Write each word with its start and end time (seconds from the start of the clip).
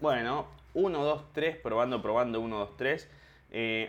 Bueno, 0.00 0.46
1, 0.74 1.04
2, 1.04 1.24
3, 1.32 1.56
probando, 1.56 2.02
probando, 2.02 2.40
1, 2.40 2.58
2, 2.58 2.76
3. 2.76 3.10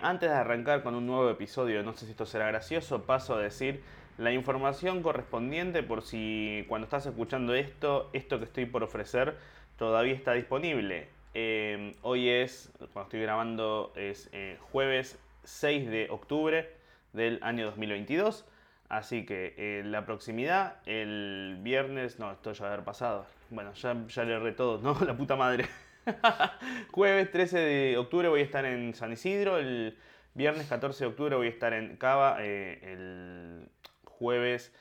antes 0.01 0.29
de 0.29 0.35
arrancar 0.35 0.83
con 0.83 0.95
un 0.95 1.05
nuevo 1.05 1.29
episodio, 1.29 1.83
no 1.83 1.93
sé 1.93 2.05
si 2.05 2.11
esto 2.11 2.25
será 2.25 2.47
gracioso, 2.47 3.03
paso 3.03 3.35
a 3.35 3.39
decir 3.39 3.83
la 4.17 4.31
información 4.31 5.03
correspondiente 5.03 5.83
por 5.83 6.01
si 6.01 6.65
cuando 6.67 6.85
estás 6.85 7.05
escuchando 7.05 7.53
esto, 7.53 8.09
esto 8.13 8.39
que 8.39 8.45
estoy 8.45 8.65
por 8.65 8.83
ofrecer 8.83 9.35
todavía 9.77 10.13
está 10.13 10.33
disponible. 10.33 11.09
Eh, 11.33 11.95
hoy 12.01 12.29
es, 12.29 12.71
cuando 12.93 13.03
estoy 13.03 13.21
grabando, 13.21 13.93
es 13.95 14.29
eh, 14.31 14.57
jueves 14.71 15.19
6 15.43 15.89
de 15.89 16.07
octubre 16.09 16.71
del 17.13 17.39
año 17.43 17.65
2022. 17.65 18.45
Así 18.89 19.25
que 19.25 19.53
eh, 19.57 19.83
la 19.85 20.05
proximidad, 20.05 20.77
el 20.85 21.59
viernes, 21.61 22.19
no, 22.19 22.31
esto 22.31 22.53
ya 22.53 22.63
va 22.63 22.69
a 22.69 22.73
haber 22.73 22.85
pasado. 22.85 23.25
Bueno, 23.49 23.73
ya, 23.73 23.95
ya 24.07 24.23
le 24.23 24.51
todo, 24.53 24.79
¿no? 24.79 24.97
La 25.05 25.15
puta 25.15 25.35
madre. 25.35 25.67
Jueves 26.91 27.31
13 27.31 27.59
de 27.59 27.97
octubre 27.97 28.27
voy 28.29 28.41
a 28.41 28.43
estar 28.43 28.65
en 28.65 28.93
San 28.93 29.11
Isidro, 29.11 29.57
el 29.57 29.97
viernes 30.33 30.67
14 30.67 31.03
de 31.03 31.09
octubre 31.09 31.35
voy 31.35 31.47
a 31.47 31.49
estar 31.49 31.73
en 31.73 31.97
Cava, 31.97 32.37
eh, 32.39 32.79
el 32.83 33.69
jueves 34.05 34.73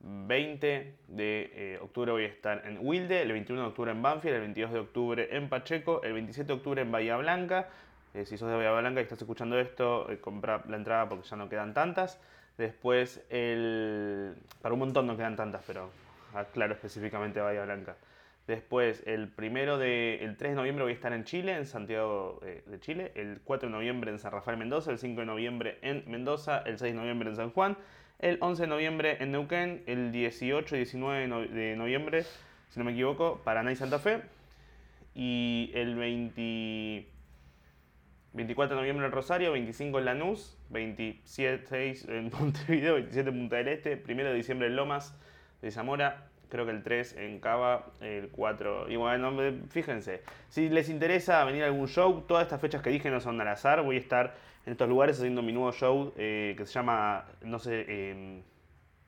20 0.00 0.96
de 1.08 1.50
eh, 1.54 1.78
octubre 1.80 2.12
voy 2.12 2.24
a 2.24 2.28
estar 2.28 2.66
en 2.66 2.78
Wilde, 2.80 3.22
el 3.22 3.32
21 3.32 3.62
de 3.62 3.68
octubre 3.68 3.90
en 3.92 4.02
Banfield, 4.02 4.34
el 4.34 4.40
22 4.42 4.72
de 4.72 4.78
octubre 4.78 5.28
en 5.36 5.48
Pacheco, 5.48 6.02
el 6.02 6.14
27 6.14 6.48
de 6.48 6.54
octubre 6.54 6.82
en 6.82 6.90
Bahía 6.90 7.16
Blanca. 7.16 7.68
si 8.12 8.36
sos 8.36 8.48
de 8.48 8.56
Bahía 8.56 8.72
Blanca 8.72 9.00
y 9.00 9.04
estás 9.04 9.20
escuchando 9.20 9.58
esto, 9.58 10.08
compra 10.20 10.64
la 10.68 10.76
entrada 10.76 11.08
porque 11.08 11.28
ya 11.28 11.36
no 11.36 11.48
quedan 11.48 11.74
tantas. 11.74 12.20
Después, 12.58 13.24
el. 13.30 14.34
Para 14.60 14.74
un 14.74 14.80
montón 14.80 15.06
no 15.06 15.16
quedan 15.16 15.36
tantas, 15.36 15.62
pero 15.66 15.90
aclaro 16.34 16.74
específicamente 16.74 17.40
Bahía 17.40 17.64
Blanca. 17.64 17.96
Después, 18.46 19.04
el 19.06 19.28
primero 19.28 19.78
de. 19.78 20.24
El 20.24 20.36
3 20.36 20.52
de 20.52 20.56
noviembre 20.56 20.82
voy 20.84 20.92
a 20.92 20.94
estar 20.94 21.12
en 21.12 21.24
Chile, 21.24 21.56
en 21.56 21.64
Santiago 21.66 22.40
eh, 22.44 22.62
de 22.66 22.80
Chile. 22.80 23.12
El 23.14 23.40
4 23.44 23.68
de 23.68 23.72
noviembre 23.72 24.10
en 24.10 24.18
San 24.18 24.32
Rafael 24.32 24.56
Mendoza. 24.56 24.90
El 24.90 24.98
5 24.98 25.20
de 25.20 25.26
noviembre 25.26 25.78
en 25.82 26.02
Mendoza. 26.08 26.58
El 26.66 26.78
6 26.78 26.92
de 26.92 26.98
noviembre 26.98 27.28
en 27.30 27.36
San 27.36 27.50
Juan. 27.50 27.76
El 28.18 28.38
11 28.40 28.62
de 28.62 28.68
noviembre 28.68 29.16
en 29.20 29.30
Neuquén. 29.30 29.84
El 29.86 30.10
18 30.10 30.74
y 30.74 30.78
19 30.78 31.48
de 31.48 31.76
noviembre, 31.76 32.24
si 32.68 32.78
no 32.78 32.84
me 32.84 32.92
equivoco, 32.92 33.40
Paraná 33.44 33.70
y 33.70 33.76
Santa 33.76 34.00
Fe. 34.00 34.22
Y 35.14 35.70
el 35.74 35.94
20. 35.94 37.06
24 38.34 38.74
de 38.74 38.80
noviembre 38.80 39.06
en 39.06 39.12
Rosario, 39.12 39.52
25 39.52 39.98
en 39.98 40.04
Lanús, 40.06 40.58
27 40.70 41.94
en 42.08 42.30
Montevideo, 42.40 42.94
27 42.94 43.28
en 43.28 43.38
Punta 43.38 43.56
del 43.56 43.68
Este, 43.68 44.02
1 44.08 44.24
de 44.24 44.34
diciembre 44.34 44.68
en 44.68 44.76
Lomas 44.76 45.14
de 45.60 45.70
Zamora, 45.70 46.31
creo 46.52 46.66
que 46.66 46.72
el 46.72 46.82
3 46.82 47.16
en 47.16 47.40
Cava, 47.40 47.86
el 48.02 48.28
4. 48.28 48.90
Y 48.90 48.96
bueno, 48.96 49.32
fíjense, 49.70 50.20
si 50.50 50.68
les 50.68 50.90
interesa 50.90 51.42
venir 51.44 51.62
a 51.62 51.66
algún 51.66 51.88
show, 51.88 52.24
todas 52.28 52.42
estas 52.42 52.60
fechas 52.60 52.82
que 52.82 52.90
dije 52.90 53.10
no 53.10 53.22
son 53.22 53.40
al 53.40 53.48
azar, 53.48 53.80
voy 53.80 53.96
a 53.96 53.98
estar 53.98 54.34
en 54.66 54.72
estos 54.72 54.86
lugares 54.86 55.16
haciendo 55.18 55.40
mi 55.40 55.50
nuevo 55.52 55.72
show 55.72 56.12
eh, 56.18 56.54
que 56.58 56.66
se 56.66 56.74
llama, 56.74 57.24
no 57.40 57.58
sé, 57.58 57.86
eh, 57.88 58.42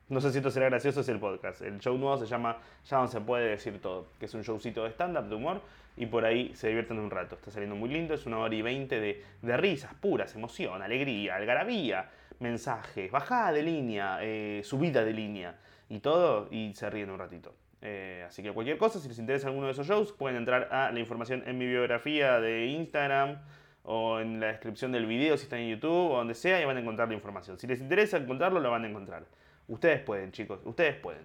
no 0.09 0.21
sé 0.21 0.31
si 0.31 0.39
esto 0.39 0.49
será 0.49 0.69
gracioso, 0.69 1.01
es 1.01 1.09
el 1.09 1.19
podcast. 1.19 1.61
El 1.61 1.77
show 1.79 1.95
nuevo 1.99 2.17
se 2.17 2.25
llama 2.25 2.57
Ya 2.89 2.97
no 2.97 3.07
se 3.07 3.21
puede 3.21 3.47
decir 3.47 3.79
todo, 3.79 4.07
que 4.19 4.25
es 4.25 4.33
un 4.33 4.41
showcito 4.41 4.83
de 4.83 4.89
stand-up, 4.89 5.29
de 5.29 5.35
humor, 5.35 5.61
y 5.95 6.07
por 6.07 6.25
ahí 6.25 6.51
se 6.55 6.69
divierten 6.69 6.97
un 6.97 7.11
rato. 7.11 7.35
Está 7.35 7.51
saliendo 7.51 7.75
muy 7.75 7.89
lindo, 7.89 8.15
es 8.15 8.25
una 8.25 8.39
hora 8.39 8.55
y 8.55 8.63
veinte 8.63 8.99
de, 8.99 9.23
risas 9.55 9.93
puras, 9.93 10.33
emoción, 10.33 10.81
alegría, 10.81 11.35
algarabía, 11.35 12.09
mensajes, 12.39 13.11
bajada 13.11 13.51
de 13.51 13.61
línea, 13.61 14.17
eh, 14.21 14.61
subida 14.63 15.05
de 15.05 15.13
línea, 15.13 15.55
y 15.89 15.99
todo, 15.99 16.47
y 16.51 16.73
se 16.73 16.89
ríen 16.89 17.09
un 17.09 17.19
ratito. 17.19 17.53
Eh, 17.81 18.25
así 18.27 18.41
que 18.41 18.51
cualquier 18.51 18.77
cosa, 18.77 18.99
si 18.99 19.07
les 19.07 19.19
interesa 19.19 19.47
alguno 19.47 19.67
de 19.67 19.73
esos 19.73 19.87
shows, 19.87 20.11
pueden 20.11 20.37
entrar 20.37 20.69
a 20.71 20.91
la 20.91 20.99
información 20.99 21.43
en 21.45 21.57
mi 21.57 21.67
biografía 21.67 22.39
de 22.39 22.65
Instagram 22.65 23.39
o 23.83 24.19
en 24.19 24.39
la 24.39 24.47
descripción 24.47 24.91
del 24.91 25.05
video 25.05 25.37
si 25.37 25.43
están 25.43 25.59
en 25.59 25.69
YouTube 25.69 26.11
o 26.11 26.17
donde 26.17 26.33
sea 26.33 26.59
y 26.59 26.65
van 26.65 26.77
a 26.77 26.79
encontrar 26.79 27.07
la 27.07 27.13
información. 27.13 27.59
Si 27.59 27.67
les 27.67 27.79
interesa 27.79 28.17
encontrarlo, 28.17 28.59
lo 28.59 28.71
van 28.71 28.85
a 28.85 28.89
encontrar. 28.89 29.25
Ustedes 29.67 30.01
pueden, 30.01 30.31
chicos, 30.31 30.59
ustedes 30.63 30.95
pueden. 30.95 31.23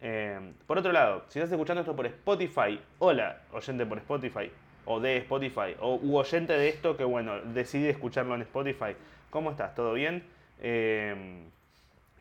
Eh, 0.00 0.54
por 0.66 0.78
otro 0.78 0.90
lado, 0.90 1.24
si 1.28 1.38
estás 1.38 1.52
escuchando 1.52 1.80
esto 1.80 1.94
por 1.94 2.06
Spotify, 2.06 2.80
hola, 2.98 3.42
oyente 3.52 3.86
por 3.86 3.98
Spotify, 3.98 4.50
o 4.84 4.98
de 4.98 5.18
Spotify, 5.18 5.76
o 5.78 5.94
u 6.02 6.16
oyente 6.16 6.52
de 6.54 6.68
esto 6.68 6.96
que, 6.96 7.04
bueno, 7.04 7.40
decide 7.40 7.90
escucharlo 7.90 8.34
en 8.34 8.42
Spotify. 8.42 8.96
¿Cómo 9.30 9.52
estás? 9.52 9.76
¿Todo 9.76 9.92
bien? 9.92 10.24
Eh, 10.60 11.44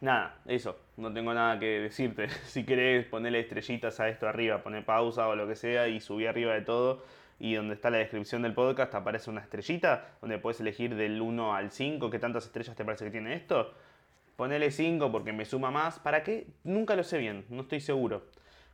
nada, 0.01 0.39
eso, 0.45 0.77
no 0.97 1.13
tengo 1.13 1.33
nada 1.33 1.57
que 1.59 1.79
decirte. 1.79 2.27
Si 2.45 2.65
querés 2.65 3.05
ponerle 3.05 3.39
estrellitas 3.39 3.99
a 3.99 4.09
esto 4.09 4.27
arriba, 4.27 4.61
poner 4.63 4.85
pausa 4.85 5.27
o 5.27 5.35
lo 5.35 5.47
que 5.47 5.55
sea 5.55 5.87
y 5.87 5.99
subí 6.01 6.25
arriba 6.25 6.53
de 6.53 6.61
todo. 6.61 7.03
Y 7.39 7.55
donde 7.55 7.73
está 7.73 7.89
la 7.89 7.97
descripción 7.97 8.43
del 8.43 8.53
podcast 8.53 8.93
aparece 8.93 9.29
una 9.31 9.41
estrellita 9.41 10.09
donde 10.21 10.37
puedes 10.37 10.59
elegir 10.59 10.95
del 10.95 11.19
1 11.21 11.55
al 11.55 11.71
5 11.71 12.11
qué 12.11 12.19
tantas 12.19 12.45
estrellas 12.45 12.75
te 12.75 12.85
parece 12.85 13.05
que 13.05 13.11
tiene 13.11 13.33
esto 13.33 13.73
ponele 14.41 14.71
5 14.71 15.11
porque 15.11 15.33
me 15.33 15.45
suma 15.45 15.69
más. 15.69 15.99
¿Para 15.99 16.23
qué? 16.23 16.47
Nunca 16.63 16.95
lo 16.95 17.03
sé 17.03 17.19
bien, 17.19 17.45
no 17.49 17.61
estoy 17.61 17.79
seguro. 17.79 18.23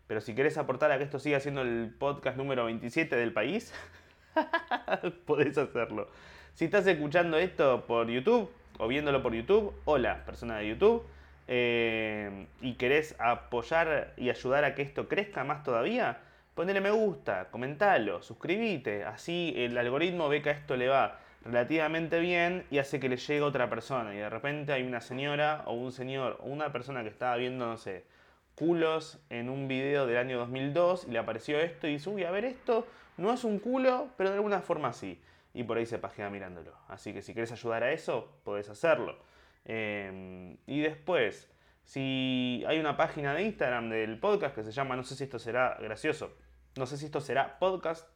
Pero 0.08 0.22
si 0.22 0.34
querés 0.34 0.58
aportar 0.58 0.94
a 0.94 0.98
que 0.98 1.04
esto 1.04 1.20
siga 1.20 1.42
siendo 1.42 1.62
el 1.62 1.94
podcast 2.00 2.38
número 2.38 2.64
27 2.64 3.18
del 3.18 3.34
país, 3.34 3.74
podés 5.26 5.58
hacerlo. 5.58 6.08
Si 6.54 6.64
estás 6.64 6.88
escuchando 6.88 7.38
esto 7.38 7.86
por 7.86 8.08
YouTube 8.08 8.50
o 8.78 8.88
viéndolo 8.88 9.22
por 9.22 9.34
YouTube, 9.34 9.74
hola, 9.84 10.24
persona 10.24 10.58
de 10.58 10.70
YouTube, 10.70 11.04
eh, 11.48 12.48
y 12.62 12.74
querés 12.74 13.16
apoyar 13.20 14.14
y 14.18 14.30
ayudar 14.30 14.66
a 14.66 14.76
que 14.76 14.82
esto 14.82 15.08
crezca 15.08 15.44
más 15.44 15.64
todavía, 15.64 16.20
ponele 16.56 16.82
me 16.82 16.92
gusta, 16.92 17.50
comentalo, 17.52 18.22
suscríbete, 18.22 19.04
así 19.06 19.54
el 19.56 19.78
algoritmo 19.78 20.28
ve 20.28 20.42
que 20.42 20.50
a 20.50 20.54
esto 20.54 20.76
le 20.76 20.88
va 20.88 21.20
relativamente 21.46 22.20
bien 22.20 22.66
y 22.70 22.80
hace 22.80 23.00
que 23.00 23.10
le 23.10 23.18
llegue 23.18 23.42
a 23.42 23.46
otra 23.46 23.70
persona. 23.70 24.14
Y 24.14 24.18
de 24.18 24.30
repente 24.30 24.74
hay 24.74 24.84
una 24.84 25.02
señora 25.02 25.64
o 25.66 25.74
un 25.74 25.92
señor 25.92 26.38
o 26.42 26.48
una 26.48 26.72
persona 26.72 27.04
que 27.04 27.10
estaba 27.10 27.36
viendo, 27.38 27.66
no 27.66 27.78
sé, 27.78 28.06
culos 28.56 29.20
en 29.30 29.50
un 29.50 29.68
video 29.68 30.08
del 30.08 30.18
año 30.18 30.38
2002 30.40 31.06
y 31.08 31.12
le 31.12 31.20
apareció 31.20 31.60
esto 31.60 31.88
y 31.88 31.94
dice, 31.94 32.10
uy, 32.10 32.24
a 32.24 32.32
ver 32.32 32.46
esto, 32.46 32.88
no 33.18 33.32
es 33.32 33.44
un 33.44 33.60
culo, 33.60 34.10
pero 34.18 34.32
de 34.32 34.38
alguna 34.38 34.62
forma 34.62 34.94
sí. 34.94 35.22
Y 35.54 35.64
por 35.64 35.78
ahí 35.78 35.86
se 35.86 35.98
pajea 35.98 36.30
mirándolo. 36.30 36.74
Así 36.88 37.14
que 37.14 37.22
si 37.22 37.34
quieres 37.34 37.52
ayudar 37.52 37.84
a 37.84 37.92
eso, 37.92 38.32
podés 38.44 38.70
hacerlo. 38.70 39.18
Em, 39.70 40.58
y 40.66 40.80
después, 40.80 41.52
si 41.84 42.64
hay 42.68 42.80
una 42.80 42.96
página 42.96 43.34
de 43.34 43.44
Instagram 43.44 43.90
del 43.90 44.18
podcast 44.18 44.56
que 44.56 44.64
se 44.64 44.72
llama, 44.72 44.96
no 44.96 45.04
sé 45.04 45.16
si 45.16 45.26
esto 45.26 45.40
será 45.40 45.78
gracioso, 45.82 46.34
no 46.78 46.86
sé 46.86 46.98
si 46.98 47.06
esto 47.06 47.20
será 47.20 47.60
podcast, 47.60 48.08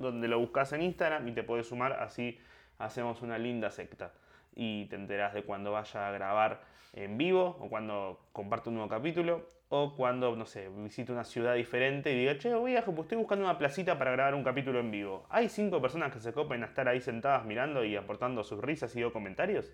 donde 0.00 0.26
lo 0.26 0.40
buscas 0.40 0.72
en 0.72 0.82
Instagram 0.82 1.28
y 1.28 1.32
te 1.32 1.44
puedes 1.44 1.68
sumar 1.68 1.92
así 1.92 2.38
hacemos 2.78 3.22
una 3.22 3.38
linda 3.38 3.70
secta 3.70 4.12
y 4.54 4.86
te 4.86 4.96
enterás 4.96 5.32
de 5.32 5.44
cuando 5.44 5.72
vaya 5.72 6.08
a 6.08 6.10
grabar 6.10 6.60
en 6.92 7.16
vivo 7.16 7.56
o 7.60 7.68
cuando 7.68 8.20
comparte 8.32 8.68
un 8.68 8.74
nuevo 8.74 8.88
capítulo 8.88 9.46
o 9.68 9.94
cuando, 9.94 10.34
no 10.34 10.44
sé, 10.44 10.68
visite 10.68 11.12
una 11.12 11.24
ciudad 11.24 11.54
diferente 11.54 12.12
y 12.12 12.18
diga, 12.18 12.36
che, 12.38 12.52
voy 12.54 12.76
a, 12.76 12.84
pues 12.84 12.98
estoy 13.00 13.18
buscando 13.18 13.44
una 13.44 13.58
placita 13.58 13.96
para 13.96 14.12
grabar 14.12 14.34
un 14.34 14.44
capítulo 14.44 14.80
en 14.80 14.90
vivo. 14.90 15.26
Hay 15.28 15.48
cinco 15.48 15.80
personas 15.80 16.12
que 16.12 16.20
se 16.20 16.32
copen 16.32 16.62
a 16.62 16.66
estar 16.66 16.88
ahí 16.88 17.00
sentadas 17.00 17.44
mirando 17.44 17.84
y 17.84 17.96
aportando 17.96 18.42
sus 18.44 18.60
risas 18.60 18.94
y 18.96 19.04
o 19.04 19.12
comentarios. 19.12 19.70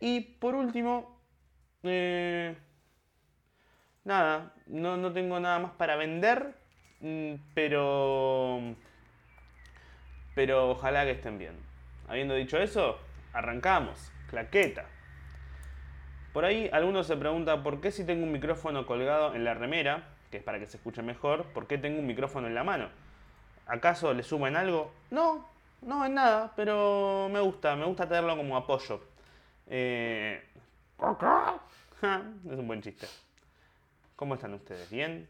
Y 0.00 0.20
por 0.20 0.54
último, 0.54 1.20
eh, 1.82 2.56
nada, 4.04 4.54
no, 4.66 4.96
no 4.96 5.12
tengo 5.12 5.40
nada 5.40 5.58
más 5.58 5.72
para 5.72 5.96
vender, 5.96 6.54
mm, 7.00 7.34
pero, 7.54 8.60
pero 10.34 10.70
ojalá 10.70 11.04
que 11.04 11.12
estén 11.12 11.38
bien. 11.38 11.56
Habiendo 12.08 12.34
dicho 12.34 12.58
eso, 12.58 12.98
arrancamos. 13.32 14.10
Claqueta. 14.28 14.86
Por 16.32 16.44
ahí 16.44 16.68
algunos 16.72 17.06
se 17.06 17.16
preguntan 17.16 17.62
por 17.62 17.80
qué 17.80 17.92
si 17.92 18.04
tengo 18.04 18.24
un 18.24 18.32
micrófono 18.32 18.86
colgado 18.86 19.34
en 19.34 19.44
la 19.44 19.54
remera, 19.54 20.08
que 20.30 20.38
es 20.38 20.42
para 20.42 20.58
que 20.58 20.66
se 20.66 20.78
escuche 20.78 21.00
mejor, 21.02 21.44
¿por 21.52 21.68
qué 21.68 21.78
tengo 21.78 22.00
un 22.00 22.06
micrófono 22.06 22.48
en 22.48 22.54
la 22.56 22.64
mano? 22.64 22.88
¿Acaso 23.66 24.12
le 24.12 24.24
sumo 24.24 24.48
en 24.48 24.56
algo? 24.56 24.92
No, 25.10 25.48
no 25.80 26.04
en 26.04 26.14
nada, 26.14 26.52
pero 26.56 27.28
me 27.32 27.40
gusta, 27.40 27.76
me 27.76 27.86
gusta 27.86 28.08
tenerlo 28.08 28.36
como 28.36 28.56
apoyo. 28.56 29.00
Eh... 29.66 30.42
es 31.00 32.58
un 32.58 32.66
buen 32.66 32.82
chiste. 32.82 33.06
¿Cómo 34.16 34.34
están 34.34 34.54
ustedes? 34.54 34.90
¿Bien? 34.90 35.28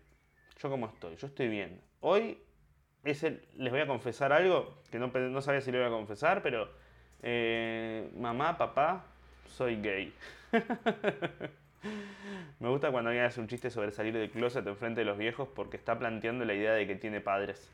¿Yo 0.61 0.71
cómo 0.71 0.87
estoy? 0.87 1.17
Yo 1.17 1.27
estoy 1.27 1.49
bien. 1.49 1.81
Hoy 2.01 2.39
les 3.05 3.71
voy 3.71 3.81
a 3.81 3.87
confesar 3.87 4.33
algo 4.33 4.83
que 4.91 4.99
no, 4.99 5.41
sabía 5.41 5.61
si 5.61 5.71
le 5.71 5.79
voy 5.79 5.87
a 5.87 5.91
confesar, 5.91 6.43
pero 6.43 6.69
eh, 7.23 8.11
mamá, 8.17 8.57
papá, 8.57 9.05
soy 9.49 9.81
gay. 9.81 10.13
Me 12.61 12.69
gusta 12.69 12.91
cuando 12.91 13.11
alguien 13.11 13.27
hace 13.27 13.41
un 13.41 13.49
chiste 13.49 13.71
sobre 13.71 13.91
salir 13.91 14.15
del 14.15 14.31
closet 14.31 14.67
en 14.67 14.77
frente 14.77 15.01
de 15.01 15.05
los 15.05 15.19
viejos 15.19 15.49
porque 15.55 15.77
está 15.77 15.99
planteando 15.99 16.45
la 16.45 16.55
idea 16.55 16.73
de 16.73 16.87
que 16.87 16.97
tiene 16.97 17.21
padres. 17.21 17.71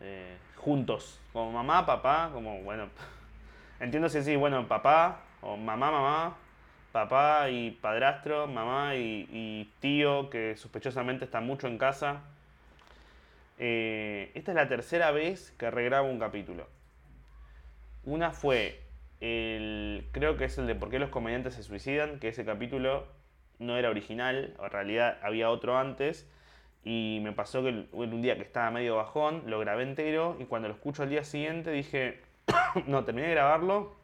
Eh, 0.00 0.36
juntos, 0.56 1.20
como 1.32 1.52
mamá, 1.52 1.84
papá, 1.84 2.30
como 2.32 2.62
bueno. 2.62 2.88
Entiendo 3.80 4.08
si 4.08 4.22
sí, 4.22 4.36
bueno, 4.36 4.66
papá, 4.66 5.20
o 5.42 5.56
mamá, 5.56 5.90
mamá, 5.90 6.36
papá 6.92 7.50
y 7.50 7.72
padrastro, 7.72 8.46
mamá 8.46 8.94
y 8.96 9.70
tío 9.80 10.30
que 10.30 10.56
sospechosamente 10.56 11.24
está 11.24 11.40
mucho 11.40 11.66
en 11.68 11.78
casa 11.78 12.22
Eh, 13.58 14.32
esta 14.34 14.52
es 14.52 14.56
la 14.56 14.68
tercera 14.68 15.10
vez 15.12 15.52
que 15.58 15.70
regrabo 15.70 16.08
un 16.08 16.18
capítulo. 16.18 16.66
Una 18.04 18.32
fue 18.32 18.80
el. 19.20 20.08
Creo 20.12 20.36
que 20.36 20.46
es 20.46 20.58
el 20.58 20.66
de 20.66 20.74
por 20.74 20.90
qué 20.90 20.98
los 20.98 21.10
comediantes 21.10 21.54
se 21.54 21.62
suicidan, 21.62 22.18
que 22.18 22.28
ese 22.28 22.44
capítulo 22.44 23.06
no 23.58 23.76
era 23.76 23.90
original, 23.90 24.56
en 24.60 24.70
realidad 24.70 25.18
había 25.22 25.50
otro 25.50 25.78
antes. 25.78 26.28
Y 26.84 27.20
me 27.22 27.32
pasó 27.32 27.62
que 27.62 27.86
un 27.92 28.22
día 28.22 28.36
que 28.36 28.42
estaba 28.42 28.70
medio 28.72 28.96
bajón, 28.96 29.44
lo 29.46 29.60
grabé 29.60 29.84
entero 29.84 30.36
y 30.40 30.46
cuando 30.46 30.68
lo 30.68 30.74
escucho 30.74 31.04
al 31.04 31.10
día 31.10 31.22
siguiente 31.22 31.70
dije, 31.70 32.20
no, 32.86 33.04
terminé 33.04 33.28
de 33.28 33.34
grabarlo 33.34 34.01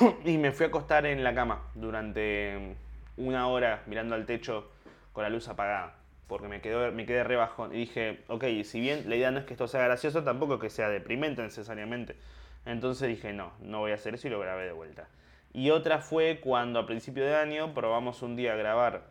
y 0.24 0.38
me 0.38 0.52
fui 0.52 0.64
a 0.64 0.68
acostar 0.68 1.06
en 1.06 1.22
la 1.24 1.34
cama 1.34 1.62
durante 1.74 2.76
una 3.16 3.48
hora 3.48 3.82
mirando 3.86 4.14
al 4.14 4.26
techo 4.26 4.70
con 5.12 5.24
la 5.24 5.30
luz 5.30 5.48
apagada. 5.48 5.96
Porque 6.26 6.46
me, 6.46 6.60
quedó, 6.60 6.92
me 6.92 7.06
quedé 7.06 7.24
re 7.24 7.36
bajón. 7.36 7.74
Y 7.74 7.78
dije, 7.78 8.22
ok, 8.28 8.44
si 8.62 8.80
bien 8.80 9.08
la 9.08 9.16
idea 9.16 9.30
no 9.30 9.40
es 9.40 9.46
que 9.46 9.54
esto 9.54 9.66
sea 9.66 9.82
gracioso, 9.82 10.22
tampoco 10.22 10.58
que 10.58 10.70
sea 10.70 10.88
deprimente 10.88 11.42
necesariamente. 11.42 12.16
Entonces 12.66 13.08
dije, 13.08 13.32
no, 13.32 13.52
no 13.60 13.80
voy 13.80 13.90
a 13.92 13.94
hacer 13.94 14.14
eso 14.14 14.28
y 14.28 14.30
lo 14.30 14.38
grabé 14.38 14.64
de 14.64 14.72
vuelta. 14.72 15.08
Y 15.52 15.70
otra 15.70 15.98
fue 15.98 16.38
cuando 16.40 16.78
a 16.78 16.86
principio 16.86 17.24
de 17.24 17.34
año 17.34 17.74
probamos 17.74 18.22
un 18.22 18.36
día 18.36 18.52
a 18.52 18.56
grabar 18.56 19.02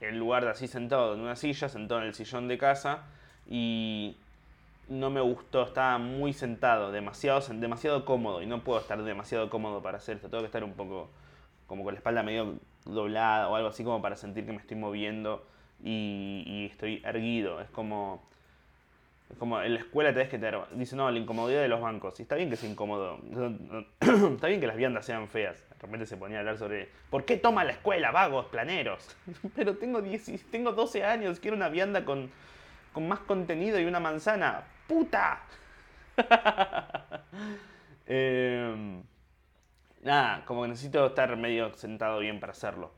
en 0.00 0.18
lugar 0.18 0.44
de 0.44 0.50
así 0.50 0.68
sentado 0.68 1.14
en 1.14 1.20
una 1.20 1.34
silla, 1.34 1.68
sentado 1.68 2.00
en 2.02 2.06
el 2.06 2.14
sillón 2.14 2.46
de 2.46 2.58
casa 2.58 3.04
y 3.48 4.16
no 4.88 5.10
me 5.10 5.20
gustó, 5.20 5.64
estaba 5.64 5.98
muy 5.98 6.32
sentado, 6.32 6.92
demasiado, 6.92 7.40
demasiado 7.54 8.04
cómodo 8.04 8.42
y 8.42 8.46
no 8.46 8.62
puedo 8.62 8.80
estar 8.80 9.02
demasiado 9.02 9.50
cómodo 9.50 9.82
para 9.82 9.98
hacer 9.98 10.16
esto, 10.16 10.28
tengo 10.28 10.42
que 10.42 10.46
estar 10.46 10.64
un 10.64 10.74
poco 10.74 11.10
como 11.66 11.82
con 11.82 11.94
la 11.94 11.98
espalda 11.98 12.22
medio 12.22 12.58
doblada 12.84 13.48
o 13.48 13.56
algo 13.56 13.68
así 13.68 13.82
como 13.82 14.00
para 14.00 14.16
sentir 14.16 14.46
que 14.46 14.52
me 14.52 14.58
estoy 14.58 14.76
moviendo 14.76 15.44
y, 15.82 16.68
estoy 16.70 17.02
erguido, 17.04 17.60
es 17.60 17.70
como... 17.70 18.24
Es 19.28 19.36
como 19.38 19.60
en 19.60 19.74
la 19.74 19.80
escuela 19.80 20.12
tenés 20.12 20.28
que 20.28 20.38
tener. 20.38 20.60
Dice, 20.74 20.94
no, 20.94 21.10
la 21.10 21.18
incomodidad 21.18 21.60
de 21.60 21.66
los 21.66 21.80
bancos. 21.80 22.20
Y 22.20 22.22
está 22.22 22.36
bien 22.36 22.48
que 22.48 22.54
sea 22.54 22.70
incómodo. 22.70 23.18
está 24.00 24.46
bien 24.46 24.60
que 24.60 24.68
las 24.68 24.76
viandas 24.76 25.04
sean 25.04 25.26
feas. 25.26 25.68
De 25.68 25.74
repente 25.82 26.06
se 26.06 26.16
ponía 26.16 26.36
a 26.36 26.40
hablar 26.40 26.58
sobre. 26.58 26.90
¿Por 27.10 27.24
qué 27.24 27.36
toma 27.36 27.64
la 27.64 27.72
escuela, 27.72 28.12
vagos, 28.12 28.46
planeros? 28.46 29.16
Pero 29.56 29.78
tengo, 29.78 30.00
10, 30.00 30.48
tengo 30.52 30.70
12 30.70 31.02
años, 31.02 31.40
quiero 31.40 31.56
una 31.56 31.68
vianda 31.68 32.04
con, 32.04 32.30
con 32.92 33.08
más 33.08 33.18
contenido 33.18 33.80
y 33.80 33.86
una 33.86 33.98
manzana. 33.98 34.62
¡Puta! 34.86 35.42
Em, 38.08 39.02
nada, 40.02 40.44
como 40.44 40.62
que 40.62 40.68
necesito 40.68 41.06
estar 41.06 41.36
medio 41.36 41.74
sentado 41.74 42.20
bien 42.20 42.38
para 42.38 42.52
hacerlo. 42.52 42.92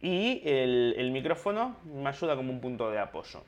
Y 0.00 0.40
el, 0.44 0.94
el 0.96 1.10
micrófono 1.10 1.76
me 1.84 2.08
ayuda 2.08 2.36
como 2.36 2.52
un 2.52 2.60
punto 2.60 2.88
de 2.90 3.00
apoyo. 3.00 3.42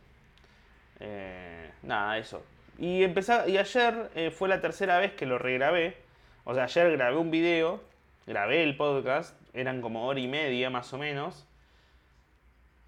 Eh, 1.00 1.70
nada, 1.82 2.18
eso. 2.18 2.44
Y, 2.78 3.02
empecé, 3.02 3.48
y 3.50 3.58
ayer 3.58 4.10
eh, 4.14 4.30
fue 4.30 4.48
la 4.48 4.60
tercera 4.60 4.98
vez 4.98 5.12
que 5.12 5.26
lo 5.26 5.38
regrabé. 5.38 5.96
O 6.44 6.54
sea, 6.54 6.64
ayer 6.64 6.90
grabé 6.92 7.16
un 7.16 7.30
video, 7.30 7.82
grabé 8.26 8.62
el 8.62 8.76
podcast, 8.76 9.36
eran 9.52 9.80
como 9.80 10.06
hora 10.06 10.20
y 10.20 10.28
media 10.28 10.70
más 10.70 10.92
o 10.92 10.98
menos. 10.98 11.46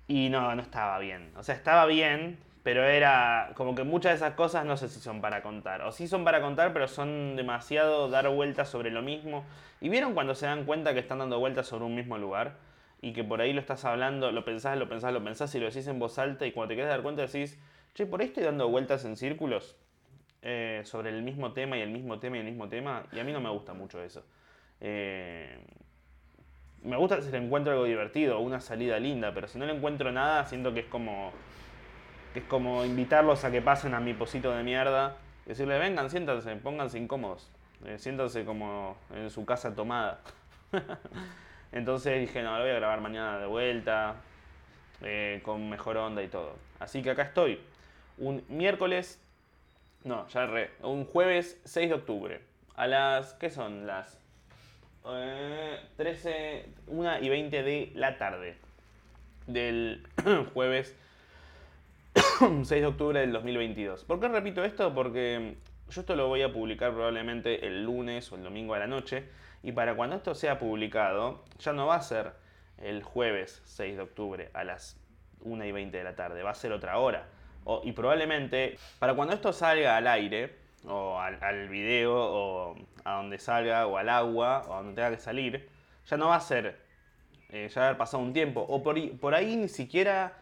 Y 0.09 0.29
no, 0.31 0.55
no 0.55 0.63
estaba 0.63 0.99
bien. 0.99 1.33
O 1.37 1.43
sea, 1.43 1.55
estaba 1.55 1.87
bien, 1.87 2.39
pero 2.71 2.85
era 2.85 3.51
como 3.57 3.75
que 3.75 3.83
muchas 3.83 4.13
de 4.13 4.17
esas 4.25 4.35
cosas 4.35 4.65
no 4.65 4.77
sé 4.77 4.89
si 4.89 5.01
son 5.01 5.21
para 5.21 5.43
contar. 5.43 5.83
O 5.83 5.91
sí 5.91 6.07
son 6.07 6.23
para 6.23 6.41
contar, 6.41 6.73
pero 6.73 6.87
son 6.87 7.35
demasiado 7.35 8.09
dar 8.09 8.29
vueltas 8.29 8.69
sobre 8.69 8.93
lo 8.93 9.03
mismo. 9.03 9.45
¿Y 9.81 9.89
vieron 9.89 10.15
cuando 10.15 10.37
se 10.37 10.47
dan 10.47 10.65
cuenta 10.67 10.95
que 10.95 11.01
están 11.01 11.19
dando 11.19 11.41
vueltas 11.41 11.67
sobre 11.67 11.87
un 11.87 11.97
mismo 11.97 12.17
lugar? 12.17 12.59
Y 13.03 13.13
que 13.13 13.25
por 13.25 13.41
ahí 13.41 13.53
lo 13.53 13.59
estás 13.59 13.85
hablando, 13.85 14.31
lo 14.31 14.45
pensás, 14.45 14.79
lo 14.79 14.89
pensás, 14.89 15.13
lo 15.13 15.25
pensás 15.25 15.53
y 15.57 15.59
lo 15.59 15.67
decís 15.67 15.89
en 15.89 15.99
voz 15.99 16.17
alta 16.21 16.47
y 16.47 16.53
cuando 16.53 16.69
te 16.69 16.77
quedas 16.77 16.91
dar 16.91 17.03
cuenta 17.03 17.23
decís, 17.23 17.59
che, 17.93 18.07
por 18.07 18.21
ahí 18.21 18.29
estoy 18.29 18.45
dando 18.45 18.69
vueltas 18.69 19.05
en 19.05 19.17
círculos 19.17 19.75
eh, 20.43 20.83
sobre 20.85 21.11
el 21.11 21.25
mismo 21.25 21.53
tema 21.53 21.77
y 21.77 21.81
el 21.81 21.91
mismo 21.91 22.21
tema 22.21 22.37
y 22.37 22.39
el 22.39 22.47
mismo 22.47 22.69
tema, 22.69 23.03
y 23.11 23.19
a 23.19 23.25
mí 23.25 23.33
no 23.33 23.41
me 23.41 23.51
gusta 23.51 23.73
mucho 23.73 24.01
eso. 24.01 24.25
Eh, 24.81 25.59
me 26.85 26.97
gusta 26.97 27.21
si 27.21 27.33
le 27.33 27.39
encuentro 27.39 27.73
algo 27.73 27.85
divertido, 27.85 28.39
una 28.39 28.61
salida 28.61 29.01
linda, 29.01 29.35
pero 29.35 29.49
si 29.49 29.59
no 29.59 29.67
le 29.67 29.75
encuentro 29.75 30.13
nada, 30.13 30.47
siento 30.47 30.73
que 30.73 30.81
es 30.81 30.87
como 30.87 31.33
que 32.33 32.41
es 32.41 32.45
como 32.47 32.85
invitarlos 32.85 33.45
a 33.45 33.51
que 33.51 33.63
pasen 33.63 33.95
a 33.95 34.01
mi 34.01 34.15
posito 34.15 34.53
de 34.53 34.63
mierda, 34.63 35.17
decirle, 35.47 35.79
vengan, 35.79 36.11
siéntanse, 36.11 36.55
pónganse 36.57 36.99
incómodos, 36.99 37.51
eh, 37.85 37.99
siéntanse 37.99 38.45
como 38.45 38.97
en 39.15 39.31
su 39.31 39.45
casa 39.45 39.75
tomada. 39.75 40.21
Entonces 41.73 42.21
dije, 42.21 42.43
no, 42.43 42.57
lo 42.57 42.63
voy 42.63 42.71
a 42.71 42.75
grabar 42.75 43.01
mañana 43.01 43.39
de 43.39 43.47
vuelta, 43.47 44.17
con 45.43 45.71
mejor 45.71 45.97
onda 45.97 46.23
y 46.23 46.29
todo. 46.29 46.57
Así 46.79 47.03
que 47.03 47.11
acá 47.11 47.23
estoy 47.23 47.61
un 48.21 48.45
miércoles, 48.49 49.19
no, 50.05 50.29
ya 50.29 50.47
re, 50.47 50.71
un 50.83 51.05
jueves 51.05 51.61
6 51.65 51.89
de 51.89 51.95
octubre. 51.95 52.41
A 52.77 52.87
las, 52.87 53.35
¿qué 53.35 53.51
son? 53.51 53.87
Las 53.87 54.19
13, 55.97 56.31
eh, 56.31 56.67
1 56.87 57.19
y 57.21 57.29
20 57.29 57.63
de 57.63 57.93
la 57.95 58.19
tarde. 58.19 58.57
Del 59.47 60.07
jueves 60.55 60.97
6 62.41 62.69
de 62.69 62.87
octubre 62.87 63.21
del 63.21 63.33
2022. 63.33 64.05
¿Por 64.05 64.19
qué 64.21 64.29
repito 64.29 64.65
esto? 64.65 64.95
Porque 64.95 65.57
yo 65.89 66.01
esto 66.01 66.17
lo 66.17 66.29
voy 66.29 66.43
a 66.43 66.53
publicar 66.53 66.93
probablemente 66.93 67.67
el 67.67 67.85
lunes 67.85 68.33
o 68.33 68.37
el 68.37 68.43
domingo 68.43 68.75
a 68.75 68.79
la 68.79 68.87
noche. 68.87 69.25
Y 69.63 69.73
para 69.73 69.95
cuando 69.95 70.17
esto 70.17 70.35
sea 70.35 70.59
publicado, 70.59 71.45
ya 71.59 71.73
no 71.73 71.87
va 71.87 71.97
a 71.97 72.03
ser 72.03 72.33
el 72.79 73.03
jueves 73.03 73.63
6 73.65 73.97
de 73.97 74.03
octubre 74.03 74.51
a 74.55 74.65
las 74.65 74.99
1 75.43 75.65
y 75.65 75.73
20 75.73 75.97
de 75.97 76.05
la 76.05 76.17
tarde, 76.17 76.43
va 76.43 76.51
a 76.51 76.55
ser 76.55 76.73
otra 76.73 76.99
hora 76.99 77.27
y 77.85 77.93
probablemente 77.93 78.79
para 78.99 79.15
cuando 79.15 79.35
esto 79.35 79.53
salga 79.53 79.97
al 79.97 80.07
aire, 80.07 80.57
o 80.87 81.19
al, 81.19 81.69
video, 81.69 82.15
o 82.15 82.77
a 83.05 83.17
donde 83.17 83.39
salga, 83.39 83.87
o 83.87 83.97
al 83.97 84.09
agua, 84.09 84.65
o 84.67 84.75
a 84.75 84.77
donde 84.79 84.95
tenga 84.95 85.11
que 85.11 85.21
salir, 85.21 85.69
ya 86.07 86.17
no 86.17 86.29
va 86.29 86.37
a 86.37 86.41
ser, 86.41 86.81
eh, 87.51 87.69
ya 87.73 87.85
haber 87.85 87.99
pasado 87.99 88.23
un 88.23 88.33
tiempo, 88.33 88.61
o 88.63 88.83
por 88.83 89.35
ahí 89.35 89.57
ni 89.57 89.69
siquiera 89.69 90.33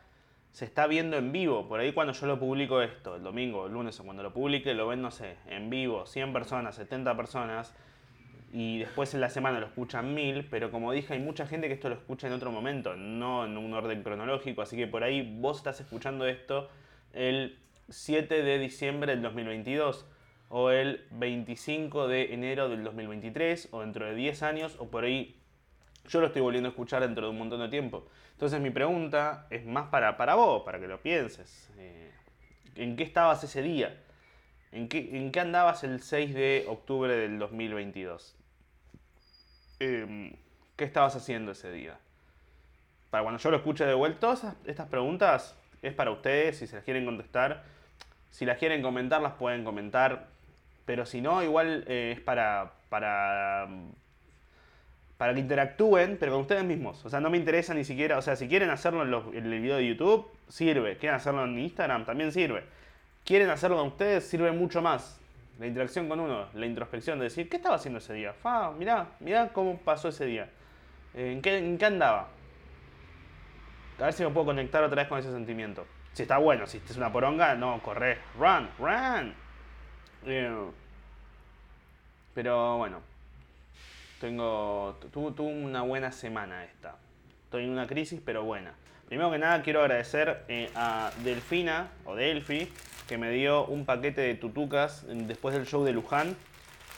se 0.53 0.65
está 0.65 0.87
viendo 0.87 1.17
en 1.17 1.33
vivo. 1.33 1.69
Por 1.69 1.81
ahí 1.81 1.93
cuando 1.93 2.13
yo 2.13 2.27
lo 2.27 2.39
publico 2.39 2.83
esto, 2.83 3.17
el 3.17 3.23
domingo, 3.23 3.67
el 3.67 3.73
lunes 3.73 3.99
o 4.01 4.05
cuando 4.05 4.23
lo 4.23 4.33
publique, 4.33 4.75
lo 4.75 4.89
ven, 4.89 5.03
no 5.03 5.11
sé, 5.11 5.37
en 5.47 5.71
vivo, 5.71 6.07
100 6.07 6.33
personas, 6.33 6.75
70 6.77 7.17
personas, 7.17 7.75
y 8.53 8.79
después 8.79 9.13
en 9.15 9.21
la 9.21 9.31
semana 9.31 9.61
lo 9.61 9.67
escuchan 9.67 10.15
1000, 10.15 10.47
pero 10.51 10.71
como 10.71 10.93
dije, 10.93 11.15
hay 11.15 11.21
mucha 11.21 11.47
gente 11.47 11.69
que 11.69 11.75
esto 11.75 11.89
lo 11.89 11.95
escucha 11.95 12.27
en 12.27 12.33
otro 12.33 12.51
momento, 12.51 12.97
no 12.97 13.45
en 13.45 13.57
un 13.59 13.75
orden 13.75 14.03
cronológico, 14.03 14.63
así 14.63 14.77
que 14.77 14.87
por 14.87 15.05
ahí 15.05 15.37
vos 15.39 15.59
estás 15.59 15.81
escuchando 15.81 16.27
esto 16.27 16.69
el 17.13 17.59
7 17.89 18.43
de 18.43 18.59
diciembre 18.59 19.13
del 19.13 19.23
2022 19.23 20.07
o 20.49 20.71
el 20.71 21.05
25 21.11 22.09
de 22.09 22.33
enero 22.33 22.69
del 22.69 22.85
2023 22.85 23.69
o 23.73 23.81
dentro 23.81 24.07
de 24.07 24.15
10 24.15 24.43
años 24.43 24.77
o 24.79 24.89
por 24.89 25.05
ahí 25.05 25.38
yo 26.09 26.21
lo 26.21 26.27
estoy 26.27 26.43
volviendo 26.43 26.69
a 26.69 26.71
escuchar 26.71 27.03
dentro 27.03 27.27
de 27.27 27.31
un 27.31 27.39
montón 27.39 27.61
de 27.61 27.69
tiempo. 27.69 28.07
Entonces 28.33 28.61
mi 28.61 28.71
pregunta 28.71 29.47
es 29.51 29.65
más 29.65 29.89
para, 29.89 30.17
para 30.17 30.35
vos, 30.35 30.63
para 30.65 30.81
que 30.81 30.89
lo 30.89 31.01
pienses. 31.01 31.71
Eh, 31.79 32.11
¿En 32.77 32.97
qué 32.97 33.03
estabas 33.03 33.43
ese 33.45 33.63
día? 33.63 33.97
¿En 34.73 34.89
qué, 34.89 35.17
¿En 35.17 35.33
qué 35.33 35.41
andabas 35.41 35.85
el 35.85 36.03
6 36.03 36.35
de 36.35 36.67
octubre 36.69 37.15
del 37.15 37.39
2022? 37.39 38.37
Em, 39.81 40.33
¿Qué 40.77 40.85
estabas 40.85 41.17
haciendo 41.17 41.53
ese 41.53 41.71
día? 41.73 41.99
Para 43.11 43.23
cuando 43.23 43.41
yo 43.41 43.51
lo 43.51 43.57
escuche 43.57 43.85
de 43.85 43.95
vuelta, 43.95 44.21
todas 44.21 44.57
estas 44.67 44.89
preguntas 44.89 45.57
es 45.83 45.95
para 45.95 46.11
ustedes, 46.11 46.59
si 46.59 46.67
se 46.67 46.77
las 46.77 46.85
quieren 46.85 47.05
contestar. 47.05 47.65
Si 48.31 48.45
las 48.45 48.59
quieren 48.59 48.83
comentar, 48.83 49.23
las 49.23 49.35
pueden 49.35 49.65
comentar. 49.65 50.27
Pero 50.85 51.07
si 51.07 51.21
no, 51.21 51.43
igual 51.43 51.85
eh, 51.87 52.15
es 52.17 52.21
para, 52.21 52.73
para, 52.89 53.69
para 55.19 55.35
que 55.35 55.41
interactúen, 55.41 56.17
pero 56.19 56.33
con 56.33 56.43
ustedes 56.43 56.65
mismos. 56.65 57.05
O 57.05 57.11
sea, 57.11 57.21
no 57.21 57.29
me 57.29 57.37
interesa 57.37 57.75
ni 57.75 57.85
siquiera. 57.85 58.17
O 58.19 58.23
sea, 58.23 58.37
si 58.37 58.49
quieren 58.49 58.71
hacerlo 58.71 59.03
en, 59.33 59.53
el 59.53 59.61
video 59.61 59.77
de 59.77 59.87
YouTube, 59.89 60.31
sirve. 60.49 60.97
Quieren 60.97 61.17
hacerlo 61.17 61.45
en 61.45 61.59
Instagram, 61.59 62.07
también 62.07 62.31
sirve. 62.31 62.63
Quieren 63.25 63.51
hacerlo 63.51 63.77
con 63.77 63.89
ustedes, 63.89 64.25
sirve 64.25 64.53
mucho 64.53 64.81
más. 64.81 65.21
La 65.59 65.67
interacción 65.67 66.09
con 66.09 66.21
uno, 66.21 66.47
la 66.55 66.67
introspección 66.67 67.19
de 67.19 67.25
decir, 67.25 67.49
¿qué 67.49 67.57
estaba 67.57 67.75
haciendo 67.75 67.99
ese 67.99 68.15
día? 68.15 68.33
Fa, 68.33 68.71
mirá, 68.71 69.09
mirá 69.19 69.49
cómo 69.49 69.77
pasó 69.79 70.09
ese 70.09 70.25
día. 70.25 70.49
¿En 71.15 71.43
qué, 71.43 71.59
en 71.59 71.77
qué 71.77 71.87
andaba? 71.87 72.29
A 73.99 74.05
ver 74.05 74.13
si 74.13 74.23
me 74.23 74.31
puedo 74.31 74.47
conectar 74.47 74.85
otra 74.85 75.03
vez 75.03 75.09
con 75.09 75.19
ese 75.19 75.33
sentimiento. 75.33 75.85
Si 76.13 76.23
está 76.23 76.39
bueno, 76.39 76.69
si 76.69 76.79
es 76.79 76.97
una 76.97 77.13
poronga, 77.13 77.57
no, 77.57 77.83
corre. 77.83 78.19
Run, 78.39 78.69
run. 78.79 79.35
Pero 82.35 82.77
bueno. 82.79 83.18
Tengo. 84.21 84.99
Tuve 85.13 85.43
una 85.43 85.83
buena 85.83 86.13
semana 86.13 86.65
esta. 86.65 86.97
Estoy 87.45 87.65
en 87.65 87.71
una 87.71 87.87
crisis, 87.87 88.21
pero 88.25 88.45
buena. 88.45 88.75
Primero 89.07 89.31
que 89.31 89.39
nada, 89.39 89.63
quiero 89.63 89.81
agradecer 89.81 90.45
eh, 90.49 90.71
a 90.75 91.11
Delfina, 91.25 91.89
o 92.05 92.15
Delphi, 92.15 92.69
que 93.09 93.17
me 93.17 93.31
dio 93.31 93.65
un 93.67 93.87
paquete 93.87 94.21
de 94.21 94.35
tutucas 94.35 95.07
después 95.09 95.55
del 95.55 95.67
show 95.67 95.85
de 95.85 95.93
Luján. 95.93 96.37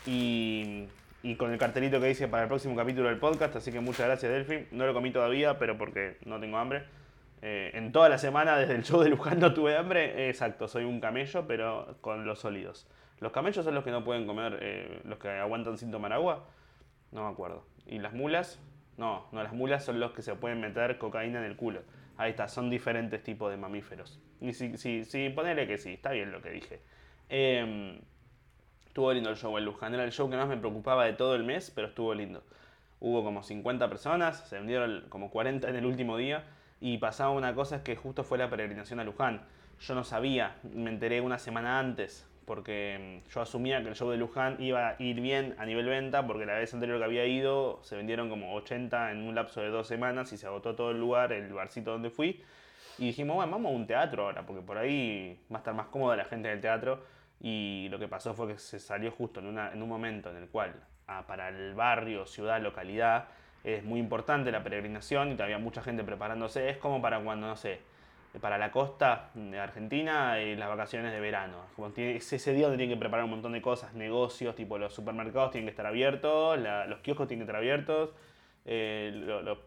Y, 0.06 0.86
y 1.22 1.36
con 1.36 1.52
el 1.52 1.58
cartelito 1.58 2.00
que 2.00 2.06
dice 2.06 2.26
para 2.26 2.44
el 2.44 2.48
próximo 2.48 2.74
capítulo 2.74 3.08
del 3.08 3.18
podcast. 3.18 3.54
Así 3.56 3.70
que 3.70 3.80
muchas 3.80 4.06
gracias, 4.06 4.32
Delphi. 4.32 4.66
No 4.72 4.86
lo 4.86 4.94
comí 4.94 5.10
todavía, 5.10 5.58
pero 5.58 5.76
porque 5.78 6.16
no 6.24 6.40
tengo 6.40 6.58
hambre. 6.58 6.84
Eh, 7.42 7.70
en 7.74 7.92
toda 7.92 8.08
la 8.08 8.18
semana, 8.18 8.56
desde 8.56 8.74
el 8.74 8.84
show 8.84 9.02
de 9.02 9.08
Luján 9.08 9.38
no 9.38 9.54
tuve 9.54 9.76
hambre. 9.76 10.28
exacto, 10.28 10.68
soy 10.68 10.84
un 10.84 11.00
camello, 11.00 11.46
pero 11.46 11.96
con 12.00 12.26
los 12.26 12.40
sólidos. 12.40 12.86
¿Los 13.20 13.32
camellos 13.32 13.64
son 13.64 13.74
los 13.74 13.84
que 13.84 13.90
no 13.90 14.02
pueden 14.02 14.26
comer, 14.26 14.58
eh, 14.62 15.00
los 15.04 15.18
que 15.18 15.28
aguantan 15.28 15.76
sin 15.78 15.90
tomar 15.90 16.12
agua? 16.12 16.44
No 17.12 17.24
me 17.24 17.30
acuerdo. 17.30 17.64
¿Y 17.86 17.98
las 17.98 18.12
mulas? 18.12 18.60
No, 18.96 19.26
no, 19.32 19.42
las 19.42 19.52
mulas 19.52 19.84
son 19.84 19.98
los 19.98 20.12
que 20.12 20.22
se 20.22 20.34
pueden 20.34 20.60
meter 20.60 20.98
cocaína 20.98 21.38
en 21.38 21.44
el 21.44 21.56
culo. 21.56 21.82
Ahí 22.16 22.30
está, 22.30 22.48
son 22.48 22.70
diferentes 22.70 23.22
tipos 23.22 23.50
de 23.50 23.56
mamíferos. 23.56 24.20
Y 24.40 24.52
sí, 24.52 24.76
sí, 24.76 25.04
sí, 25.04 25.30
ponele 25.30 25.66
que 25.66 25.78
sí, 25.78 25.94
está 25.94 26.12
bien 26.12 26.32
lo 26.32 26.42
que 26.42 26.50
dije. 26.50 26.80
Em, 27.28 27.98
estuvo 28.86 29.12
lindo 29.12 29.30
el 29.30 29.36
show 29.36 29.56
en 29.56 29.64
Luján, 29.64 29.94
era 29.94 30.04
el 30.04 30.12
show 30.12 30.28
que 30.28 30.36
más 30.36 30.48
me 30.48 30.56
preocupaba 30.56 31.04
de 31.04 31.14
todo 31.14 31.34
el 31.34 31.44
mes, 31.44 31.70
pero 31.74 31.88
estuvo 31.88 32.14
lindo. 32.14 32.42
Hubo 33.00 33.24
como 33.24 33.42
50 33.42 33.88
personas, 33.88 34.46
se 34.48 34.56
vendieron 34.56 35.06
como 35.08 35.30
40 35.30 35.68
en 35.68 35.76
el 35.76 35.86
último 35.86 36.16
día. 36.16 36.44
Y 36.80 36.98
pasaba 36.98 37.30
una 37.30 37.54
cosa 37.54 37.82
que 37.82 37.96
justo 37.96 38.24
fue 38.24 38.38
la 38.38 38.48
peregrinación 38.50 39.00
a 39.00 39.04
Luján. 39.04 39.42
Yo 39.80 39.94
no 39.94 40.04
sabía, 40.04 40.56
me 40.62 40.90
enteré 40.90 41.20
una 41.20 41.38
semana 41.38 41.78
antes, 41.78 42.26
porque 42.44 43.22
mm, 43.26 43.30
yo 43.30 43.40
asumía 43.40 43.82
que 43.82 43.88
el 43.88 43.94
show 43.94 44.10
de 44.10 44.16
Luján 44.16 44.56
iba 44.58 44.90
a 44.90 44.96
ir 44.98 45.20
bien 45.20 45.54
a 45.58 45.66
nivel 45.66 45.86
venta, 45.86 46.26
porque 46.26 46.46
la 46.46 46.54
vez 46.54 46.72
anterior 46.74 46.98
que 46.98 47.04
había 47.04 47.26
ido 47.26 47.80
se 47.82 47.96
vendieron 47.96 48.28
como 48.28 48.54
80 48.54 49.12
en 49.12 49.22
un 49.22 49.34
lapso 49.34 49.60
de 49.60 49.68
dos 49.68 49.86
semanas 49.86 50.32
y 50.32 50.36
se 50.36 50.46
agotó 50.46 50.74
todo 50.74 50.90
el 50.90 50.98
lugar, 50.98 51.32
el 51.32 51.52
barcito 51.52 51.92
donde 51.92 52.10
fui. 52.10 52.42
Y 52.98 53.06
dijimos, 53.06 53.36
bueno, 53.36 53.52
vamos 53.52 53.72
a 53.72 53.74
un 53.74 53.86
teatro 53.86 54.24
ahora, 54.24 54.44
porque 54.44 54.62
por 54.62 54.76
ahí 54.76 55.40
va 55.50 55.56
a 55.56 55.60
estar 55.60 55.74
más 55.74 55.86
cómoda 55.86 56.16
la 56.16 56.24
gente 56.24 56.48
del 56.48 56.60
teatro. 56.60 57.02
Y 57.40 57.88
lo 57.90 57.98
que 57.98 58.08
pasó 58.08 58.34
fue 58.34 58.48
que 58.48 58.58
se 58.58 58.78
salió 58.78 59.10
justo 59.10 59.40
en, 59.40 59.46
una, 59.46 59.72
en 59.72 59.82
un 59.82 59.88
momento 59.88 60.30
en 60.30 60.36
el 60.36 60.48
cual, 60.48 60.74
ah, 61.06 61.24
para 61.26 61.48
el 61.48 61.74
barrio, 61.74 62.26
ciudad, 62.26 62.60
localidad, 62.60 63.28
es 63.64 63.84
muy 63.84 64.00
importante 64.00 64.52
la 64.52 64.62
peregrinación 64.62 65.36
y 65.38 65.42
había 65.42 65.58
mucha 65.58 65.82
gente 65.82 66.04
preparándose. 66.04 66.68
Es 66.68 66.76
como 66.76 67.00
para 67.00 67.20
cuando, 67.20 67.46
no 67.46 67.56
sé, 67.56 67.80
para 68.38 68.58
la 68.58 68.70
costa 68.70 69.30
de 69.34 69.58
Argentina 69.58 70.40
y 70.40 70.54
las 70.54 70.68
vacaciones 70.68 71.12
de 71.12 71.20
verano. 71.20 71.56
Como 71.74 71.88
es 71.96 72.32
ese 72.32 72.52
día 72.52 72.66
donde 72.66 72.78
tienen 72.78 72.96
que 72.96 73.00
preparar 73.00 73.24
un 73.24 73.32
montón 73.32 73.52
de 73.52 73.62
cosas, 73.62 73.94
negocios, 73.94 74.54
tipo 74.54 74.78
los 74.78 74.94
supermercados 74.94 75.50
tienen 75.50 75.66
que 75.66 75.70
estar 75.70 75.86
abiertos, 75.86 76.58
los 76.88 77.00
kioscos 77.00 77.26
tienen 77.26 77.46
que 77.46 77.50
estar 77.50 77.56
abiertos, 77.56 78.10
eh, 78.64 79.10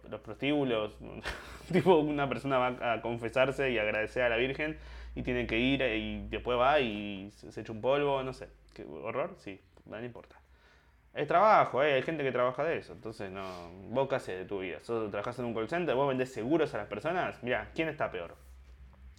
los 0.10 0.22
prostíbulos, 0.22 0.98
tipo 1.72 1.98
una 1.98 2.30
persona 2.30 2.58
va 2.58 2.94
a 2.94 3.02
confesarse 3.02 3.72
y 3.72 3.78
agradecer 3.78 4.24
a 4.24 4.30
la 4.30 4.38
Virgen 4.38 4.78
y 5.16 5.24
tiene 5.24 5.46
que 5.46 5.60
ir 5.60 5.82
y 5.82 6.28
después 6.30 6.58
va 6.58 6.80
y 6.80 7.32
se 7.32 7.60
echa 7.60 7.72
un 7.72 7.82
polvo, 7.82 8.24
no 8.24 8.34
sé. 8.34 8.48
¿Qué 8.74 8.86
horror? 8.86 9.36
Sí, 9.40 9.60
no 9.86 10.04
importa. 10.04 10.40
Es 11.14 11.28
trabajo, 11.28 11.84
¿eh? 11.84 11.94
hay 11.94 12.02
gente 12.02 12.24
que 12.24 12.32
trabaja 12.32 12.64
de 12.64 12.78
eso. 12.78 12.94
Entonces, 12.94 13.30
no. 13.30 13.70
Vos 13.90 14.10
qué 14.10 14.32
de 14.32 14.46
tu 14.46 14.60
vida. 14.60 14.80
¿Sos, 14.82 15.12
trabajás 15.12 15.38
en 15.38 15.46
un 15.46 15.54
call 15.54 15.70
center, 15.70 15.96
vos 15.96 16.08
vendés 16.08 16.34
seguros 16.34 16.74
a 16.74 16.80
las 16.80 16.88
personas. 16.88 17.42
Mira, 17.44 17.70
¿quién 17.76 17.88
está 17.88 18.10
peor? 18.10 18.36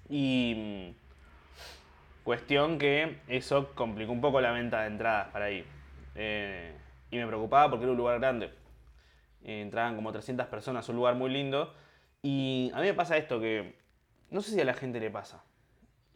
Y. 0.08 0.54
Mm, 0.56 1.04
cuestión 2.24 2.78
que 2.78 3.18
eso 3.28 3.74
complicó 3.74 4.12
un 4.12 4.20
poco 4.20 4.40
la 4.40 4.52
venta 4.52 4.82
de 4.82 4.86
entradas 4.88 5.28
para 5.28 5.50
ir. 5.50 5.66
Eh, 6.14 6.74
y 7.10 7.16
me 7.18 7.26
preocupaba 7.26 7.70
porque 7.70 7.84
era 7.84 7.92
un 7.92 7.98
lugar 7.98 8.18
grande. 8.18 8.52
entraban 9.42 9.94
como 9.96 10.12
300 10.12 10.46
personas, 10.46 10.88
un 10.88 10.96
lugar 10.96 11.14
muy 11.14 11.30
lindo. 11.30 11.74
Y 12.22 12.70
a 12.74 12.80
mí 12.80 12.86
me 12.86 12.94
pasa 12.94 13.16
esto 13.16 13.40
que. 13.40 13.76
No 14.30 14.40
sé 14.40 14.52
si 14.52 14.60
a 14.60 14.64
la 14.64 14.74
gente 14.74 15.00
le 15.00 15.10
pasa. 15.10 15.44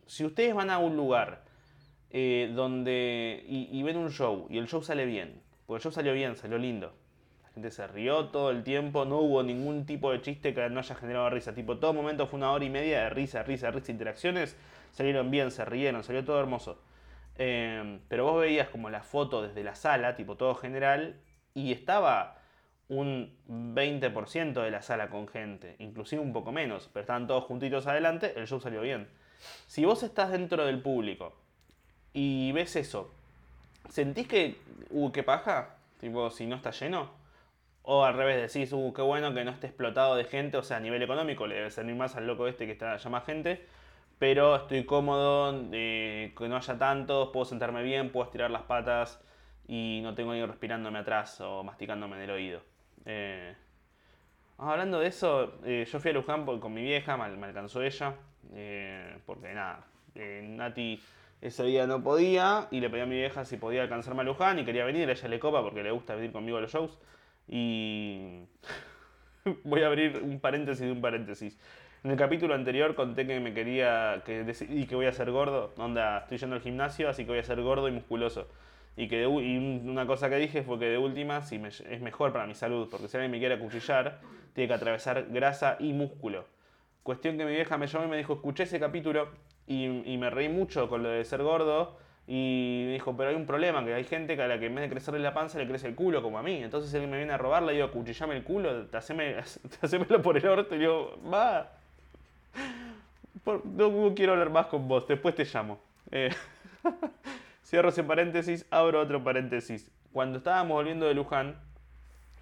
Si 0.06 0.24
ustedes 0.24 0.54
van 0.54 0.70
a 0.70 0.78
un 0.78 0.96
lugar 0.96 1.44
eh, 2.10 2.50
donde. 2.54 3.44
y 3.46 3.82
ven 3.82 3.96
un 3.96 4.10
show 4.10 4.46
y 4.50 4.58
el 4.58 4.66
show 4.66 4.82
sale 4.82 5.04
bien 5.04 5.48
porque 5.68 5.80
el 5.80 5.82
show 5.82 5.92
salió 5.92 6.14
bien, 6.14 6.34
salió 6.34 6.56
lindo. 6.56 6.94
Se 7.70 7.86
rió 7.86 8.26
todo 8.26 8.50
el 8.50 8.62
tiempo, 8.62 9.04
no 9.04 9.18
hubo 9.18 9.42
ningún 9.42 9.86
tipo 9.86 10.12
de 10.12 10.22
chiste 10.22 10.54
que 10.54 10.68
no 10.70 10.80
haya 10.80 10.94
generado 10.94 11.30
risa. 11.30 11.54
Tipo, 11.54 11.78
todo 11.78 11.92
momento 11.92 12.26
fue 12.26 12.38
una 12.38 12.52
hora 12.52 12.64
y 12.64 12.70
media 12.70 13.02
de 13.02 13.10
risa, 13.10 13.42
risa, 13.42 13.70
risa, 13.70 13.92
interacciones. 13.92 14.56
Salieron 14.92 15.30
bien, 15.30 15.50
se 15.50 15.64
rieron, 15.64 16.02
salió 16.04 16.24
todo 16.24 16.40
hermoso. 16.40 16.80
Eh, 17.36 18.00
pero 18.08 18.24
vos 18.24 18.40
veías 18.40 18.68
como 18.68 18.90
la 18.90 19.02
foto 19.02 19.42
desde 19.42 19.62
la 19.62 19.74
sala, 19.74 20.14
tipo 20.16 20.36
todo 20.36 20.54
general, 20.54 21.20
y 21.54 21.72
estaba 21.72 22.38
un 22.88 23.36
20% 23.48 24.62
de 24.62 24.70
la 24.70 24.82
sala 24.82 25.10
con 25.10 25.28
gente, 25.28 25.76
inclusive 25.78 26.22
un 26.22 26.32
poco 26.32 26.52
menos, 26.52 26.88
pero 26.92 27.02
estaban 27.02 27.26
todos 27.26 27.44
juntitos 27.44 27.86
adelante, 27.86 28.32
el 28.36 28.46
show 28.46 28.60
salió 28.60 28.80
bien. 28.80 29.08
Si 29.66 29.84
vos 29.84 30.02
estás 30.02 30.32
dentro 30.32 30.64
del 30.64 30.80
público 30.80 31.36
y 32.12 32.50
ves 32.52 32.76
eso, 32.76 33.12
¿Sentís 33.90 34.28
que, 34.28 34.56
uh, 34.90 35.10
qué 35.12 35.22
paja? 35.22 35.76
Tipo, 36.00 36.30
si 36.30 36.46
no 36.46 36.56
está 36.56 36.70
lleno. 36.70 37.10
O 37.90 38.04
al 38.04 38.12
revés, 38.12 38.52
decís, 38.52 38.70
uh, 38.74 38.92
qué 38.92 39.00
bueno 39.00 39.32
que 39.32 39.46
no 39.46 39.50
esté 39.50 39.68
explotado 39.68 40.14
de 40.14 40.24
gente. 40.24 40.58
O 40.58 40.62
sea, 40.62 40.76
a 40.76 40.80
nivel 40.80 41.02
económico 41.02 41.46
le 41.46 41.54
debe 41.54 41.70
servir 41.70 41.94
más 41.94 42.16
al 42.16 42.26
loco 42.26 42.46
este 42.46 42.66
que 42.66 42.72
está 42.72 42.98
llama 42.98 43.22
gente. 43.22 43.64
Pero 44.18 44.56
estoy 44.56 44.84
cómodo, 44.84 45.58
eh, 45.72 46.34
que 46.36 46.48
no 46.48 46.56
haya 46.58 46.76
tantos, 46.76 47.30
puedo 47.30 47.46
sentarme 47.46 47.82
bien, 47.82 48.12
puedo 48.12 48.26
estirar 48.26 48.50
las 48.50 48.64
patas 48.64 49.24
y 49.66 50.00
no 50.02 50.14
tengo 50.14 50.34
ni 50.34 50.44
respirándome 50.44 50.98
atrás 50.98 51.40
o 51.40 51.64
masticándome 51.64 52.16
en 52.16 52.22
el 52.24 52.30
oído. 52.30 52.60
Eh, 53.06 53.54
hablando 54.58 55.00
de 55.00 55.06
eso, 55.06 55.54
eh, 55.64 55.86
yo 55.90 55.98
fui 55.98 56.10
a 56.10 56.14
Luján 56.14 56.44
con 56.44 56.74
mi 56.74 56.82
vieja, 56.82 57.16
me, 57.16 57.34
me 57.38 57.46
alcanzó 57.46 57.82
ella. 57.82 58.16
porque 59.24 59.54
nada, 59.54 59.86
Nati 60.14 61.00
ese 61.40 61.64
día 61.64 61.86
no 61.86 62.02
podía 62.02 62.68
y 62.70 62.80
le 62.80 62.90
pedí 62.90 63.00
a 63.00 63.06
mi 63.06 63.16
vieja 63.16 63.46
si 63.46 63.56
podía 63.56 63.80
alcanzarme 63.80 64.20
a 64.20 64.24
Luján 64.24 64.58
y 64.58 64.66
quería 64.66 64.84
venir. 64.84 65.08
Ella 65.08 65.28
le 65.28 65.40
copa 65.40 65.62
porque 65.62 65.82
le 65.82 65.90
gusta 65.90 66.14
venir 66.16 66.32
conmigo 66.32 66.58
a 66.58 66.60
los 66.60 66.70
shows. 66.70 66.98
Y 67.48 68.44
voy 69.64 69.82
a 69.82 69.86
abrir 69.86 70.20
un 70.22 70.40
paréntesis 70.40 70.84
de 70.84 70.92
un 70.92 71.00
paréntesis. 71.00 71.58
En 72.04 72.12
el 72.12 72.16
capítulo 72.16 72.54
anterior 72.54 72.94
conté 72.94 73.26
que 73.26 73.40
me 73.40 73.52
quería 73.52 74.22
que 74.24 74.44
decidí 74.44 74.86
que 74.86 74.94
voy 74.94 75.06
a 75.06 75.12
ser 75.12 75.30
gordo. 75.30 75.72
Onda, 75.76 76.18
estoy 76.18 76.38
yendo 76.38 76.56
al 76.56 76.62
gimnasio, 76.62 77.08
así 77.08 77.24
que 77.24 77.30
voy 77.30 77.40
a 77.40 77.44
ser 77.44 77.60
gordo 77.60 77.88
y 77.88 77.92
musculoso. 77.92 78.48
Y, 78.96 79.08
que 79.08 79.22
y 79.22 79.26
una 79.88 80.06
cosa 80.06 80.28
que 80.28 80.36
dije 80.36 80.62
fue 80.62 80.78
que 80.78 80.86
de 80.86 80.98
última 80.98 81.42
si 81.42 81.56
es 81.56 82.00
mejor 82.00 82.32
para 82.32 82.46
mi 82.46 82.54
salud, 82.54 82.88
porque 82.90 83.08
si 83.08 83.16
alguien 83.16 83.30
me 83.30 83.38
quiere 83.38 83.54
acuchillar, 83.54 84.20
tiene 84.54 84.68
que 84.68 84.74
atravesar 84.74 85.26
grasa 85.30 85.76
y 85.78 85.92
músculo. 85.92 86.46
Cuestión 87.02 87.38
que 87.38 87.44
mi 87.44 87.52
vieja 87.52 87.78
me 87.78 87.86
llamó 87.86 88.06
y 88.06 88.08
me 88.08 88.16
dijo, 88.16 88.34
escuché 88.34 88.64
ese 88.64 88.78
capítulo 88.78 89.28
y, 89.66 89.88
me 89.88 90.30
reí 90.30 90.48
mucho 90.48 90.88
con 90.88 91.02
lo 91.02 91.10
de 91.10 91.24
ser 91.24 91.42
gordo. 91.42 91.96
Y 92.30 92.92
dijo, 92.92 93.16
pero 93.16 93.30
hay 93.30 93.36
un 93.36 93.46
problema, 93.46 93.82
que 93.82 93.94
hay 93.94 94.04
gente 94.04 94.36
que 94.36 94.42
a 94.42 94.46
la 94.46 94.58
que 94.58 94.66
en 94.66 94.74
vez 94.74 94.84
de 94.84 94.90
crecerle 94.90 95.18
la 95.18 95.32
panza 95.32 95.56
le 95.56 95.66
crece 95.66 95.86
el 95.88 95.94
culo, 95.94 96.22
como 96.22 96.38
a 96.38 96.42
mí. 96.42 96.62
Entonces 96.62 96.92
él 96.92 97.08
me 97.08 97.16
viene 97.16 97.32
a 97.32 97.38
robar, 97.38 97.62
le 97.62 97.72
digo, 97.72 97.90
cuchillame 97.90 98.36
el 98.36 98.44
culo, 98.44 98.84
te 98.84 98.98
hacémelo 99.82 100.20
por 100.20 100.36
el 100.36 100.46
orto. 100.46 100.76
Y 100.76 100.80
yo, 100.80 101.18
va. 101.32 101.72
no 103.46 104.14
quiero 104.14 104.32
hablar 104.32 104.50
más 104.50 104.66
con 104.66 104.86
vos, 104.86 105.08
después 105.08 105.34
te 105.34 105.46
llamo. 105.46 105.80
Eh, 106.10 106.28
cierro 107.64 107.88
ese 107.88 108.04
paréntesis, 108.04 108.66
abro 108.70 109.00
otro 109.00 109.24
paréntesis. 109.24 109.90
Cuando 110.12 110.36
estábamos 110.36 110.74
volviendo 110.74 111.06
de 111.06 111.14
Luján, 111.14 111.56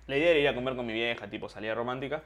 la 0.09 0.16
idea 0.16 0.31
era 0.31 0.40
ir 0.40 0.49
a 0.49 0.55
comer 0.57 0.75
con 0.75 0.85
mi 0.85 0.95
vieja, 0.95 1.31
tipo 1.31 1.49
salida 1.49 1.76
romántica. 1.76 2.25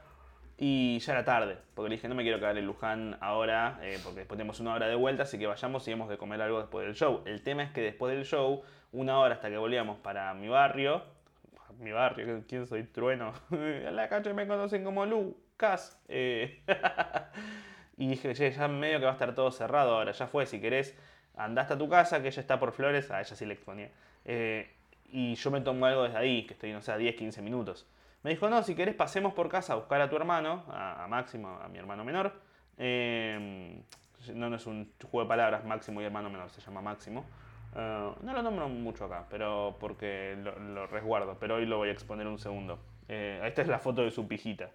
Y 0.63 0.99
ya 0.99 1.15
era 1.15 1.25
tarde, 1.25 1.57
porque 1.73 1.89
le 1.89 1.97
dije, 1.97 2.07
no 2.07 2.15
me 2.15 2.23
quiero 2.23 2.39
quedar 2.39 2.59
en 2.59 2.67
Luján 2.67 3.17
ahora, 3.23 3.79
eh, 3.81 3.99
porque 4.05 4.19
después 4.19 4.37
tenemos 4.37 4.61
una 4.61 4.75
hora 4.75 4.89
de 4.89 4.95
vuelta, 4.95 5.23
así 5.23 5.39
que 5.39 5.47
vayamos 5.47 5.89
y 5.89 5.93
hemos 5.93 6.11
de 6.11 6.19
comer 6.19 6.43
algo 6.43 6.59
después 6.59 6.85
del 6.85 6.95
show. 6.95 7.23
El 7.25 7.43
tema 7.43 7.63
es 7.63 7.71
que 7.71 7.81
después 7.81 8.15
del 8.15 8.27
show, 8.27 8.63
una 8.93 9.19
hora 9.19 9.37
hasta 9.37 9.49
que 9.49 9.57
volvíamos 9.57 9.97
para 10.01 10.35
mi 10.35 10.49
barrio, 10.49 11.03
mi 11.79 11.93
barrio, 11.93 12.45
¿quién 12.47 12.67
soy? 12.67 12.85
Trueno. 12.85 13.33
en 13.51 13.97
la 13.97 14.11
calle 14.11 14.35
me 14.35 14.47
conocen 14.47 14.85
como 14.85 15.07
Lucas. 15.07 15.99
Eh, 16.09 16.63
y 17.97 18.09
dije, 18.09 18.35
ya 18.35 18.69
medio 18.69 18.99
que 18.99 19.07
va 19.07 19.13
a 19.13 19.15
estar 19.15 19.35
todo 19.35 19.51
cerrado 19.53 19.97
ahora, 19.97 20.13
ya 20.13 20.27
fue, 20.27 20.45
si 20.45 20.61
querés, 20.61 20.95
andá 21.37 21.63
hasta 21.63 21.79
tu 21.79 21.89
casa, 21.89 22.21
que 22.21 22.29
ella 22.29 22.41
está 22.43 22.61
por 22.61 22.73
Flores, 22.73 23.11
a 23.11 23.23
ella 23.23 23.35
sí 23.35 23.47
le 23.47 23.55
exponía. 23.55 23.91
Eh, 24.27 24.71
y 25.11 25.37
yo 25.37 25.51
me 25.51 25.63
tomo 25.63 25.87
algo 25.87 26.03
desde 26.03 26.19
ahí, 26.19 26.45
que 26.45 26.53
estoy, 26.53 26.71
no 26.75 26.83
sé, 26.83 26.93
a 26.93 26.99
10, 26.99 27.17
15 27.17 27.41
minutos. 27.41 27.87
Me 28.23 28.31
dijo, 28.31 28.51
no, 28.51 28.63
si 28.63 28.75
querés 28.75 28.95
pasemos 28.95 29.33
por 29.33 29.49
casa 29.49 29.73
a 29.73 29.77
buscar 29.77 30.01
a 30.01 30.11
tu 30.11 30.17
hermano, 30.17 30.65
a, 30.69 31.07
Máximo, 31.09 31.59
a 31.63 31.69
mi 31.69 31.79
hermano 31.79 32.05
menor. 32.05 32.33
Em, 32.77 33.83
no, 34.35 34.55
es 34.55 34.67
un 34.67 34.93
juego 35.11 35.25
de 35.25 35.29
palabras, 35.29 35.65
Máximo 35.65 36.03
y 36.03 36.05
hermano 36.05 36.29
menor, 36.29 36.51
se 36.51 36.61
llama 36.61 36.83
Máximo. 36.83 37.25
Eh, 37.75 38.13
no 38.21 38.33
lo 38.33 38.43
nombro 38.43 38.69
mucho 38.69 39.07
acá, 39.07 39.25
pero 39.31 39.77
porque 39.81 40.37
lo, 40.39 40.87
resguardo, 40.87 41.39
pero 41.39 41.57
hoy 41.57 41.67
lo 41.67 41.79
voy 41.79 41.89
a 41.89 41.93
exponer 41.93 42.27
un 42.27 42.39
segundo. 42.39 42.79
Eh, 43.09 43.41
esta 43.45 43.63
es 43.63 43.69
la 43.69 43.79
foto 43.79 44.03
de 44.03 44.11
su 44.11 44.29
pijita. 44.29 44.71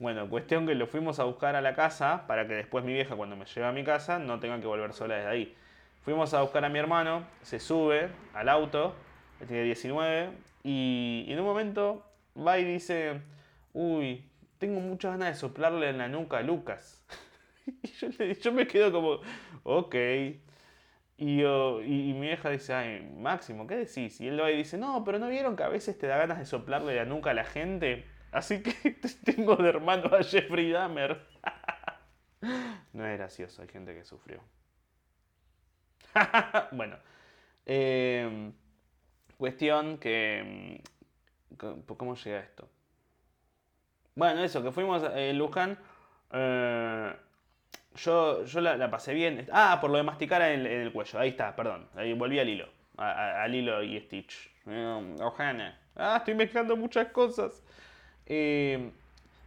Bueno, 0.00 0.28
cuestión 0.28 0.66
que 0.66 0.74
lo 0.74 0.86
fuimos 0.86 1.20
a 1.20 1.24
buscar 1.24 1.56
a 1.56 1.60
la 1.60 1.74
casa 1.74 2.24
para 2.26 2.46
que 2.46 2.54
después 2.54 2.84
mi 2.84 2.92
vieja 2.92 3.16
cuando 3.16 3.36
me 3.36 3.44
lleve 3.44 3.66
a 3.66 3.72
mi 3.72 3.84
casa 3.84 4.18
no 4.18 4.38
tenga 4.40 4.60
que 4.60 4.66
volver 4.66 4.92
sola 4.92 5.16
desde 5.16 5.28
ahí. 5.28 5.56
Fuimos 6.02 6.34
a 6.34 6.42
buscar 6.42 6.64
a 6.64 6.68
mi 6.68 6.78
hermano, 6.78 7.24
se 7.42 7.60
sube 7.60 8.08
al 8.34 8.48
auto, 8.48 8.94
tiene 9.46 9.64
19, 9.64 10.30
y 10.62 11.26
en 11.28 11.38
un 11.40 11.44
momento 11.44 12.07
va 12.46 12.58
y 12.58 12.64
dice, 12.64 13.20
uy, 13.72 14.24
tengo 14.58 14.80
muchas 14.80 15.12
ganas 15.12 15.28
de 15.28 15.34
soplarle 15.34 15.88
en 15.88 15.98
la 15.98 16.08
nuca 16.08 16.38
a 16.38 16.42
Lucas. 16.42 17.04
y 17.66 18.34
yo, 18.34 18.52
me 18.52 18.66
quedo 18.66 18.92
como, 18.92 19.20
ok. 19.62 19.94
Y, 21.20 21.42
y, 21.42 22.12
mi 22.14 22.20
vieja 22.20 22.50
dice, 22.50 22.72
ay, 22.74 23.12
Máximo, 23.16 23.66
¿qué 23.66 23.76
decís? 23.76 24.20
Y 24.20 24.28
él 24.28 24.40
va 24.40 24.50
y 24.50 24.56
dice, 24.56 24.78
no, 24.78 25.02
pero 25.04 25.18
¿no 25.18 25.28
vieron 25.28 25.56
que 25.56 25.64
a 25.64 25.68
veces 25.68 25.98
te 25.98 26.06
da 26.06 26.16
ganas 26.16 26.38
de 26.38 26.46
soplarle 26.46 26.94
la 26.94 27.04
nuca 27.04 27.30
a 27.30 27.34
la 27.34 27.44
gente? 27.44 28.04
Así 28.30 28.62
que 28.62 28.72
tengo 29.24 29.56
de 29.56 29.68
hermano 29.68 30.14
a 30.14 30.22
Jeffrey 30.22 30.70
Dahmer. 30.70 31.20
no 32.92 33.06
es 33.06 33.18
gracioso, 33.18 33.62
hay 33.62 33.68
gente 33.68 33.94
que 33.94 34.04
sufrió. 34.04 34.40
bueno, 36.72 36.96
em, 37.66 38.52
cuestión 39.36 39.98
que... 39.98 40.82
Mm, 41.50 41.80
¿Cómo 41.96 42.14
llega 42.14 42.40
esto? 42.40 42.68
Bueno, 44.14 44.42
eso, 44.42 44.62
que 44.62 44.72
fuimos 44.72 45.02
en 45.14 45.38
Luján. 45.38 45.78
Eh, 46.32 47.12
yo, 47.96 48.44
yo 48.44 48.60
la, 48.60 48.90
pasé 48.90 49.14
bien. 49.14 49.46
Ah, 49.52 49.78
por 49.80 49.90
lo 49.90 49.96
de 49.96 50.02
masticar 50.02 50.42
en 50.42 50.66
el, 50.66 50.92
cuello. 50.92 51.18
Ahí 51.18 51.30
está, 51.30 51.54
perdón. 51.54 51.88
Ahí 51.94 52.12
volví 52.12 52.38
al 52.38 52.48
hilo. 52.48 52.68
Al 52.96 53.54
hilo 53.54 53.82
y 53.82 54.00
Stitch. 54.00 54.50
Eh, 54.66 55.72
ah, 55.96 56.16
estoy 56.18 56.34
mezclando 56.34 56.76
muchas 56.76 57.08
cosas. 57.08 57.62
Eh, 58.26 58.90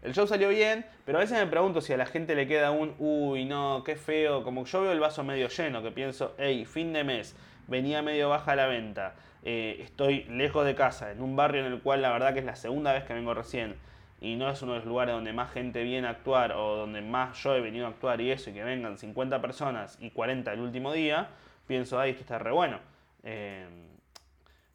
el 0.02 0.14
show 0.14 0.26
salió 0.26 0.50
bien, 0.50 0.86
pero 1.06 1.20
a 1.20 1.22
veces 1.22 1.38
me 1.38 1.46
pregunto 1.46 1.80
si 1.80 1.94
a 1.94 1.98
la 1.98 2.08
gente 2.08 2.34
le 2.34 2.48
queda 2.48 2.72
un, 2.72 2.96
uy, 2.98 3.46
no, 3.46 3.84
qué 3.86 3.96
feo. 3.96 4.44
Como 4.44 4.66
yo 4.66 4.82
veo 4.82 4.92
el 4.92 5.00
vaso 5.00 5.24
medio 5.24 5.48
lleno, 5.48 5.84
que 5.84 5.92
pienso, 5.92 6.34
hey, 6.40 6.66
fin 6.66 6.92
de 6.92 7.04
mes, 7.04 7.36
venía 7.68 8.02
medio 8.02 8.30
baja 8.30 8.56
la 8.56 8.66
venta. 8.66 9.14
Eh, 9.44 9.80
estoy 9.82 10.24
lejos 10.26 10.66
de 10.66 10.76
casa, 10.76 11.12
en 11.12 11.22
un 11.22 11.36
barrio 11.36 11.66
en 11.66 11.72
el 11.72 11.82
cual 11.82 12.02
la 12.02 12.12
verdad 12.12 12.34
que 12.34 12.40
es 12.40 12.46
la 12.46 12.56
segunda 12.56 12.94
vez 12.94 13.04
que 13.04 13.14
vengo 13.14 13.34
recién 13.34 13.76
y 14.22 14.36
no 14.36 14.50
es 14.50 14.62
uno 14.62 14.74
de 14.74 14.80
los 14.80 14.88
lugares 14.88 15.16
donde 15.16 15.34
más 15.34 15.52
gente 15.52 15.84
viene 15.84 16.08
a 16.08 16.12
actuar 16.12 16.52
o 16.52 16.76
donde 16.76 17.02
más 17.02 17.42
yo 17.42 17.56
he 17.56 17.62
venido 17.62 17.88
a 17.88 17.90
actuar 17.90 18.22
y 18.22 18.32
eso, 18.32 18.52
y 18.52 18.54
que 18.54 18.64
vengan 18.64 19.00
50 19.00 19.42
personas 19.42 19.98
y 20.00 20.12
40 20.12 20.54
el 20.54 20.60
último 20.60 20.94
día, 20.94 21.30
pienso, 21.66 22.00
ay, 22.00 22.12
esto 22.12 22.22
está 22.22 22.38
re 22.38 22.52
bueno. 22.52 22.80
Eh, 23.24 23.66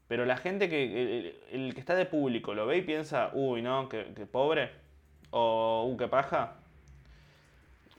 pero 0.09 0.25
la 0.25 0.37
gente 0.37 0.69
que, 0.69 1.37
el, 1.53 1.75
que 1.75 1.81
está 1.81 1.95
de 1.95 2.07
público 2.07 2.55
lo 2.55 2.67
ve 2.67 2.79
y 2.79 2.83
piensa, 2.83 3.31
uy, 3.35 3.63
no, 3.63 3.89
que, 3.89 4.05
pobre, 4.31 4.71
o, 5.31 5.89
uh, 5.89 5.97
qué 5.97 6.09
paja. 6.09 6.55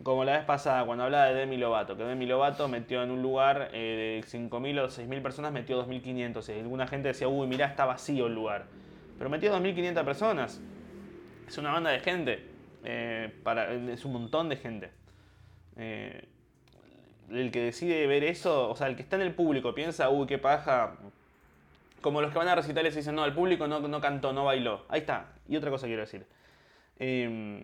Como 0.03 0.23
la 0.23 0.37
vez 0.37 0.45
pasada, 0.45 0.85
cuando 0.85 1.05
hablaba 1.05 1.25
de 1.25 1.33
Demi 1.33 1.57
Lovato, 1.57 1.97
que 1.97 2.03
Demi 2.03 2.25
Lovato 2.27 2.67
metió 2.67 3.01
en 3.01 3.11
un 3.11 3.21
lugar 3.21 3.69
eh, 3.73 4.21
de 4.21 4.27
5.000 4.27 4.79
o 4.79 4.87
6.000 4.87 5.21
personas, 5.21 5.51
metió 5.51 5.83
2.500. 5.83 6.55
Y 6.55 6.59
alguna 6.59 6.87
gente 6.87 7.07
decía, 7.07 7.27
uy, 7.27 7.47
mirá, 7.47 7.65
está 7.65 7.85
vacío 7.85 8.27
el 8.27 8.35
lugar. 8.35 8.65
Pero 9.17 9.29
metió 9.29 9.51
2.500 9.57 10.05
personas 10.05 10.61
es 11.47 11.57
una 11.57 11.71
banda 11.71 11.91
de 11.91 11.99
gente. 11.99 12.45
Eh, 12.83 13.33
para, 13.43 13.73
es 13.73 14.05
un 14.05 14.13
montón 14.13 14.49
de 14.49 14.57
gente. 14.57 14.91
Eh, 15.77 16.25
el 17.29 17.51
que 17.51 17.61
decide 17.61 18.07
ver 18.07 18.23
eso, 18.23 18.69
o 18.69 18.75
sea, 18.75 18.87
el 18.87 18.95
que 18.95 19.01
está 19.01 19.15
en 19.15 19.23
el 19.23 19.33
público 19.33 19.73
piensa, 19.73 20.09
uy, 20.09 20.27
qué 20.27 20.37
paja. 20.37 20.95
Como 22.01 22.21
los 22.21 22.31
que 22.31 22.37
van 22.37 22.47
a 22.47 22.55
recitales 22.55 22.93
y 22.93 22.97
dicen, 22.97 23.15
no, 23.15 23.25
el 23.25 23.33
público 23.33 23.67
no, 23.67 23.79
no 23.79 24.01
cantó, 24.01 24.33
no 24.33 24.45
bailó. 24.45 24.85
Ahí 24.89 24.99
está. 25.01 25.33
Y 25.47 25.55
otra 25.55 25.71
cosa 25.71 25.87
quiero 25.87 26.01
decir. 26.01 26.25
Em, 26.99 27.63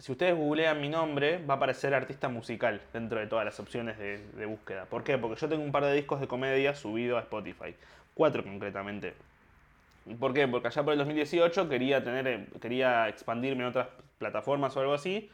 si 0.00 0.12
ustedes 0.12 0.34
googlean 0.34 0.80
mi 0.80 0.88
nombre, 0.88 1.44
va 1.44 1.54
a 1.54 1.56
aparecer 1.58 1.92
artista 1.92 2.30
musical 2.30 2.80
dentro 2.92 3.20
de 3.20 3.26
todas 3.26 3.44
las 3.44 3.60
opciones 3.60 3.98
de, 3.98 4.46
búsqueda. 4.46 4.86
¿Por 4.86 5.04
qué? 5.04 5.18
Porque 5.18 5.38
yo 5.38 5.48
tengo 5.48 5.62
un 5.62 5.72
par 5.72 5.84
de 5.84 5.92
discos 5.92 6.20
de 6.20 6.26
comedia 6.26 6.74
subido 6.74 7.18
a 7.18 7.20
Spotify. 7.20 7.74
Cuatro 8.14 8.42
concretamente. 8.42 9.12
¿Por 10.18 10.32
qué? 10.32 10.48
Porque 10.48 10.68
allá 10.68 10.82
por 10.82 10.94
el 10.94 10.98
2018 10.98 11.68
quería, 11.68 12.02
tener, 12.02 12.26
eh, 12.26 12.46
quería 12.62 13.10
expandirme 13.10 13.62
en 13.62 13.68
otras 13.68 13.88
plataformas 14.16 14.74
o 14.76 14.80
algo 14.80 14.94
así. 14.94 15.30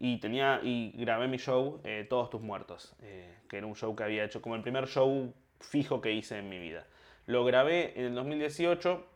Y, 0.00 0.18
tenía, 0.18 0.60
y 0.64 0.92
grabé 0.96 1.26
mi 1.26 1.38
show 1.38 1.80
eh, 1.84 2.06
Todos 2.08 2.30
tus 2.30 2.40
muertos, 2.40 2.94
eh, 3.02 3.36
que 3.48 3.58
era 3.58 3.66
un 3.66 3.74
show 3.76 3.94
que 3.94 4.02
había 4.02 4.24
hecho 4.24 4.42
como 4.42 4.56
el 4.56 4.62
primer 4.62 4.88
show 4.88 5.32
fijo 5.60 6.00
que 6.00 6.12
hice 6.12 6.38
en 6.38 6.48
mi 6.48 6.58
vida. 6.58 6.86
Lo 7.26 7.44
grabé 7.44 7.92
en 7.96 8.06
el 8.06 8.14
2018 8.16 9.06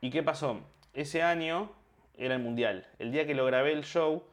y 0.00 0.10
¿qué 0.10 0.22
pasó? 0.24 0.60
Ese 0.94 1.22
año 1.22 1.70
era 2.16 2.34
el 2.34 2.42
mundial. 2.42 2.86
El 2.98 3.12
día 3.12 3.26
que 3.26 3.34
lo 3.34 3.44
grabé 3.46 3.72
el 3.72 3.84
show 3.84 4.24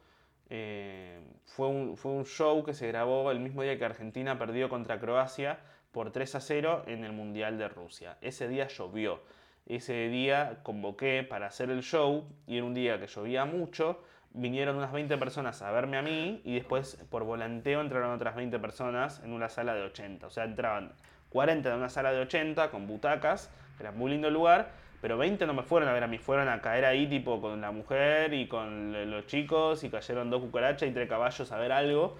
fue, 0.48 1.68
un, 1.68 1.96
fue 1.96 2.12
un 2.12 2.24
show 2.24 2.64
que 2.64 2.74
se 2.74 2.88
grabó 2.88 3.30
el 3.30 3.40
mismo 3.40 3.62
día 3.62 3.78
que 3.78 3.84
Argentina 3.84 4.38
perdió 4.38 4.68
contra 4.68 4.98
Croacia 4.98 5.60
por 5.92 6.10
3 6.10 6.34
a 6.34 6.40
0 6.40 6.84
en 6.86 7.04
el 7.04 7.12
Mundial 7.12 7.58
de 7.58 7.68
Rusia. 7.68 8.16
Ese 8.20 8.48
día 8.48 8.68
llovió. 8.68 9.20
Ese 9.66 10.08
día 10.08 10.60
convoqué 10.62 11.22
para 11.22 11.46
hacer 11.46 11.70
el 11.70 11.82
show 11.82 12.26
y 12.46 12.58
en 12.58 12.64
un 12.64 12.74
día 12.74 12.98
que 12.98 13.06
llovía 13.06 13.44
mucho. 13.44 14.02
Vinieron 14.32 14.76
unas 14.76 14.92
20 14.92 15.16
personas 15.18 15.60
a 15.62 15.70
verme 15.72 15.96
a 15.96 16.02
mí 16.02 16.40
y 16.44 16.54
después 16.54 16.96
por 17.10 17.24
volanteo 17.24 17.80
entraron 17.80 18.12
otras 18.12 18.36
20 18.36 18.58
personas 18.58 19.20
en 19.24 19.32
una 19.32 19.48
sala 19.48 19.74
de 19.74 19.82
80. 19.82 20.26
O 20.26 20.30
sea, 20.30 20.44
entraban 20.44 20.92
40 21.30 21.68
en 21.68 21.76
una 21.76 21.88
sala 21.88 22.12
de 22.12 22.20
80 22.20 22.70
con 22.70 22.86
butacas, 22.86 23.50
era 23.78 23.92
muy 23.92 24.10
lindo 24.10 24.30
lugar, 24.30 24.72
pero 25.00 25.16
20 25.16 25.46
no 25.46 25.54
me 25.54 25.62
fueron 25.62 25.88
a 25.88 25.92
ver 25.92 26.04
a 26.04 26.06
mí, 26.06 26.18
fueron 26.18 26.48
a 26.48 26.60
caer 26.60 26.84
ahí 26.84 27.06
tipo 27.06 27.40
con 27.40 27.60
la 27.60 27.72
mujer 27.72 28.34
y 28.34 28.46
con 28.48 29.10
los 29.10 29.26
chicos 29.26 29.82
y 29.82 29.90
cayeron 29.90 30.30
dos 30.30 30.42
cucarachas 30.42 30.88
y 30.88 30.92
tres 30.92 31.08
caballos 31.08 31.50
a 31.52 31.58
ver 31.58 31.72
algo. 31.72 32.16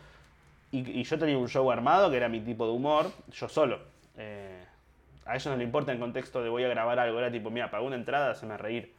Y, 0.73 1.03
yo 1.03 1.19
tenía 1.19 1.37
un 1.37 1.49
show 1.49 1.71
armado 1.71 2.11
que 2.11 2.16
era 2.16 2.29
mi 2.29 2.40
tipo 2.40 2.64
de 2.64 2.73
humor, 2.73 3.11
yo 3.33 3.49
solo. 3.49 3.81
Eh, 4.16 4.64
a 5.27 5.35
ellos 5.35 5.47
no 5.47 5.57
le 5.57 5.64
importa 5.64 5.93
el 5.93 5.99
contexto 5.99 6.43
de 6.43 6.49
voy 6.49 6.64
a 6.64 6.69
grabar 6.69 6.99
algo, 6.99 7.19
era 7.19 7.31
tipo, 7.31 7.51
mira, 7.51 7.71
pagué 7.71 7.85
una 7.85 7.97
entrada, 7.97 8.35
se 8.35 8.47
me 8.47 8.57
reír. 8.57 8.95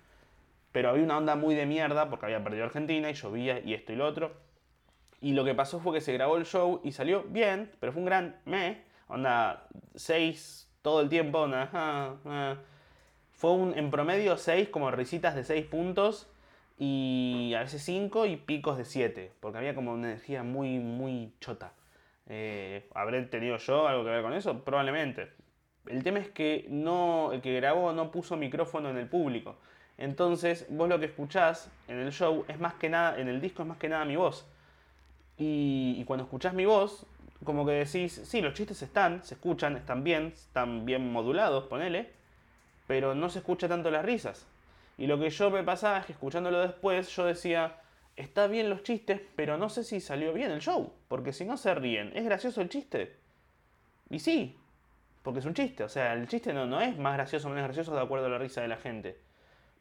Pero 0.71 0.89
había 0.89 1.03
una 1.03 1.17
onda 1.17 1.35
muy 1.35 1.55
de 1.55 1.65
mierda 1.65 2.09
porque 2.09 2.25
había 2.25 2.43
perdido 2.43 2.65
Argentina 2.65 3.09
y 3.09 3.13
llovía 3.13 3.59
y 3.59 3.73
esto 3.73 3.93
y 3.93 3.95
lo 3.95 4.05
otro. 4.05 4.33
Y 5.21 5.33
lo 5.33 5.43
que 5.43 5.55
pasó 5.55 5.79
fue 5.79 5.93
que 5.93 6.01
se 6.01 6.13
grabó 6.13 6.37
el 6.37 6.45
show 6.45 6.81
y 6.83 6.91
salió 6.91 7.23
bien, 7.23 7.71
pero 7.79 7.91
fue 7.93 8.01
un 8.01 8.05
gran 8.05 8.35
me, 8.45 8.83
onda 9.07 9.67
6 9.95 10.69
todo 10.81 11.01
el 11.01 11.09
tiempo, 11.09 11.41
onda, 11.41 12.17
fue 13.41 13.53
un, 13.53 13.75
en 13.75 13.89
promedio 13.89 14.37
6 14.37 14.69
como 14.69 14.91
risitas 14.91 15.33
de 15.33 15.43
6 15.43 15.65
puntos 15.65 16.29
y 16.77 17.55
a 17.57 17.61
veces 17.61 17.81
5 17.81 18.27
y 18.27 18.37
picos 18.37 18.77
de 18.77 18.85
7, 18.85 19.31
porque 19.39 19.57
había 19.57 19.73
como 19.73 19.93
una 19.93 20.09
energía 20.09 20.43
muy, 20.43 20.77
muy 20.77 21.33
chota. 21.39 21.73
Eh, 22.27 22.87
¿Habré 22.93 23.23
tenido 23.23 23.57
yo 23.57 23.87
algo 23.87 24.03
que 24.03 24.11
ver 24.11 24.21
con 24.21 24.33
eso? 24.33 24.63
Probablemente. 24.63 25.29
El 25.87 26.03
tema 26.03 26.19
es 26.19 26.29
que 26.29 26.67
no, 26.69 27.31
el 27.33 27.41
que 27.41 27.55
grabó 27.55 27.91
no 27.93 28.11
puso 28.11 28.37
micrófono 28.37 28.91
en 28.91 28.97
el 28.97 29.09
público. 29.09 29.57
Entonces, 29.97 30.67
vos 30.69 30.87
lo 30.87 30.99
que 30.99 31.07
escuchás 31.07 31.71
en 31.87 31.97
el 31.97 32.11
show 32.11 32.45
es 32.47 32.59
más 32.59 32.75
que 32.75 32.89
nada, 32.89 33.19
en 33.19 33.27
el 33.27 33.41
disco 33.41 33.63
es 33.63 33.67
más 33.67 33.79
que 33.79 33.89
nada 33.89 34.05
mi 34.05 34.17
voz. 34.17 34.45
Y, 35.39 35.95
y 35.97 36.05
cuando 36.05 36.25
escuchás 36.25 36.53
mi 36.53 36.65
voz, 36.65 37.07
como 37.43 37.65
que 37.65 37.71
decís, 37.71 38.21
sí, 38.23 38.39
los 38.39 38.53
chistes 38.53 38.83
están, 38.83 39.23
se 39.23 39.33
escuchan, 39.33 39.77
están 39.77 40.03
bien, 40.03 40.27
están 40.27 40.85
bien 40.85 41.11
modulados, 41.11 41.63
ponele, 41.63 42.20
pero 42.91 43.15
no 43.15 43.29
se 43.29 43.39
escucha 43.39 43.69
tanto 43.69 43.89
las 43.89 44.03
risas. 44.03 44.45
Y 44.97 45.07
lo 45.07 45.17
que 45.17 45.29
yo 45.29 45.49
me 45.49 45.63
pasaba 45.63 45.99
es 45.99 46.07
que 46.07 46.11
escuchándolo 46.11 46.59
después 46.59 47.07
yo 47.15 47.25
decía, 47.25 47.77
está 48.17 48.47
bien 48.47 48.69
los 48.69 48.83
chistes, 48.83 49.21
pero 49.37 49.57
no 49.57 49.69
sé 49.69 49.85
si 49.85 50.01
salió 50.01 50.33
bien 50.33 50.51
el 50.51 50.59
show. 50.59 50.91
Porque 51.07 51.31
si 51.31 51.45
no 51.45 51.55
se 51.55 51.73
ríen, 51.73 52.11
¿es 52.13 52.25
gracioso 52.25 52.59
el 52.59 52.67
chiste? 52.67 53.15
Y 54.09 54.19
sí, 54.19 54.57
porque 55.23 55.39
es 55.39 55.45
un 55.45 55.53
chiste. 55.53 55.85
O 55.85 55.87
sea, 55.87 56.11
el 56.11 56.27
chiste 56.27 56.51
no, 56.51 56.65
no 56.65 56.81
es 56.81 56.97
más 56.97 57.13
gracioso 57.13 57.47
o 57.47 57.51
menos 57.51 57.63
gracioso 57.63 57.95
de 57.95 58.01
acuerdo 58.01 58.25
a 58.25 58.29
la 58.29 58.39
risa 58.39 58.59
de 58.59 58.67
la 58.67 58.75
gente. 58.75 59.17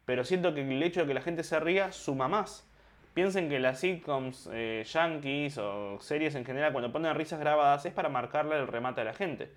Pero 0.04 0.22
siento 0.22 0.54
que 0.54 0.60
el 0.60 0.80
hecho 0.80 1.00
de 1.00 1.08
que 1.08 1.14
la 1.14 1.20
gente 1.20 1.42
se 1.42 1.58
ría 1.58 1.90
suma 1.90 2.28
más. 2.28 2.64
Piensen 3.12 3.48
que 3.48 3.58
las 3.58 3.80
sitcoms 3.80 4.48
eh, 4.52 4.84
yankees 4.86 5.58
o 5.58 6.00
series 6.00 6.36
en 6.36 6.44
general, 6.44 6.70
cuando 6.70 6.92
ponen 6.92 7.16
risas 7.16 7.40
grabadas, 7.40 7.84
es 7.86 7.92
para 7.92 8.08
marcarle 8.08 8.56
el 8.56 8.68
remate 8.68 9.00
a 9.00 9.04
la 9.04 9.14
gente. 9.14 9.50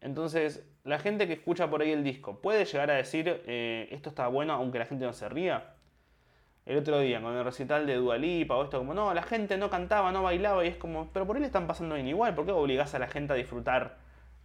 Entonces, 0.00 0.64
la 0.84 0.98
gente 0.98 1.26
que 1.26 1.34
escucha 1.34 1.68
por 1.68 1.82
ahí 1.82 1.90
el 1.90 2.04
disco, 2.04 2.40
¿puede 2.40 2.64
llegar 2.64 2.90
a 2.90 2.94
decir 2.94 3.42
eh, 3.46 3.88
esto 3.90 4.10
está 4.10 4.28
bueno 4.28 4.52
aunque 4.52 4.78
la 4.78 4.86
gente 4.86 5.04
no 5.04 5.12
se 5.12 5.28
ría? 5.28 5.74
El 6.66 6.76
otro 6.78 7.00
día, 7.00 7.20
con 7.20 7.34
el 7.34 7.44
recital 7.44 7.86
de 7.86 7.94
Dualipa 7.96 8.54
o 8.54 8.64
esto, 8.64 8.78
como 8.78 8.92
no, 8.92 9.14
la 9.14 9.22
gente 9.22 9.56
no 9.56 9.70
cantaba, 9.70 10.12
no 10.12 10.22
bailaba 10.22 10.64
y 10.64 10.68
es 10.68 10.76
como, 10.76 11.10
pero 11.12 11.26
por 11.26 11.36
ahí 11.36 11.40
le 11.40 11.46
están 11.46 11.66
pasando 11.66 11.94
bien 11.94 12.06
igual, 12.06 12.34
¿por 12.34 12.44
qué 12.44 12.52
obligás 12.52 12.94
a 12.94 12.98
la 12.98 13.08
gente 13.08 13.32
a 13.32 13.36
disfrutar 13.36 13.96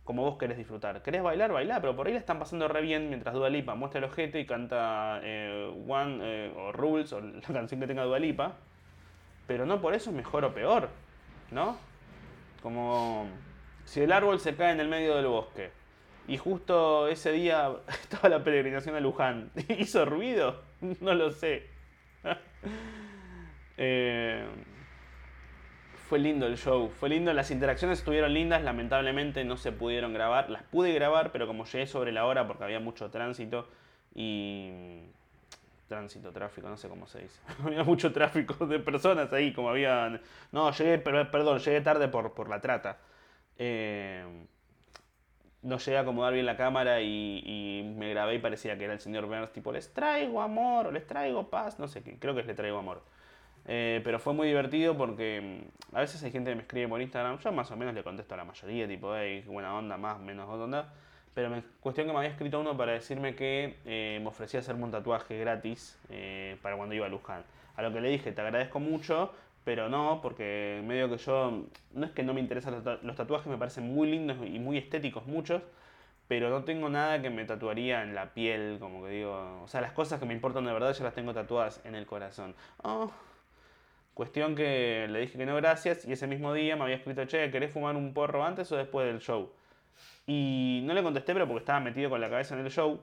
como 0.03 0.23
vos 0.23 0.37
querés 0.37 0.57
disfrutar? 0.57 1.01
¿Querés 1.01 1.23
bailar? 1.23 1.51
Bailar, 1.51 1.81
pero 1.81 1.95
por 1.95 2.07
ahí 2.07 2.13
le 2.13 2.19
están 2.19 2.39
pasando 2.39 2.67
re 2.67 2.81
bien 2.81 3.09
mientras 3.09 3.33
Dualipa 3.35 3.75
muestra 3.75 3.99
el 3.99 4.05
ojete 4.05 4.39
y 4.39 4.45
canta 4.45 5.19
eh, 5.23 5.73
One 5.87 6.19
eh, 6.21 6.53
o 6.57 6.71
Rules 6.71 7.13
o 7.13 7.21
la 7.21 7.41
canción 7.41 7.79
que 7.79 7.87
tenga 7.87 8.03
Dualipa, 8.03 8.53
pero 9.47 9.65
no 9.65 9.81
por 9.81 9.93
eso 9.93 10.09
es 10.09 10.15
mejor 10.15 10.45
o 10.45 10.53
peor, 10.53 10.89
¿no? 11.51 11.77
Como 12.61 13.27
si 13.85 14.01
el 14.01 14.11
árbol 14.11 14.39
se 14.39 14.55
cae 14.55 14.71
en 14.71 14.79
el 14.79 14.87
medio 14.87 15.15
del 15.15 15.27
bosque 15.27 15.71
y 16.27 16.37
justo 16.37 17.07
ese 17.07 17.31
día 17.31 17.71
estaba 17.87 18.29
la 18.29 18.43
peregrinación 18.43 18.95
a 18.95 18.99
Luján, 18.99 19.51
¿hizo 19.69 20.05
ruido? 20.05 20.61
No 20.99 21.13
lo 21.13 21.31
sé. 21.31 21.67
Eh, 23.77 24.45
fue 26.09 26.19
lindo 26.19 26.45
el 26.45 26.57
show, 26.57 26.89
fue 26.89 27.07
lindo, 27.09 27.31
las 27.33 27.51
interacciones 27.51 27.99
estuvieron 27.99 28.33
lindas, 28.33 28.63
lamentablemente 28.63 29.45
no 29.45 29.55
se 29.55 29.71
pudieron 29.71 30.13
grabar, 30.13 30.49
las 30.49 30.63
pude 30.63 30.93
grabar, 30.93 31.31
pero 31.31 31.47
como 31.47 31.65
llegué 31.65 31.87
sobre 31.87 32.11
la 32.11 32.25
hora 32.25 32.47
porque 32.47 32.65
había 32.65 32.79
mucho 32.79 33.09
tránsito 33.09 33.67
y... 34.13 35.03
Tránsito, 35.87 36.31
tráfico, 36.31 36.69
no 36.69 36.77
sé 36.77 36.89
cómo 36.89 37.07
se 37.07 37.21
dice. 37.21 37.39
había 37.63 37.83
mucho 37.83 38.11
tráfico 38.11 38.65
de 38.65 38.79
personas 38.79 39.31
ahí, 39.31 39.53
como 39.53 39.69
había... 39.69 40.19
No, 40.51 40.71
llegué, 40.71 40.97
perdón, 40.97 41.59
llegué 41.59 41.81
tarde 41.81 42.07
por, 42.07 42.33
por 42.33 42.49
la 42.49 42.59
trata. 42.61 42.97
Eh, 43.65 44.25
no 45.61 45.77
llegué 45.77 45.97
a 45.97 46.01
acomodar 46.01 46.33
bien 46.33 46.45
la 46.45 46.57
cámara 46.57 47.01
y, 47.01 47.93
me 47.95 48.09
grabé 48.09 48.35
y 48.35 48.39
parecía 48.39 48.77
que 48.77 48.83
era 48.83 48.93
el 48.93 48.99
señor 48.99 49.25
Burns, 49.27 49.53
tipo, 49.53 49.71
les 49.71 49.93
traigo 49.93 50.41
amor, 50.41 50.91
les 50.91 51.07
traigo 51.07 51.49
paz, 51.49 51.79
no 51.79 51.87
sé 51.87 52.03
qué, 52.03 52.19
creo 52.19 52.35
que 52.35 52.41
es 52.41 52.47
le 52.47 52.55
traigo 52.55 52.77
amor. 52.77 53.01
Eh, 53.65 54.01
pero 54.03 54.19
fue 54.19 54.33
muy 54.33 54.47
divertido 54.47 54.97
porque 54.97 55.61
mm, 55.91 55.95
a 55.95 56.01
veces 56.01 56.21
hay 56.23 56.31
gente 56.31 56.49
que 56.51 56.55
me 56.57 56.63
escribe 56.63 56.89
por 56.89 57.01
Instagram, 57.01 57.39
yo 57.39 57.53
más 57.53 57.71
o 57.71 57.77
menos 57.77 57.93
le 57.93 58.03
contesto 58.03 58.33
a 58.33 58.37
la 58.37 58.43
mayoría, 58.43 58.85
tipo, 58.85 59.15
hey, 59.15 59.45
buena 59.47 59.73
onda, 59.73 59.95
más, 59.97 60.19
menos 60.19 60.49
onda. 60.49 60.93
Pero 61.33 61.49
me, 61.49 61.63
cuestión 61.79 62.07
que 62.07 62.11
me 62.11 62.19
había 62.19 62.31
escrito 62.31 62.59
uno 62.59 62.75
para 62.75 62.91
decirme 62.91 63.33
que 63.33 63.77
eh, 63.85 64.19
me 64.21 64.27
ofrecía 64.27 64.59
hacerme 64.59 64.83
un 64.83 64.91
tatuaje 64.91 65.39
gratis 65.39 65.97
para 66.61 66.75
cuando 66.75 66.93
iba 66.93 67.05
a 67.05 67.09
Luján. 67.09 67.43
A 67.75 67.81
lo 67.81 67.93
que 67.93 68.01
le 68.01 68.09
dije, 68.09 68.33
te 68.33 68.41
agradezco 68.41 68.79
mucho, 68.81 69.33
pero 69.63 69.89
no, 69.89 70.19
porque 70.21 70.81
medio 70.85 71.09
que 71.09 71.17
yo, 71.17 71.65
no 71.93 72.05
es 72.05 72.11
que 72.11 72.23
no 72.23 72.33
me 72.33 72.41
interesan 72.41 72.83
los 73.01 73.15
tatuajes, 73.15 73.47
me 73.47 73.57
parecen 73.57 73.85
muy 73.85 74.09
lindos 74.09 74.37
y 74.45 74.59
muy 74.59 74.77
estéticos 74.77 75.25
muchos, 75.25 75.61
pero 76.27 76.49
no 76.49 76.63
tengo 76.63 76.89
nada 76.89 77.21
que 77.21 77.29
me 77.29 77.45
tatuaría 77.45 78.03
en 78.03 78.15
la 78.15 78.33
piel, 78.33 78.77
como 78.79 79.03
que 79.03 79.11
digo, 79.11 79.61
o 79.63 79.67
sea, 79.67 79.81
las 79.81 79.93
cosas 79.93 80.19
que 80.19 80.25
me 80.25 80.33
importan 80.33 80.65
de 80.65 80.73
verdad 80.73 80.93
yo 80.93 81.03
las 81.03 81.13
tengo 81.13 81.33
tatuadas 81.33 81.81
en 81.85 81.95
el 81.95 82.05
corazón. 82.05 82.55
Oh. 82.83 83.11
Cuestión 84.13 84.55
que 84.55 85.07
le 85.09 85.21
dije 85.21 85.37
que 85.37 85.45
no 85.45 85.55
gracias 85.55 86.05
y 86.05 86.11
ese 86.11 86.27
mismo 86.27 86.53
día 86.53 86.75
me 86.75 86.83
había 86.83 86.97
escrito, 86.97 87.25
che, 87.25 87.49
¿querés 87.49 87.71
fumar 87.71 87.95
un 87.95 88.13
porro 88.13 88.43
antes 88.45 88.71
o 88.71 88.77
después 88.77 89.07
del 89.07 89.19
show? 89.19 89.51
Y 90.27 90.81
no 90.85 90.93
le 90.93 91.01
contesté, 91.03 91.33
pero 91.33 91.47
porque 91.47 91.59
estaba 91.59 91.79
metido 91.79 92.09
con 92.09 92.21
la 92.21 92.29
cabeza 92.29 92.55
en 92.55 92.65
el 92.65 92.71
show. 92.71 93.01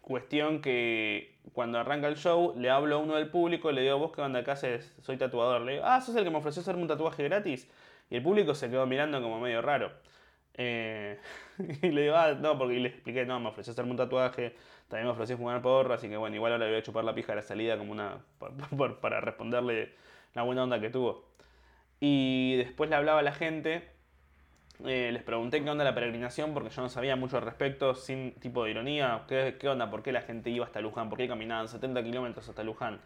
Cuestión 0.00 0.62
que 0.62 1.37
cuando 1.58 1.80
arranca 1.80 2.06
el 2.06 2.14
show, 2.14 2.54
le 2.56 2.70
hablo 2.70 2.94
a 2.94 2.98
uno 2.98 3.16
del 3.16 3.30
público, 3.30 3.72
le 3.72 3.82
digo, 3.82 3.98
vos 3.98 4.12
que 4.12 4.20
onda 4.20 4.38
acá 4.38 4.54
soy 4.54 5.16
tatuador. 5.16 5.62
Le 5.62 5.72
digo, 5.72 5.84
ah, 5.84 6.00
sos 6.00 6.14
el 6.14 6.22
que 6.22 6.30
me 6.30 6.36
ofreció 6.36 6.62
hacerme 6.62 6.82
un 6.82 6.86
tatuaje 6.86 7.24
gratis. 7.24 7.68
Y 8.10 8.14
el 8.14 8.22
público 8.22 8.54
se 8.54 8.70
quedó 8.70 8.86
mirando 8.86 9.20
como 9.20 9.40
medio 9.40 9.60
raro. 9.60 9.90
Eh, 10.54 11.18
y 11.82 11.90
le 11.90 12.02
digo, 12.02 12.14
ah, 12.14 12.34
no, 12.34 12.56
porque 12.56 12.74
le 12.74 12.90
expliqué, 12.90 13.26
no, 13.26 13.40
me 13.40 13.48
ofreció 13.48 13.72
hacerme 13.72 13.90
un 13.90 13.96
tatuaje, 13.96 14.54
también 14.86 15.06
me 15.06 15.10
ofreció 15.10 15.36
fumar 15.36 15.60
porro, 15.60 15.94
así 15.94 16.08
que 16.08 16.16
bueno, 16.16 16.36
igual 16.36 16.52
ahora 16.52 16.66
le 16.66 16.70
voy 16.70 16.80
a 16.80 16.84
chupar 16.84 17.02
la 17.02 17.12
pija 17.12 17.32
a 17.32 17.34
la 17.34 17.42
salida 17.42 17.76
como 17.76 17.90
una. 17.90 18.18
para 19.00 19.20
responderle 19.20 19.94
la 20.34 20.42
buena 20.44 20.62
onda 20.62 20.78
que 20.80 20.90
tuvo. 20.90 21.24
Y 21.98 22.54
después 22.58 22.88
le 22.88 22.94
hablaba 22.94 23.18
a 23.18 23.22
la 23.24 23.32
gente 23.32 23.82
eh, 24.84 25.10
les 25.12 25.22
pregunté 25.22 25.62
qué 25.62 25.70
onda 25.70 25.84
la 25.84 25.94
peregrinación 25.94 26.54
porque 26.54 26.70
yo 26.70 26.82
no 26.82 26.88
sabía 26.88 27.16
mucho 27.16 27.36
al 27.36 27.42
respecto, 27.42 27.94
sin 27.94 28.32
tipo 28.34 28.64
de 28.64 28.70
ironía. 28.70 29.24
¿Qué, 29.28 29.56
qué 29.58 29.68
onda? 29.68 29.90
¿Por 29.90 30.02
qué 30.02 30.12
la 30.12 30.22
gente 30.22 30.50
iba 30.50 30.64
hasta 30.64 30.80
Luján? 30.80 31.08
¿Por 31.08 31.18
qué 31.18 31.26
caminaban 31.26 31.68
70 31.68 32.02
kilómetros 32.04 32.48
hasta 32.48 32.62
Luján? 32.62 33.00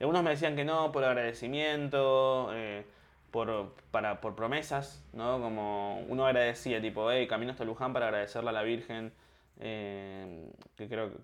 algunos 0.00 0.22
me 0.22 0.30
decían 0.30 0.56
que 0.56 0.64
no, 0.64 0.92
por 0.92 1.04
agradecimiento, 1.04 2.50
eh, 2.52 2.84
por, 3.30 3.74
para, 3.90 4.20
por 4.20 4.34
promesas, 4.34 5.02
¿no? 5.12 5.40
Como 5.40 6.00
uno 6.08 6.26
agradecía, 6.26 6.80
tipo, 6.80 7.10
hey, 7.10 7.26
camino 7.26 7.52
hasta 7.52 7.64
Luján 7.64 7.92
para 7.92 8.06
agradecerle 8.06 8.50
a 8.50 8.52
la 8.52 8.62
Virgen. 8.62 9.12
Eh, 9.60 10.50
que 10.76 10.88
creo 10.88 11.10
que. 11.10 11.16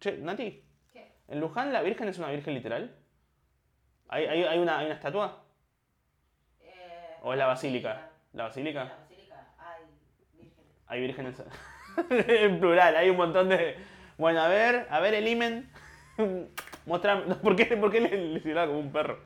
Che, 0.00 0.18
Nati. 0.18 0.62
¿Qué? 0.92 1.12
¿En 1.28 1.40
Luján 1.40 1.72
la 1.72 1.82
Virgen 1.82 2.08
es 2.08 2.18
una 2.18 2.30
Virgen 2.30 2.54
literal? 2.54 2.94
¿Hay, 4.08 4.24
hay, 4.24 4.42
hay 4.42 4.58
una, 4.58 4.78
hay 4.78 4.86
una 4.86 4.94
estatua? 4.94 5.44
¿O 7.22 7.32
es 7.32 7.38
la 7.38 7.46
basílica? 7.46 8.10
¿La 8.32 8.44
basílica? 8.44 8.92
Hay 10.88 11.00
vírgenes. 11.00 11.42
en 12.10 12.60
plural, 12.60 12.96
hay 12.96 13.10
un 13.10 13.16
montón 13.16 13.48
de. 13.48 13.76
Bueno, 14.16 14.40
a 14.40 14.48
ver, 14.48 14.86
a 14.90 15.00
ver 15.00 15.14
el 15.14 15.28
imen. 15.28 15.70
Mostrame. 16.86 17.34
¿Por 17.42 17.54
qué, 17.56 17.66
por 17.76 17.90
qué 17.90 18.00
le, 18.00 18.40
le 18.40 18.54
como 18.66 18.78
un 18.78 18.90
perro? 18.92 19.18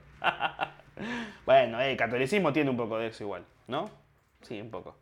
bueno, 1.47 1.81
el 1.81 1.97
catolicismo 1.97 2.53
tiene 2.53 2.71
un 2.71 2.77
poco 2.77 2.99
de 2.99 3.09
eso 3.09 3.25
igual, 3.25 3.45
¿no? 3.67 3.91
Sí, 4.43 4.61
un 4.61 4.71
poco. 4.71 4.97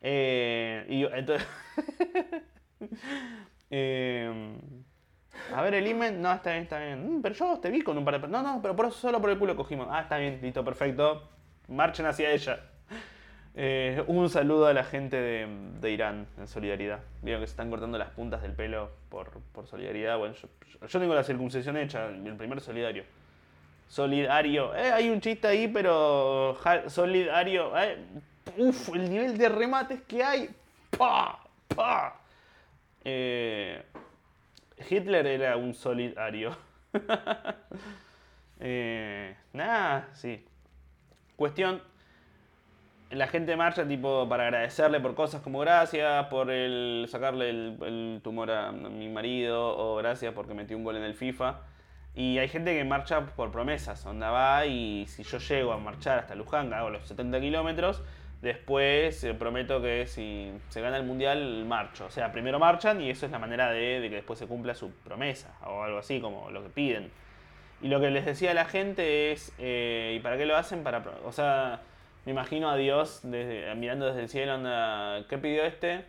Eh, 0.00 0.84
y 0.88 1.04
entonces. 1.04 1.46
eh, 3.70 4.56
a 5.54 5.62
ver 5.62 5.74
el 5.74 5.86
imen. 5.86 6.20
No, 6.20 6.32
está 6.32 6.52
bien, 6.52 6.64
está 6.64 6.78
bien. 6.78 7.18
Mm, 7.18 7.22
pero 7.22 7.34
yo 7.34 7.58
te 7.60 7.70
vi 7.70 7.82
con 7.82 7.96
un 7.98 8.04
par 8.04 8.20
de. 8.20 8.28
No, 8.28 8.42
no, 8.42 8.60
pero 8.62 8.74
por 8.74 8.86
eso 8.86 8.96
solo 8.96 9.20
por 9.20 9.30
el 9.30 9.38
culo 9.38 9.56
cogimos. 9.56 9.88
Ah, 9.90 10.00
está 10.02 10.18
bien, 10.18 10.38
listo, 10.42 10.64
perfecto. 10.64 11.28
Marchen 11.68 12.06
hacia 12.06 12.30
ella. 12.30 12.60
Eh, 13.58 14.04
un 14.06 14.28
saludo 14.28 14.66
a 14.66 14.74
la 14.74 14.84
gente 14.84 15.16
de, 15.16 15.90
Irán 15.90 16.26
en 16.38 16.46
solidaridad. 16.46 17.00
Vieron 17.22 17.40
que 17.40 17.46
se 17.46 17.52
están 17.52 17.70
cortando 17.70 17.96
las 17.96 18.10
puntas 18.10 18.42
del 18.42 18.52
pelo 18.52 18.90
por, 19.08 19.30
solidaridad. 19.66 20.18
Bueno, 20.18 20.34
yo, 20.34 21.00
tengo 21.00 21.14
la 21.14 21.24
circuncisión 21.24 21.78
hecha, 21.78 22.08
el 22.08 22.36
primer 22.36 22.60
solidario. 22.60 23.04
Solidario. 23.88 24.76
Eh, 24.76 24.92
hay 24.92 25.08
un 25.08 25.22
chiste 25.22 25.48
ahí, 25.48 25.68
pero. 25.68 26.58
Solidario. 26.88 27.72
Eh, 27.78 27.96
uf, 28.58 28.94
el 28.94 29.08
nivel 29.08 29.38
de 29.38 29.48
remates 29.48 30.02
que 30.02 30.22
hay. 30.22 30.50
¡Pa! 30.90 31.42
¡Pa! 31.74 32.20
Hitler 34.90 35.26
era 35.26 35.56
un 35.56 35.72
solidario. 35.72 36.54
nada, 39.54 40.10
sí. 40.12 40.44
Cuestión 41.36 41.80
la 43.10 43.28
gente 43.28 43.56
marcha 43.56 43.86
tipo 43.86 44.28
para 44.28 44.44
agradecerle 44.44 45.00
por 45.00 45.14
cosas 45.14 45.40
como 45.40 45.60
gracias 45.60 46.26
por 46.26 46.50
el 46.50 47.06
sacarle 47.08 47.50
el, 47.50 48.20
tumor 48.22 48.50
a 48.50 48.72
mi 48.72 49.08
marido 49.08 49.76
o 49.78 49.96
gracias 49.96 50.34
porque 50.34 50.54
metió 50.54 50.76
un 50.76 50.84
gol 50.84 50.96
en 50.96 51.04
el 51.04 51.14
FIFA. 51.14 51.60
Y 52.14 52.38
hay 52.38 52.48
gente 52.48 52.74
que 52.74 52.82
marcha 52.84 53.26
por 53.26 53.52
promesas, 53.52 54.04
onda 54.06 54.30
va 54.30 54.64
y 54.64 55.06
si 55.06 55.22
yo 55.22 55.38
llego 55.38 55.72
a 55.72 55.78
marchar 55.78 56.18
hasta 56.18 56.34
Luján, 56.34 56.72
hago 56.72 56.88
los 56.88 57.06
70 57.06 57.40
kilómetros, 57.40 58.02
después 58.40 59.22
eh, 59.22 59.34
prometo 59.34 59.82
que 59.82 60.06
si 60.06 60.50
se 60.70 60.80
gana 60.80 60.96
el 60.96 61.04
mundial, 61.04 61.64
marcho. 61.66 62.06
O 62.06 62.10
sea, 62.10 62.32
primero 62.32 62.58
marchan 62.58 63.02
y 63.02 63.10
eso 63.10 63.26
es 63.26 63.32
la 63.32 63.38
manera 63.38 63.70
de, 63.70 64.00
que 64.08 64.16
después 64.16 64.38
se 64.38 64.46
cumpla 64.46 64.74
su 64.74 64.90
promesa 64.90 65.54
o 65.66 65.82
algo 65.82 65.98
así, 65.98 66.20
como 66.20 66.50
lo 66.50 66.62
que 66.62 66.70
piden. 66.70 67.10
Y 67.82 67.88
lo 67.88 68.00
que 68.00 68.10
les 68.10 68.24
decía 68.24 68.52
a 68.52 68.54
la 68.54 68.64
gente 68.64 69.32
es, 69.32 69.52
eh, 69.58 70.14
¿y 70.16 70.20
para 70.20 70.38
qué 70.38 70.46
lo 70.46 70.56
hacen? 70.56 70.82
Para, 70.82 71.02
o 71.22 71.32
sea, 71.32 71.82
me 72.26 72.32
imagino 72.32 72.68
a 72.68 72.76
Dios 72.76 73.20
desde, 73.22 73.72
mirando 73.76 74.06
desde 74.06 74.22
el 74.22 74.28
cielo, 74.28 74.54
anda, 74.54 75.24
¿qué 75.28 75.38
pidió 75.38 75.64
este? 75.64 76.04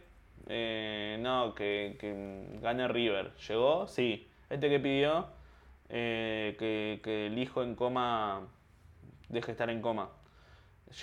Eh, 0.48 1.18
no, 1.20 1.54
que, 1.54 2.48
gane 2.60 2.88
River. 2.88 3.34
¿Llegó? 3.48 3.88
Sí. 3.88 4.28
¿Este 4.50 4.68
qué 4.68 4.80
pidió? 4.80 5.28
Eh, 5.90 6.56
que, 6.58 7.28
el 7.28 7.38
hijo 7.38 7.62
en 7.62 7.76
coma 7.76 8.48
deje 9.30 9.52
estar 9.52 9.70
en 9.70 9.80
coma. 9.80 10.10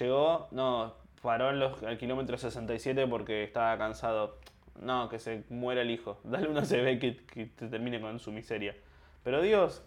¿Llegó? 0.01 0.49
No, 0.51 0.95
paró 1.23 1.51
en 1.51 1.61
los, 1.61 1.81
al 1.85 1.97
kilómetro 1.97 2.37
67 2.37 3.07
porque 3.07 3.45
estaba 3.45 3.79
cansado. 3.79 4.41
No, 4.81 5.09
que 5.09 5.21
se 5.21 5.45
muera 5.49 5.83
el 5.83 5.93
hijo. 5.93 6.19
Dale 6.25 6.49
una 6.49 6.63
CB 6.63 6.99
que, 6.99 7.21
que 7.33 7.47
termine 7.69 8.01
con 8.01 8.19
su 8.19 8.33
miseria. 8.33 8.75
Pero 9.23 9.41
Dios, 9.43 9.87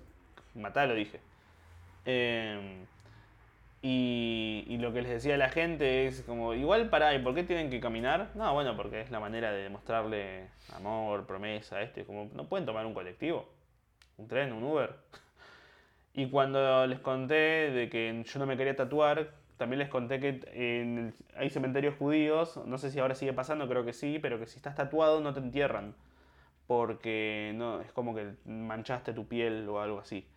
matalo, 0.55 0.93
dije. 0.93 1.19
Eh, 2.05 2.85
y, 3.81 4.77
lo 4.79 4.93
que 4.93 5.01
les 5.01 5.11
decía 5.11 5.37
la 5.37 5.49
gente 5.49 6.07
es 6.07 6.21
como, 6.21 6.53
igual 6.53 6.89
para, 6.89 7.13
¿y 7.15 7.19
por 7.19 7.35
qué 7.35 7.43
tienen 7.43 7.69
que 7.69 7.79
caminar? 7.79 8.31
No, 8.35 8.53
bueno, 8.53 8.75
porque 8.75 9.01
es 9.01 9.11
la 9.11 9.19
manera 9.19 9.51
de 9.51 9.63
demostrarle 9.63 10.47
amor, 10.73 11.25
promesa, 11.25 11.81
este, 11.81 12.05
como, 12.05 12.29
no 12.33 12.47
pueden 12.47 12.65
tomar 12.65 12.85
un 12.85 12.93
colectivo, 12.93 13.47
un 14.17 14.27
tren, 14.27 14.53
un 14.53 14.63
Uber. 14.63 14.95
Y 16.13 16.31
cuando 16.31 16.87
les 16.87 16.99
conté 16.99 17.69
de 17.69 17.89
que 17.91 18.23
yo 18.25 18.39
no 18.39 18.47
me 18.47 18.57
quería 18.57 18.75
tatuar, 18.75 19.29
también 19.57 19.77
les 19.77 19.89
conté 19.89 20.19
que 20.19 21.11
hay 21.35 21.49
cementerios 21.51 21.95
judíos, 21.95 22.59
no 22.65 22.79
sé 22.79 22.89
si 22.89 22.97
ahora 22.97 23.13
sigue 23.13 23.33
pasando, 23.33 23.67
creo 23.67 23.85
que 23.85 23.93
sí, 23.93 24.17
pero 24.19 24.39
que 24.39 24.47
si 24.47 24.57
estás 24.57 24.73
tatuado 24.73 25.21
no 25.21 25.33
te 25.35 25.39
entierran, 25.39 25.93
porque 26.65 27.51
no, 27.55 27.81
es 27.81 27.91
como 27.91 28.15
que 28.15 28.33
manchaste 28.45 29.13
tu 29.13 29.27
piel 29.27 29.69
o 29.69 29.79
algo 29.79 29.99
así. 29.99 30.27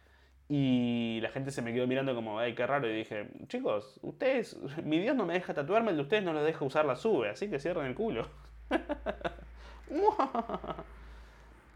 Y 0.53 1.21
la 1.23 1.29
gente 1.29 1.53
se 1.53 1.63
me 1.63 1.73
quedó 1.73 1.87
mirando 1.87 2.13
como, 2.13 2.41
ay, 2.41 2.57
qué 2.57 2.67
raro. 2.67 2.91
Y 2.91 2.93
dije, 2.93 3.29
chicos, 3.47 4.01
ustedes, 4.03 4.57
mi 4.83 4.99
Dios 4.99 5.15
no 5.15 5.25
me 5.25 5.35
deja 5.35 5.55
tatuarme, 5.55 5.93
el 5.93 5.97
de 5.97 6.03
ustedes 6.03 6.25
no 6.25 6.33
lo 6.33 6.43
deja 6.43 6.65
usar 6.65 6.87
la 6.87 6.97
sube, 6.97 7.31
así 7.31 7.49
que 7.49 7.61
cierren 7.61 7.87
el 7.87 7.95
culo. 7.95 8.29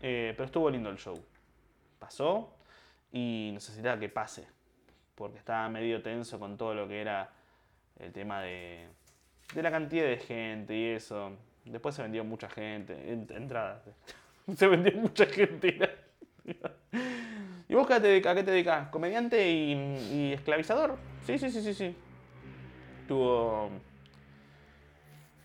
Eh, 0.06 0.34
pero 0.36 0.44
estuvo 0.44 0.68
lindo 0.68 0.90
el 0.90 0.98
show. 0.98 1.18
Pasó 1.98 2.54
y 3.10 3.52
necesitaba 3.54 3.98
que 3.98 4.10
pase, 4.10 4.46
porque 5.14 5.38
estaba 5.38 5.66
medio 5.70 6.02
tenso 6.02 6.38
con 6.38 6.58
todo 6.58 6.74
lo 6.74 6.86
que 6.86 7.00
era 7.00 7.32
el 7.98 8.12
tema 8.12 8.42
de, 8.42 8.86
de 9.54 9.62
la 9.62 9.70
cantidad 9.70 10.04
de 10.04 10.18
gente 10.18 10.76
y 10.76 10.84
eso. 10.90 11.32
Después 11.64 11.94
se 11.94 12.02
vendió 12.02 12.22
mucha 12.22 12.50
gente, 12.50 13.12
entradas. 13.30 13.82
se 14.54 14.66
vendió 14.66 14.92
mucha 14.92 15.24
gente. 15.24 15.78
¿Y 17.68 17.74
vos 17.74 17.90
a 17.90 18.00
qué 18.00 18.20
te 18.20 18.50
dedicas? 18.50 18.88
¿Comediante 18.88 19.50
y, 19.50 20.32
esclavizador? 20.32 20.98
Sí, 21.26 21.38
sí, 21.38 21.50
sí, 21.50 21.62
sí, 21.62 21.72
sí. 21.72 21.96
Estuvo. 23.00 23.70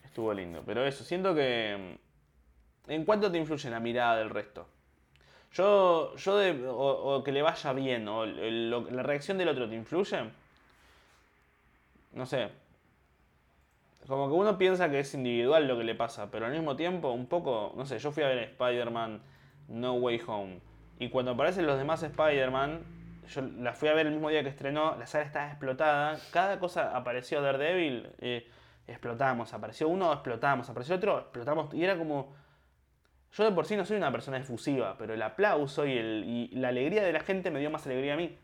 Estuvo 0.04 0.34
lindo. 0.34 0.62
Pero 0.66 0.86
eso, 0.86 1.04
siento 1.04 1.34
que. 1.34 1.98
¿En 2.88 3.06
cuánto 3.06 3.32
te 3.32 3.38
influye 3.38 3.70
la 3.70 3.80
mirada 3.80 4.18
del 4.18 4.30
resto? 4.30 4.68
Yo, 5.54 6.16
yo 6.16 6.38
de, 6.38 6.68
o, 6.68 7.24
que 7.24 7.32
le 7.32 7.42
vaya 7.42 7.74
bien, 7.74 8.08
o 8.08 8.26
la 8.26 9.04
reacción 9.04 9.38
del 9.38 9.48
otro 9.48 9.70
te 9.70 9.76
influye. 9.76 10.18
No 12.14 12.26
sé. 12.26 12.50
Como 14.08 14.28
que 14.28 14.34
uno 14.34 14.58
piensa 14.58 14.90
que 14.90 15.00
es 15.00 15.14
individual 15.14 15.68
lo 15.68 15.78
que 15.78 15.84
le 15.84 15.96
pasa, 15.96 16.32
pero 16.32 16.48
al 16.48 16.52
mismo 16.52 16.76
tiempo, 16.76 17.12
un 17.12 17.28
poco, 17.28 17.74
no 17.76 17.86
sé, 17.86 18.00
yo 18.00 18.12
fui 18.12 18.24
a 18.24 18.28
ver 18.28 18.40
Spider-Man 18.40 19.22
No 19.68 19.94
Way 19.94 20.22
Home 20.26 20.69
y 21.00 21.10
cuando 21.10 21.32
aparecen 21.32 21.66
los 21.66 21.78
demás 21.78 22.04
Spider-Man, 22.04 22.82
yo 23.30 23.42
la 23.42 23.74
fui 23.74 23.88
a 23.88 23.94
ver 23.94 24.08
el 24.08 24.14
mismo 24.14 24.30
día 24.30 24.44
que 24.44 24.50
estrenó, 24.50 24.96
la 24.98 25.08
sala 25.08 25.24
estaba 25.24 25.48
explotada, 25.48 26.20
cada 26.32 26.60
cosa 26.60 26.96
apareció 26.96 27.42
Daredevil, 27.42 28.10
eh, 28.20 28.48
explotamos, 28.86 29.54
apareció 29.54 29.88
uno, 29.88 30.12
explotamos, 30.12 30.70
apareció 30.70 30.96
otro, 30.96 31.20
explotamos, 31.20 31.74
y 31.74 31.84
era 31.84 31.98
como... 31.98 32.36
Yo 33.32 33.44
de 33.44 33.52
por 33.52 33.66
sí 33.66 33.78
no 33.78 33.86
soy 33.86 33.98
una 33.98 34.12
persona 34.12 34.40
efusiva, 34.40 34.96
pero 34.98 35.14
el 35.14 35.22
aplauso 35.22 35.86
y, 35.86 35.96
el, 35.96 36.24
y 36.26 36.48
la 36.56 36.70
alegría 36.70 37.04
de 37.04 37.14
la 37.14 37.20
gente 37.20 37.52
me 37.52 37.60
dio 37.60 37.70
más 37.70 37.86
alegría 37.86 38.16
a 38.16 38.18
mí. 38.18 38.36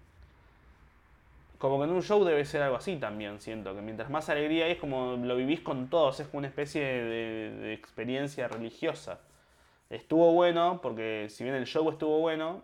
Como 1.58 1.80
que 1.80 1.86
en 1.86 1.90
un 1.90 2.04
show 2.04 2.24
debe 2.24 2.46
ser 2.46 2.62
algo 2.62 2.76
así 2.76 2.96
también, 2.98 3.42
siento, 3.42 3.74
que 3.74 3.82
mientras 3.82 4.12
más 4.12 4.30
alegría 4.30 4.68
es 4.68 4.78
como 4.78 5.16
lo 5.16 5.36
vivís 5.36 5.62
con 5.62 5.90
todos, 5.90 6.20
es 6.20 6.28
como 6.28 6.40
una 6.40 6.48
especie 6.48 6.84
de, 6.86 7.50
de 7.52 7.74
experiencia 7.74 8.48
religiosa. 8.48 9.20
Estuvo 9.90 10.34
bueno, 10.34 10.80
porque 10.82 11.28
si 11.30 11.44
bien 11.44 11.56
el 11.56 11.66
show 11.66 11.90
estuvo 11.90 12.20
bueno, 12.20 12.64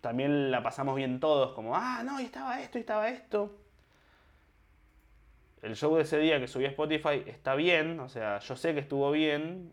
también 0.00 0.50
la 0.50 0.62
pasamos 0.62 0.96
bien 0.96 1.20
todos, 1.20 1.52
como, 1.52 1.74
ah, 1.76 2.02
no, 2.04 2.20
y 2.20 2.24
estaba 2.24 2.60
esto, 2.60 2.78
y 2.78 2.80
estaba 2.80 3.08
esto. 3.08 3.56
El 5.62 5.76
show 5.76 5.94
de 5.96 6.02
ese 6.02 6.18
día 6.18 6.38
que 6.38 6.48
subí 6.48 6.64
a 6.64 6.68
Spotify 6.68 7.22
está 7.26 7.54
bien, 7.54 7.98
o 8.00 8.08
sea, 8.08 8.38
yo 8.40 8.56
sé 8.56 8.74
que 8.74 8.80
estuvo 8.80 9.10
bien, 9.10 9.72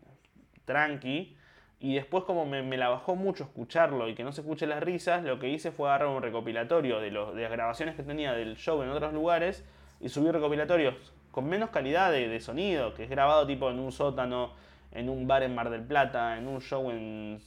tranqui, 0.64 1.36
y 1.80 1.94
después 1.94 2.24
como 2.24 2.46
me, 2.46 2.62
la 2.76 2.88
bajó 2.88 3.14
mucho 3.14 3.44
escucharlo 3.44 4.08
y 4.08 4.14
que 4.14 4.24
no 4.24 4.32
se 4.32 4.40
escuche 4.40 4.66
las 4.66 4.82
risas, 4.82 5.22
lo 5.22 5.38
que 5.38 5.50
hice 5.50 5.70
fue 5.70 5.88
agarrar 5.88 6.08
un 6.08 6.22
recopilatorio 6.22 6.98
de, 7.00 7.10
los, 7.10 7.34
de 7.34 7.42
las 7.42 7.52
grabaciones 7.52 7.94
que 7.94 8.02
tenía 8.02 8.32
del 8.32 8.56
show 8.56 8.82
en 8.82 8.88
otros 8.88 9.12
lugares 9.12 9.64
y 10.00 10.08
subir 10.08 10.32
recopilatorios 10.32 10.94
con 11.30 11.46
menos 11.46 11.70
calidad 11.70 12.10
de, 12.10 12.28
de 12.28 12.40
sonido, 12.40 12.94
que 12.94 13.04
es 13.04 13.10
grabado 13.10 13.46
tipo 13.46 13.70
en 13.70 13.80
un 13.80 13.92
sótano, 13.92 14.52
en 14.94 15.08
un 15.08 15.26
bar 15.26 15.42
en 15.42 15.54
Mar 15.54 15.68
del 15.70 15.82
Plata, 15.82 16.38
en 16.38 16.46
un 16.46 16.60
show 16.60 16.90
en, 16.90 17.42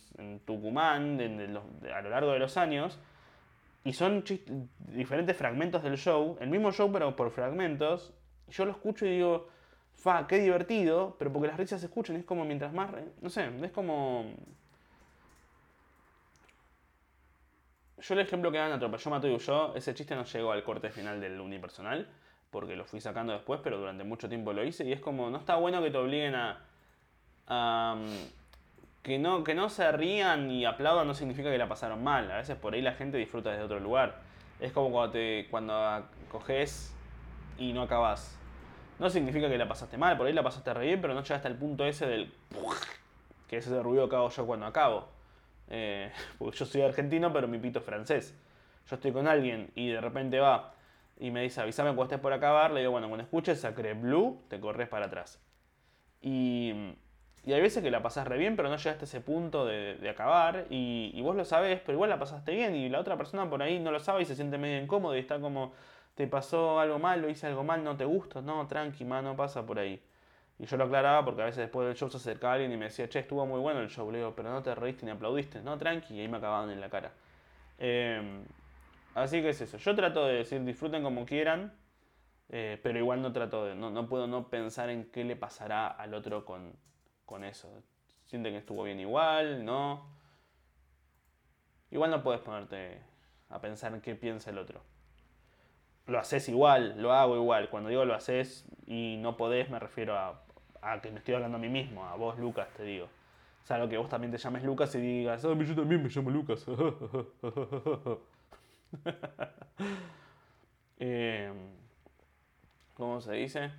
Tucumán 0.46 1.20
a 1.20 2.02
lo 2.02 2.10
largo 2.10 2.32
de 2.32 2.40
los 2.40 2.58
años. 2.58 3.00
Y 3.84 3.94
son 3.94 4.24
diferentes 4.80 5.36
fragmentos 5.38 5.82
del 5.82 5.98
show, 5.98 6.38
el 6.42 6.50
mismo 6.50 6.72
show 6.72 6.92
pero 6.92 7.16
por 7.16 7.32
fragmentos. 7.32 8.14
Yo 8.50 8.66
lo 8.66 8.72
escucho 8.72 9.06
y 9.06 9.12
digo, 9.12 9.48
fa, 9.96 10.28
qué 10.28 10.40
divertido, 10.40 11.16
pero 11.18 11.32
porque 11.32 11.48
las 11.48 11.58
risas 11.58 11.80
se 11.80 11.88
escuchan, 11.88 12.18
es 12.18 12.26
como 12.26 12.44
mientras 12.44 12.74
más, 12.74 12.92
no 13.22 13.30
sé, 13.30 13.50
es 13.64 13.72
como... 13.72 14.34
Yo 18.00 18.14
el 18.14 18.20
ejemplo 18.20 18.52
que 18.52 18.58
dan 18.58 18.72
Atropelló, 18.72 19.10
Mato 19.10 19.28
y 19.28 19.34
Huyó, 19.34 19.76
ese 19.76 19.94
chiste 19.96 20.16
no 20.16 20.24
llegó 20.24 20.52
al 20.52 20.64
corte 20.64 20.92
final 20.92 21.20
del 21.20 21.40
unipersonal, 21.40 22.08
porque 22.52 22.76
lo 22.76 22.86
fui 22.86 23.02
sacando 23.02 23.34
después, 23.34 23.60
pero 23.64 23.80
durante 23.80 24.04
mucho 24.04 24.30
tiempo 24.30 24.54
lo 24.54 24.64
hice, 24.64 24.86
y 24.86 24.94
es 24.94 25.00
como, 25.00 25.30
no 25.30 25.38
está 25.38 25.56
bueno 25.56 25.82
que 25.82 25.90
te 25.90 25.98
obliguen 25.98 26.36
a 26.36 26.67
que, 27.48 29.20
no, 29.20 29.44
que 29.44 29.56
no 29.56 29.70
se 29.70 29.92
rían 29.92 30.52
y 30.52 30.66
aplaudan 30.66 31.08
no 31.08 31.14
significa 31.14 31.50
que 31.50 31.58
la 31.58 31.68
pasaron 31.68 32.04
mal. 32.04 32.30
A 32.32 32.38
veces 32.38 32.56
por 32.58 32.74
ahí 32.74 32.82
la 32.82 32.94
gente 32.94 33.18
disfruta 33.18 33.52
desde 33.52 33.64
otro 33.64 33.80
lugar. 33.80 34.20
Es 34.60 34.72
como 34.72 34.92
cuando, 34.92 35.12
te, 35.12 35.48
cuando 35.50 36.06
coges 36.32 36.94
y 37.58 37.74
no 37.74 37.84
acabas. 37.84 38.38
No 39.00 39.10
significa 39.10 39.48
que 39.48 39.58
la 39.58 39.68
pasaste 39.68 39.98
mal, 39.98 40.18
por 40.18 40.26
ahí 40.26 40.34
la 40.34 40.44
pasaste 40.44 40.74
re 40.74 40.88
bien, 40.88 41.02
pero 41.02 41.14
no 41.14 41.22
llegaste 41.22 41.48
al 41.48 41.56
punto 41.56 41.86
ese 41.86 42.08
del... 42.08 42.34
que 43.48 43.58
ese 43.58 43.82
ruido 43.84 44.10
que 44.10 44.16
hago 44.16 44.30
yo 44.30 44.46
cuando 44.48 44.66
acabo. 44.66 45.08
Eh, 45.70 46.12
porque 46.38 46.58
yo 46.58 46.66
soy 46.66 46.82
argentino, 46.82 47.32
pero 47.32 47.48
mi 47.48 47.60
pito 47.60 47.80
es 47.80 47.86
francés. 47.86 48.36
Yo 48.90 48.96
estoy 48.96 49.12
con 49.12 49.28
alguien 49.28 49.72
y 49.76 49.90
de 49.90 50.02
repente 50.02 50.40
va 50.40 50.74
y 51.20 51.32
me 51.32 51.42
dice, 51.42 51.62
avísame 51.62 51.90
cuando 51.90 52.04
estés 52.04 52.20
por 52.20 52.34
acabar. 52.34 52.72
Le 52.72 52.82
digo, 52.82 52.92
bueno, 52.92 53.08
cuando 53.08 53.24
escuches 53.24 53.60
sacré 53.60 53.94
blue, 53.94 54.42
te 54.50 54.60
corres 54.60 54.88
para 54.88 55.08
atrás. 55.08 55.40
Y 56.22 56.96
y 57.48 57.54
hay 57.54 57.62
veces 57.62 57.82
que 57.82 57.90
la 57.90 58.02
pasás 58.04 58.28
re 58.28 58.38
bien, 58.38 58.58
pero 58.58 58.68
no 58.68 58.76
llegaste 58.76 59.06
a 59.06 59.08
ese 59.08 59.22
punto 59.22 59.66
de, 59.66 60.06
acabar. 60.10 60.66
Y, 60.70 61.18
vos 61.22 61.34
lo 61.34 61.46
sabés, 61.46 61.80
pero 61.80 61.94
igual 61.94 62.10
la 62.10 62.20
pasaste 62.20 62.52
bien. 62.52 62.76
Y 62.76 62.90
la 62.90 63.00
otra 63.00 63.16
persona 63.16 63.50
por 63.50 63.64
ahí 63.64 63.80
no 63.80 63.90
lo 63.90 64.02
sabe 64.02 64.24
y 64.24 64.26
se 64.26 64.36
siente 64.36 64.58
medio 64.58 64.82
incómodo 64.82 65.16
y 65.16 65.20
está 65.20 65.40
como, 65.40 65.72
te 66.16 66.28
pasó 66.28 66.78
algo 66.82 67.00
mal, 67.00 67.22
lo 67.22 67.30
hice 67.30 67.48
algo 67.48 67.64
mal, 67.64 67.86
no 67.86 67.96
te 67.96 68.04
gusta. 68.04 68.42
No, 68.42 68.68
tranqui, 68.68 69.06
no 69.06 69.38
pasa 69.38 69.66
por 69.66 69.80
ahí. 69.80 70.04
Y 70.60 70.66
yo 70.66 70.76
lo 70.76 70.84
aclaraba 70.84 71.24
porque 71.24 71.42
a 71.42 71.46
veces 71.46 71.60
después 71.60 71.88
del 71.88 71.96
show 71.96 72.10
se 72.10 72.18
acercaba 72.18 72.56
alguien 72.56 72.74
y 72.74 72.76
me 72.76 72.86
decía, 72.86 73.08
che, 73.08 73.20
estuvo 73.20 73.46
muy 73.46 73.62
bueno 73.62 73.80
el 73.80 73.88
show. 73.88 74.12
Le 74.12 74.18
digo, 74.18 74.34
pero 74.36 74.50
no 74.52 74.62
te 74.62 74.76
reíste 74.76 75.06
ni 75.06 75.14
aplaudiste. 75.14 75.62
No, 75.62 75.78
tranqui. 75.78 76.16
Y 76.16 76.20
ahí 76.20 76.28
me 76.28 76.40
acababan 76.40 76.70
en 76.70 76.82
la 76.82 76.90
cara. 76.90 77.14
Em, 77.80 78.44
así 79.16 79.42
que 79.42 79.52
es 79.52 79.62
eso. 79.62 79.78
Yo 79.78 79.96
trato 79.96 80.26
de 80.26 80.34
decir, 80.34 80.66
disfruten 80.66 81.02
como 81.02 81.26
quieran. 81.26 81.72
Eh, 82.50 82.78
pero 82.84 83.00
igual 83.00 83.22
no 83.22 83.32
trato 83.32 83.64
de, 83.64 83.76
no, 83.76 83.90
no 83.90 84.10
puedo 84.10 84.28
no 84.28 84.50
pensar 84.50 84.90
en 84.90 85.06
qué 85.12 85.24
le 85.24 85.38
pasará 85.38 85.88
al 85.88 86.14
otro 86.14 86.46
con, 86.46 86.74
con 87.28 87.44
eso. 87.44 87.70
Sienten 88.26 88.54
que 88.54 88.58
estuvo 88.60 88.82
bien 88.84 89.00
igual, 89.00 89.64
¿no? 89.64 90.08
Igual 91.92 92.10
no 92.10 92.24
puedes 92.24 92.42
ponerte 92.42 93.00
a 93.50 93.62
pensar 93.62 93.94
en 93.94 94.02
qué 94.02 94.16
piensa 94.16 94.50
el 94.50 94.58
otro. 94.58 94.82
Lo 96.08 96.18
haces 96.18 96.50
igual, 96.50 97.00
lo 97.00 97.14
hago 97.14 97.36
igual. 97.36 97.70
Cuando 97.70 97.90
digo 97.90 98.04
lo 98.06 98.16
haces 98.16 98.66
y 98.88 99.18
no 99.20 99.38
podés, 99.38 99.70
me 99.70 99.78
refiero 99.78 100.18
a, 100.18 100.42
que 101.02 101.12
me 101.12 101.20
estoy 101.20 101.36
hablando 101.36 101.58
a 101.58 101.60
mí 101.60 101.70
mismo, 101.70 102.06
a 102.06 102.16
vos, 102.16 102.40
Lucas, 102.40 102.70
te 102.76 102.82
digo. 102.84 103.06
O 103.06 103.68
sea, 103.68 103.78
lo 103.78 103.88
que 103.90 103.98
vos 103.98 104.10
también 104.10 104.32
te 104.32 104.38
llames 104.38 104.64
Lucas 104.64 104.96
y 104.96 105.00
digas, 105.00 105.44
oh, 105.46 105.54
yo 105.54 105.76
también 105.76 106.02
me 106.02 106.10
llamo 106.10 106.30
Lucas. 106.30 106.66
eh, 111.00 111.52
¿Cómo 112.94 113.20
se 113.20 113.34
dice? 113.34 113.72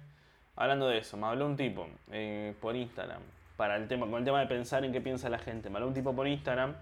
Hablando 0.55 0.87
de 0.89 0.99
eso, 0.99 1.17
me 1.17 1.27
habló 1.27 1.47
un 1.47 1.57
tipo 1.57 1.89
eh, 2.11 2.55
por 2.61 2.77
Instagram 2.77 3.23
para 3.59 3.75
el 3.75 3.89
tema, 3.89 4.07
con 4.07 4.21
el 4.21 4.25
tema 4.25 4.39
de 4.39 4.47
pensar 4.47 4.85
en 4.85 4.93
qué 4.93 5.01
piensa 5.01 5.29
la 5.29 5.41
gente. 5.41 5.69
Me 5.69 5.79
habló 5.79 5.89
un 5.89 5.95
tipo 5.95 6.15
por 6.15 6.29
Instagram 6.29 6.77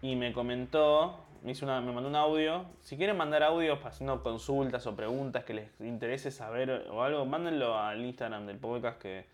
y 0.00 0.16
me 0.16 0.32
comentó, 0.32 1.26
me, 1.42 1.52
hizo 1.52 1.66
una, 1.66 1.82
me 1.82 1.92
mandó 1.92 2.08
un 2.08 2.16
audio. 2.16 2.64
Si 2.80 2.96
quieren 2.96 3.18
mandar 3.18 3.42
audios 3.42 3.78
haciendo 3.84 4.22
consultas 4.22 4.86
o 4.86 4.96
preguntas 4.96 5.44
que 5.44 5.52
les 5.52 5.68
interese 5.78 6.30
saber 6.30 6.86
o 6.90 7.02
algo, 7.02 7.26
mándenlo 7.26 7.78
al 7.78 8.02
Instagram 8.02 8.46
del 8.46 8.56
podcast 8.56 8.98
que 8.98 9.26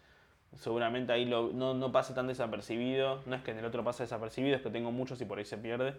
seguramente 0.57 1.13
ahí 1.13 1.25
no, 1.25 1.53
no 1.53 1.93
pase 1.93 2.15
tan 2.15 2.27
desapercibido. 2.27 3.23
No 3.27 3.37
es 3.37 3.43
que 3.43 3.53
en 3.53 3.59
el 3.59 3.65
otro 3.65 3.85
pase 3.85 4.03
desapercibido, 4.03 4.57
es 4.57 4.63
que 4.63 4.71
tengo 4.71 4.91
muchos 4.91 5.21
y 5.21 5.25
por 5.25 5.39
ahí 5.39 5.45
se 5.45 5.59
pierde. 5.59 5.95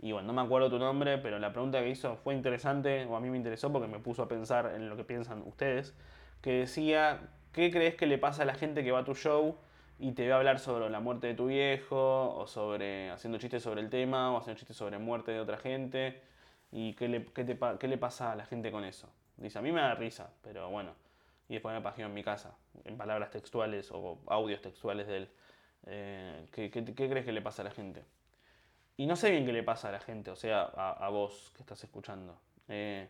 Y 0.00 0.10
bueno, 0.10 0.26
no 0.26 0.32
me 0.32 0.42
acuerdo 0.42 0.68
tu 0.68 0.80
nombre, 0.80 1.16
pero 1.18 1.38
la 1.38 1.52
pregunta 1.52 1.78
que 1.78 1.90
hizo 1.90 2.16
fue 2.16 2.34
interesante, 2.34 3.04
o 3.04 3.14
a 3.14 3.20
mí 3.20 3.30
me 3.30 3.36
interesó 3.36 3.70
porque 3.70 3.86
me 3.86 4.00
puso 4.00 4.24
a 4.24 4.28
pensar 4.28 4.72
en 4.74 4.88
lo 4.88 4.96
que 4.96 5.04
piensan 5.04 5.44
ustedes, 5.46 5.94
que 6.42 6.54
decía, 6.54 7.20
¿qué 7.52 7.70
crees 7.70 7.94
que 7.94 8.06
le 8.06 8.18
pasa 8.18 8.42
a 8.42 8.46
la 8.46 8.54
gente 8.54 8.82
que 8.82 8.90
va 8.90 8.98
a 8.98 9.04
tu 9.04 9.14
show 9.14 9.56
y 9.98 10.12
te 10.12 10.28
va 10.28 10.34
a 10.34 10.38
hablar 10.38 10.58
sobre 10.58 10.90
la 10.90 11.00
muerte 11.00 11.28
de 11.28 11.34
tu 11.34 11.46
viejo, 11.46 12.34
o 12.36 12.46
sobre 12.46 13.10
haciendo 13.10 13.38
chistes 13.38 13.62
sobre 13.62 13.80
el 13.80 13.90
tema, 13.90 14.32
o 14.32 14.38
haciendo 14.38 14.58
chistes 14.58 14.76
sobre 14.76 14.98
muerte 14.98 15.32
de 15.32 15.40
otra 15.40 15.58
gente, 15.58 16.20
y 16.72 16.94
qué 16.94 17.08
le, 17.08 17.24
qué 17.26 17.44
te, 17.44 17.58
qué 17.78 17.88
le 17.88 17.98
pasa 17.98 18.32
a 18.32 18.36
la 18.36 18.44
gente 18.46 18.72
con 18.72 18.84
eso. 18.84 19.12
Dice, 19.36 19.58
a 19.58 19.62
mí 19.62 19.72
me 19.72 19.80
da 19.80 19.94
risa, 19.94 20.30
pero 20.42 20.70
bueno. 20.70 20.92
Y 21.48 21.54
después 21.54 21.74
me 21.74 21.80
página 21.82 22.08
en 22.08 22.14
mi 22.14 22.24
casa, 22.24 22.56
en 22.84 22.96
palabras 22.96 23.30
textuales 23.30 23.90
o 23.92 24.18
audios 24.26 24.62
textuales 24.62 25.06
de 25.06 25.16
él. 25.18 25.28
Eh, 25.86 26.46
¿qué, 26.52 26.70
qué, 26.70 26.82
crees 26.94 27.24
que 27.24 27.32
le 27.32 27.42
pasa 27.42 27.62
a 27.62 27.66
la 27.66 27.70
gente? 27.70 28.02
Y 28.96 29.06
no 29.06 29.16
sé 29.16 29.30
bien 29.30 29.44
qué 29.44 29.52
le 29.52 29.62
pasa 29.62 29.88
a 29.88 29.92
la 29.92 30.00
gente, 30.00 30.30
o 30.30 30.36
sea, 30.36 30.62
a, 30.62 31.08
vos 31.10 31.52
que 31.54 31.62
estás 31.62 31.82
escuchando. 31.84 32.38
Eh, 32.68 33.08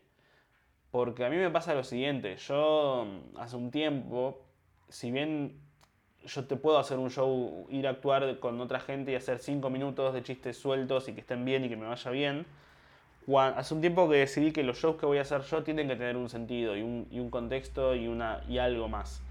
porque 0.91 1.25
a 1.25 1.31
mí 1.31 1.37
me 1.37 1.51
pasa 1.51 1.75
lo 1.75 1.85
siguiente, 1.85 2.37
yo 2.37 3.07
mm, 3.07 3.39
hace 3.39 3.57
un 3.57 3.71
tiempo, 3.71 4.45
si 4.89 5.11
bien 5.11 5.61
yo 6.27 6.45
te 6.45 6.57
puedo 6.57 6.79
hacer 6.79 6.99
un 6.99 7.11
show, 7.11 7.67
ir 7.71 7.87
a 7.87 7.91
actuar 7.91 8.39
con 8.39 8.61
otra 8.61 8.81
gente 8.81 9.13
y 9.13 9.15
hacer 9.15 9.39
cinco 9.39 9.71
minutos 9.71 10.15
de 10.15 10.23
chistes 10.23 10.57
sueltos 10.57 11.09
y 11.09 11.13
que 11.13 11.21
estén 11.21 11.45
bien 11.45 11.65
y 11.65 11.69
que 11.69 11.77
me 11.77 11.87
vaya 11.87 12.11
bien. 12.11 12.47
hace 13.57 13.75
un 13.75 13.81
tiempo 13.81 14.09
que 14.09 14.17
decidí 14.17 14.53
que 14.53 14.63
los 14.63 14.79
shows 14.79 14.97
que 14.97 15.07
voy 15.07 15.19
a 15.19 15.23
hacer 15.23 15.43
yo 15.43 15.63
tienen 15.63 15.89
que 15.89 15.97
tener 15.97 16.17
un 16.17 16.29
sentido 16.29 16.77
y 16.77 16.83
un, 16.83 17.07
y 17.11 17.21
un 17.21 17.31
contexto 17.31 17.95
y, 17.95 18.09
una, 18.09 18.43
y 18.49 18.59
algo 18.59 18.89
más. 18.89 19.23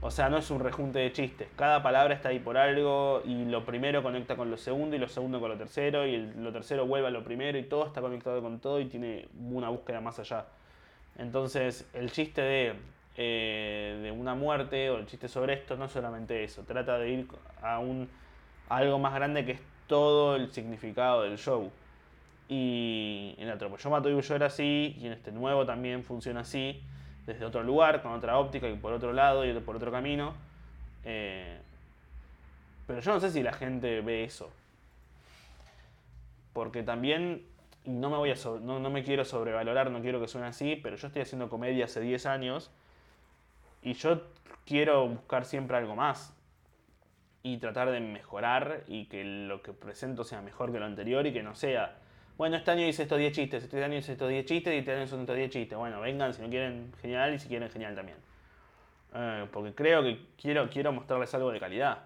O 0.00 0.12
sea, 0.12 0.28
no 0.28 0.38
es 0.38 0.48
un 0.50 0.60
rejunte 0.60 1.00
de 1.00 1.12
chistes. 1.12 1.48
Cada 1.56 1.82
palabra 1.82 2.14
está 2.14 2.28
ahí 2.28 2.38
por 2.38 2.56
algo 2.56 3.20
y 3.24 3.46
lo 3.46 3.64
primero 3.64 4.02
conecta 4.02 4.36
con 4.36 4.48
lo 4.48 4.56
segundo 4.56 4.94
y 4.94 4.98
lo 5.00 5.08
segundo 5.08 5.40
con 5.40 5.50
lo 5.50 5.56
tercero 5.56 6.06
y 6.06 6.18
lo 6.36 6.52
tercero 6.52 6.86
vuelve 6.86 7.08
a 7.08 7.10
lo 7.10 7.24
primero 7.24 7.58
y 7.58 7.64
todo 7.64 7.84
está 7.86 8.00
conectado 8.00 8.40
con 8.40 8.60
todo 8.60 8.78
y 8.80 8.86
tiene 8.86 9.28
una 9.50 9.70
búsqueda 9.70 10.00
más 10.00 10.20
allá. 10.20 10.46
Entonces, 11.16 11.88
el 11.94 12.12
chiste 12.12 12.42
de 12.42 12.74
eh, 13.20 13.98
de 14.00 14.12
una 14.12 14.36
muerte 14.36 14.90
o 14.90 14.98
el 14.98 15.06
chiste 15.06 15.26
sobre 15.26 15.54
esto, 15.54 15.76
no 15.76 15.88
solamente 15.88 16.44
eso, 16.44 16.62
trata 16.62 16.98
de 16.98 17.10
ir 17.10 17.28
a, 17.60 17.80
un, 17.80 18.08
algo 18.68 19.00
más 19.00 19.12
grande 19.12 19.44
que 19.44 19.52
es 19.52 19.60
todo 19.88 20.36
el 20.36 20.52
significado 20.52 21.22
del 21.22 21.36
show. 21.36 21.68
Y 22.48 23.34
en 23.36 23.48
el 23.48 23.54
Atropello 23.54 23.90
Mato 23.90 24.08
y 24.08 24.22
yo 24.22 24.34
era 24.36 24.46
así, 24.46 24.96
y 25.00 25.06
en 25.06 25.14
este 25.14 25.32
nuevo 25.32 25.66
también 25.66 26.04
funciona 26.04 26.42
así, 26.42 26.80
desde 27.26 27.44
otro 27.44 27.64
lugar, 27.64 28.02
con 28.02 28.12
otra 28.12 28.38
óptica 28.38 28.68
y 28.68 28.76
por 28.76 28.92
otro 28.92 29.12
lado 29.12 29.44
y 29.44 29.52
por 29.58 29.74
otro 29.74 29.90
camino. 29.90 30.34
Eh, 31.04 31.58
pero 32.86 33.00
yo 33.00 33.14
no 33.14 33.18
sé 33.18 33.32
si 33.32 33.42
la 33.42 33.52
gente 33.52 34.00
ve 34.00 34.22
eso. 34.22 34.48
Porque 36.52 36.84
también, 36.84 37.42
no 37.84 38.10
me, 38.10 38.16
voy 38.16 38.30
a 38.30 38.36
no, 38.60 38.78
no 38.78 38.90
me 38.90 39.02
quiero 39.02 39.24
sobrevalorar, 39.24 39.90
no 39.90 40.00
quiero 40.02 40.20
que 40.20 40.28
suene 40.28 40.46
así, 40.46 40.76
pero 40.80 40.94
yo 40.94 41.08
estoy 41.08 41.22
haciendo 41.22 41.48
comedia 41.48 41.86
hace 41.86 42.00
10 42.00 42.24
años 42.26 42.70
y 43.82 43.94
yo 43.94 44.22
quiero 44.66 45.06
buscar 45.08 45.44
siempre 45.44 45.76
algo 45.76 45.96
más 45.96 46.34
y 47.42 47.58
tratar 47.58 47.90
de 47.90 48.00
mejorar 48.00 48.84
y 48.86 49.06
que 49.06 49.24
lo 49.24 49.62
que 49.62 49.72
presento 49.72 50.24
sea 50.24 50.42
mejor 50.42 50.72
que 50.72 50.78
lo 50.78 50.86
anterior 50.86 51.26
y 51.26 51.32
que 51.32 51.42
no 51.42 51.54
sea 51.54 51.96
bueno, 52.38 52.56
este 52.56 52.70
año 52.70 52.86
hice 52.86 53.02
estos 53.02 53.18
10 53.18 53.32
chistes, 53.32 53.64
este 53.64 53.82
año 53.82 53.96
hice 53.96 54.12
estos 54.12 54.28
10 54.28 54.44
chistes 54.44 54.72
y 54.72 54.76
este 54.78 54.92
año 54.92 55.08
son 55.08 55.22
estos 55.22 55.34
10 55.34 55.50
chistes. 55.50 55.76
Bueno, 55.76 56.00
vengan 56.00 56.32
si 56.32 56.40
no 56.40 56.48
quieren 56.48 56.92
genial 57.02 57.34
y 57.34 57.40
si 57.40 57.48
quieren 57.48 57.68
genial 57.68 57.96
también. 57.96 58.16
Eh, 59.12 59.48
porque 59.52 59.74
creo 59.74 60.04
que 60.04 60.24
quiero, 60.40 60.70
quiero 60.70 60.92
mostrarles 60.92 61.34
algo 61.34 61.50
de 61.50 61.58
calidad. 61.58 61.98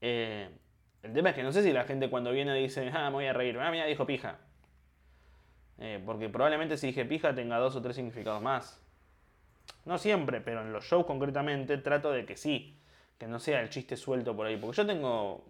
Eh, 0.00 0.48
el 1.04 1.12
tema 1.12 1.30
es 1.30 1.36
que 1.36 1.44
no 1.44 1.52
sé 1.52 1.62
si 1.62 1.72
la 1.72 1.84
gente 1.84 2.10
cuando 2.10 2.32
viene 2.32 2.52
dice, 2.56 2.90
ah, 2.92 3.10
me 3.10 3.14
voy 3.14 3.26
a 3.26 3.32
reír, 3.32 3.56
ah, 3.60 3.70
mira, 3.70 3.86
dijo 3.86 4.04
pija. 4.06 4.38
Eh, 5.78 6.02
porque 6.04 6.28
probablemente 6.28 6.76
si 6.76 6.88
dije 6.88 7.04
pija 7.04 7.32
tenga 7.32 7.58
dos 7.58 7.76
o 7.76 7.80
tres 7.80 7.94
significados 7.94 8.42
más. 8.42 8.84
No 9.88 9.96
siempre, 9.96 10.42
pero 10.42 10.60
en 10.60 10.70
los 10.70 10.84
shows 10.84 11.06
concretamente 11.06 11.78
trato 11.78 12.12
de 12.12 12.26
que 12.26 12.36
sí. 12.36 12.76
Que 13.16 13.26
no 13.26 13.38
sea 13.38 13.62
el 13.62 13.70
chiste 13.70 13.96
suelto 13.96 14.36
por 14.36 14.46
ahí. 14.46 14.58
Porque 14.58 14.76
yo 14.76 14.86
tengo 14.86 15.46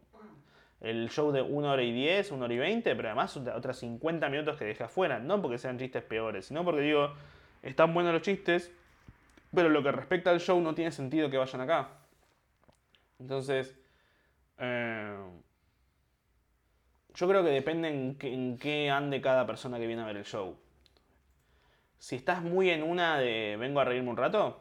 el 0.81 1.11
show 1.11 1.33
de 1.33 1.42
1 1.42 1.68
hora 1.68 1.83
y 1.83 1.92
10, 1.92 2.31
1 2.31 2.44
hora 2.44 2.55
y 2.55 2.59
20, 2.59 2.94
pero 2.94 3.09
además 3.09 3.37
otras 3.37 3.81
50 3.81 4.29
minutos 4.29 4.57
que 4.57 4.64
dejé 4.64 4.85
afuera. 4.85 5.18
No 5.18 5.42
porque 5.42 5.59
sean 5.59 5.77
chistes 5.77 6.05
peores, 6.05 6.46
sino 6.46 6.64
porque 6.64 6.83
digo, 6.83 7.14
están 7.64 7.92
buenos 7.92 8.12
los 8.12 8.22
chistes, 8.22 8.70
pero 9.53 9.70
lo 9.70 9.83
que 9.83 9.90
respecta 9.90 10.31
al 10.31 10.38
show 10.38 10.61
no 10.61 10.72
tiene 10.72 10.92
sentido 10.92 11.29
que 11.29 11.37
vayan 11.37 11.62
acá. 11.62 11.88
Entonces, 13.18 13.77
eh, 14.59 15.18
yo 17.12 17.29
creo 17.29 17.42
que 17.42 17.51
depende 17.51 17.88
en 17.88 18.57
qué, 18.57 18.88
ande 18.88 19.20
cada 19.20 19.44
persona 19.48 19.81
que 19.81 19.88
viene 19.88 20.03
a 20.03 20.07
ver 20.07 20.18
el 20.18 20.24
show. 20.24 20.57
Si 21.99 22.17
estás 22.17 22.43
muy 22.43 22.71
en 22.71 22.83
una 22.83 23.19
de 23.19 23.57
vengo 23.59 23.81
a 23.81 23.85
reírme 23.85 24.11
un 24.11 24.17
rato, 24.17 24.59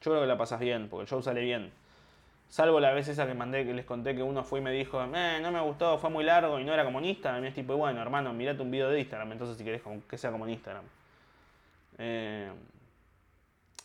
yo 0.00 0.10
creo 0.10 0.20
que 0.20 0.26
la 0.26 0.36
pasas 0.36 0.60
bien, 0.60 0.88
porque 0.88 1.02
el 1.02 1.08
show 1.08 1.22
sale 1.22 1.40
bien. 1.40 1.72
Salvo 2.48 2.78
la 2.78 2.92
vez 2.92 3.08
esa 3.08 3.26
que 3.26 3.34
mandé, 3.34 3.64
que 3.64 3.74
les 3.74 3.84
conté 3.84 4.14
que 4.14 4.22
uno 4.22 4.44
fue 4.44 4.60
y 4.60 4.62
me 4.62 4.70
dijo, 4.70 5.02
eh, 5.02 5.38
no 5.42 5.50
me 5.50 5.60
gustó, 5.60 5.98
fue 5.98 6.10
muy 6.10 6.24
largo 6.24 6.60
y 6.60 6.64
no 6.64 6.72
era 6.72 6.84
comunista. 6.84 7.34
A 7.34 7.40
mí 7.40 7.48
es 7.48 7.54
tipo, 7.54 7.76
bueno, 7.76 8.00
hermano, 8.00 8.32
mirate 8.32 8.62
un 8.62 8.70
video 8.70 8.90
de 8.90 9.00
Instagram, 9.00 9.32
entonces 9.32 9.56
si 9.56 9.64
querés 9.64 9.82
que 10.08 10.18
sea 10.18 10.30
como 10.30 10.46
en 10.46 10.52
Instagram. 10.52 10.84
Eh, 11.98 12.50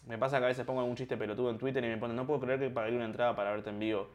me 0.08 0.18
pasa 0.18 0.40
que 0.40 0.46
a 0.46 0.48
veces 0.48 0.66
pongo 0.66 0.82
algún 0.82 0.96
chiste 0.96 1.18
pelotudo 1.18 1.50
en 1.50 1.58
Twitter 1.58 1.84
y 1.84 1.88
me 1.88 1.98
ponen, 1.98 2.16
no 2.16 2.26
puedo 2.26 2.40
creer 2.40 2.60
que 2.60 2.70
pagué 2.70 2.96
una 2.96 3.06
entrada 3.06 3.36
para 3.36 3.52
verte 3.52 3.70
en 3.70 3.80
vivo. 3.80 4.08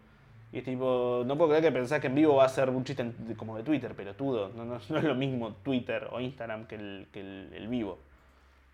Y 0.52 0.58
es 0.58 0.64
tipo, 0.64 1.22
no 1.26 1.36
puedo 1.36 1.50
creer 1.50 1.64
que 1.64 1.72
pensás 1.72 2.00
que 2.00 2.06
en 2.06 2.14
vivo 2.14 2.36
va 2.36 2.44
a 2.44 2.48
ser 2.48 2.70
un 2.70 2.84
chiste 2.84 3.04
como 3.36 3.56
de 3.56 3.62
Twitter, 3.62 3.94
pelotudo. 3.94 4.50
No, 4.50 4.64
no, 4.64 4.76
es 4.76 4.90
lo 4.90 5.14
mismo 5.14 5.54
Twitter 5.62 6.08
o 6.10 6.20
Instagram 6.20 6.66
que 6.66 6.76
el, 6.76 7.06
que 7.12 7.20
el, 7.20 7.68
vivo. 7.68 7.98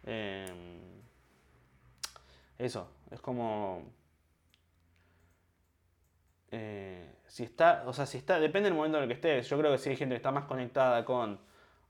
Eh, 0.05 0.47
eso, 2.59 2.89
es 3.11 3.21
como... 3.21 3.83
Eh, 6.51 7.15
si 7.27 7.45
está, 7.45 7.85
o 7.87 7.93
sea, 7.95 8.05
si 8.05 8.19
está, 8.19 8.39
depende 8.39 8.69
del 8.69 8.77
momento 8.77 8.99
en 8.99 9.05
el 9.05 9.09
que 9.09 9.15
estés. 9.15 9.49
Yo 9.49 9.59
creo 9.59 9.73
que 9.73 9.79
si 9.79 9.91
hay 9.91 9.97
gente 9.97 10.15
que 10.15 10.19
está 10.19 10.31
más 10.31 10.45
conectada 10.45 11.05
con 11.05 11.39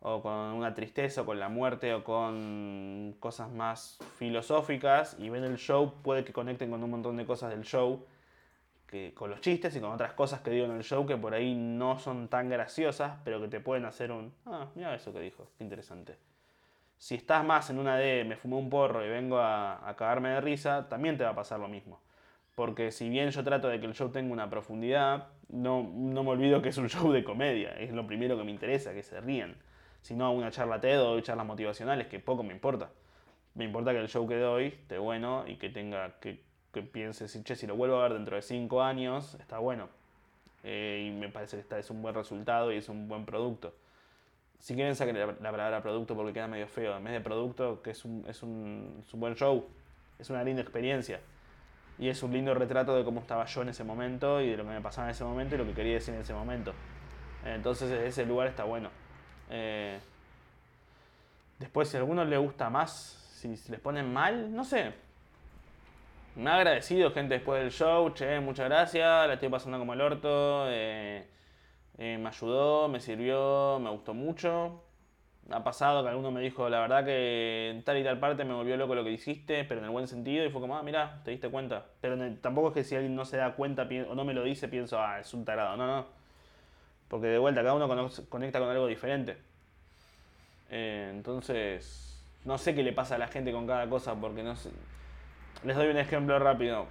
o 0.03 0.20
con 0.20 0.33
una 0.33 0.75
tristeza 0.75 1.22
o 1.22 1.27
con 1.27 1.38
la 1.38 1.48
muerte 1.48 1.94
o 1.94 2.03
con 2.03 3.14
cosas 3.20 3.51
más 3.51 3.98
filosóficas 4.18 5.16
y 5.18 5.29
ven 5.29 5.44
el 5.44 5.57
show, 5.57 5.94
puede 6.03 6.25
que 6.25 6.33
conecten 6.33 6.70
con 6.70 6.83
un 6.83 6.90
montón 6.90 7.16
de 7.16 7.25
cosas 7.25 7.51
del 7.51 7.62
show, 7.62 8.05
que, 8.87 9.14
con 9.14 9.31
los 9.31 9.40
chistes 9.40 9.75
y 9.77 9.81
con 9.81 9.92
otras 9.92 10.12
cosas 10.12 10.40
que 10.40 10.51
digo 10.51 10.66
en 10.66 10.72
el 10.72 10.83
show 10.83 11.07
que 11.07 11.16
por 11.16 11.35
ahí 11.35 11.55
no 11.55 11.98
son 11.98 12.29
tan 12.29 12.48
graciosas, 12.48 13.18
pero 13.25 13.40
que 13.40 13.48
te 13.48 13.61
pueden 13.61 13.85
hacer 13.85 14.11
un, 14.11 14.33
ah, 14.46 14.66
mira 14.75 14.94
eso 14.94 15.12
que 15.12 15.20
dijo, 15.20 15.48
interesante. 15.61 16.16
Si 17.03 17.17
estás 17.17 17.45
más 17.45 17.69
en 17.69 17.81
una 17.81 17.97
de 17.97 18.25
me 18.25 18.37
fumé 18.37 18.55
un 18.55 18.71
porro 18.71 19.05
y 19.05 19.09
vengo 19.09 19.38
a, 19.38 19.88
a 19.88 19.97
cagarme 19.97 20.29
de 20.29 20.41
risa, 20.41 20.88
también 20.88 21.19
te 21.19 21.25
va 21.25 21.31
a 21.31 21.35
pasar 21.35 21.59
lo 21.59 21.67
mismo. 21.67 22.01
Porque 22.55 22.93
si 22.93 23.09
bien 23.09 23.31
yo 23.31 23.43
trato 23.43 23.67
de 23.67 23.81
que 23.81 23.87
el 23.87 23.95
show 23.95 24.11
tenga 24.11 24.33
una 24.33 24.49
profundidad, 24.49 25.27
no, 25.49 25.83
no 25.83 26.23
me 26.23 26.31
olvido 26.31 26.62
que 26.62 26.69
es 26.69 26.79
un 26.79 26.88
show 26.95 27.11
de 27.11 27.25
comedia, 27.25 27.73
es 27.73 27.91
lo 27.91 28.07
primero 28.07 28.37
que 28.37 28.45
me 28.45 28.53
interesa, 28.53 28.95
que 28.95 29.03
se 29.03 29.21
rían 29.21 29.57
sino 30.03 30.33
una 30.33 30.51
charla 30.51 30.81
TED 30.81 31.01
o 31.01 31.21
charlas 31.21 31.47
motivacionales, 31.47 32.09
que 32.09 32.19
poco 32.19 32.43
me 32.43 32.53
importa. 32.53 32.91
Me 33.55 33.65
importa 33.65 33.93
que 33.93 33.99
el 33.99 34.09
show 34.09 34.27
que 34.29 34.37
doy 34.37 34.67
esté 34.67 34.99
bueno 34.99 35.45
y 35.47 35.57
que 35.57 35.71
tenga 35.71 36.19
que, 36.21 36.41
que 36.73 36.83
piense, 36.83 37.29
si, 37.29 37.43
che, 37.45 37.55
si 37.55 37.67
lo 37.67 37.77
vuelvo 37.77 37.97
a 38.01 38.03
ver 38.03 38.15
dentro 38.15 38.37
de 38.37 38.43
5 38.43 38.83
años, 38.83 39.35
está 39.41 39.59
bueno. 39.59 39.88
Eh, 40.65 41.09
y 41.09 41.11
me 41.19 41.29
parece 41.29 41.57
que 41.57 41.61
está, 41.62 41.79
es 41.79 41.91
un 41.91 42.03
buen 42.03 42.15
resultado 42.15 42.73
y 42.73 42.77
es 42.77 42.88
un 42.88 43.09
buen 43.09 43.25
producto. 43.25 43.75
Si 44.62 44.77
quieren 44.77 44.94
saquen 44.94 45.18
la, 45.18 45.51
palabra 45.51 45.83
producto 45.83 46.14
porque 46.14 46.33
queda 46.33 46.46
medio 46.46 46.68
feo. 46.68 46.96
En 46.96 47.03
vez 47.03 47.14
de 47.14 47.20
producto, 47.20 47.83
que 47.83 47.90
es 47.90 48.05
un, 48.05 48.25
es, 48.29 48.44
un, 48.44 49.05
un 49.12 49.20
buen 49.20 49.35
show, 49.35 49.66
es 50.20 50.31
una 50.31 50.44
linda 50.44 50.62
experiencia. 50.62 51.18
Y 51.98 52.09
es 52.09 52.22
un 52.22 52.33
lindo 52.33 52.55
retrato 52.55 52.96
de 52.96 53.03
cómo 53.03 53.20
estaba 53.20 53.44
yo 53.44 53.62
en 53.62 53.70
ese 53.70 53.83
momento 53.83 54.40
y 54.40 54.51
de 54.51 54.57
lo 54.57 54.62
que 54.62 54.70
me 54.70 54.81
pasaba 54.81 55.09
en 55.09 55.11
ese 55.11 55.25
momento 55.25 55.57
y 55.57 55.59
lo 55.59 55.66
que 55.66 55.72
quería 55.72 55.94
decir 55.94 56.14
en 56.14 56.20
ese 56.20 56.33
momento. 56.33 56.72
Entonces 57.44 57.90
ese 57.90 58.25
lugar 58.25 58.46
está 58.46 58.62
bueno. 58.62 58.90
Eh, 59.51 59.98
después, 61.59 61.88
si 61.88 61.96
a 61.96 62.01
alguno 62.01 62.25
le 62.25 62.38
gusta 62.38 62.70
más, 62.70 62.92
si 62.92 63.48
les 63.48 63.81
ponen 63.81 64.12
mal, 64.12 64.55
no 64.55 64.62
sé. 64.62 64.92
Me 66.37 66.51
ha 66.51 66.55
agradecido 66.55 67.11
gente 67.11 67.35
después 67.35 67.61
del 67.61 67.72
show, 67.72 68.14
che, 68.14 68.38
muchas 68.38 68.68
gracias, 68.68 69.27
la 69.27 69.35
estoy 69.35 69.48
pasando 69.48 69.81
como 69.81 69.92
el 69.92 70.01
orto, 70.01 70.66
eh, 70.68 71.27
eh, 71.98 72.18
me 72.18 72.28
ayudó, 72.28 72.88
me 72.88 73.00
sirvió, 73.00 73.78
me 73.81 73.90
gustó 73.90 74.14
mucho. 74.14 74.83
Ha 75.50 75.64
pasado 75.64 76.02
que 76.02 76.09
alguno 76.09 76.31
me 76.31 76.40
dijo, 76.40 76.68
la 76.68 76.81
verdad 76.81 77.05
que 77.05 77.70
en 77.70 77.83
tal 77.83 77.98
y 77.98 78.05
tal 78.05 78.18
parte 78.20 78.44
me 78.44 78.55
volvió 78.55 78.76
loco 78.76 78.94
lo 78.94 79.05
que 79.05 79.11
hiciste, 79.11 79.64
pero 79.64 79.81
en 79.81 79.87
el 79.87 79.90
buen 79.90 80.07
sentido, 80.07 80.44
y 80.44 80.50
fue 80.50 80.61
como, 80.61 80.76
ah, 80.76 80.83
mira, 80.83 81.20
te 81.24 81.33
diste 81.33 81.48
cuenta. 81.50 81.85
Pero 82.00 82.16
tampoco 82.40 82.68
es 82.68 82.74
que 82.74 82.85
si 82.85 82.94
alguien 82.94 83.14
no 83.16 83.24
se 83.24 83.37
da 83.37 83.55
cuenta 83.55 83.88
o 84.09 84.14
no 84.14 84.24
me 84.24 84.35
lo 84.35 84.44
dice, 84.44 84.68
pienso, 84.68 85.00
ah, 85.00 85.20
es 85.20 85.35
un 85.35 85.44
tarado. 85.44 85.76
No, 85.76 85.87
no. 85.87 86.07
Porque 87.09 87.26
de 87.26 87.38
vuelta, 87.38 87.62
cada 87.62 87.74
uno 87.74 87.88
conecta 88.28 88.59
con 88.59 88.68
algo 88.70 88.87
diferente. 88.87 89.37
Eh, 90.70 91.11
entonces, 91.12 92.24
no 92.44 92.57
sé 92.57 92.74
qué 92.74 92.83
le 92.83 92.92
pasa 92.92 93.16
a 93.16 93.18
la 93.18 93.28
gente 93.28 93.52
con 93.52 93.66
cada 93.66 93.88
cosa, 93.88 94.14
porque 94.14 94.42
no 94.42 94.57
sé. 94.57 94.70
Les 95.64 95.76
doy 95.76 95.88
un 95.88 95.98
ejemplo 95.98 96.38
rápido. 96.38 96.87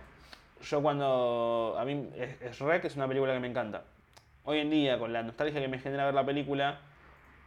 Yo 0.62 0.82
cuando. 0.82 1.76
A 1.78 1.86
mí, 1.86 2.10
Shrek 2.54 2.86
es 2.86 2.96
una 2.96 3.08
película 3.08 3.34
que 3.34 3.40
me 3.40 3.48
encanta. 3.48 3.84
Hoy 4.44 4.60
en 4.60 4.70
día, 4.70 4.98
con 5.00 5.14
la 5.14 5.24
nostalgia 5.24 5.62
que 5.62 5.68
me 5.68 5.80
genera 5.80 6.06
ver 6.06 6.14
la 6.14 6.26
película, 6.26 6.80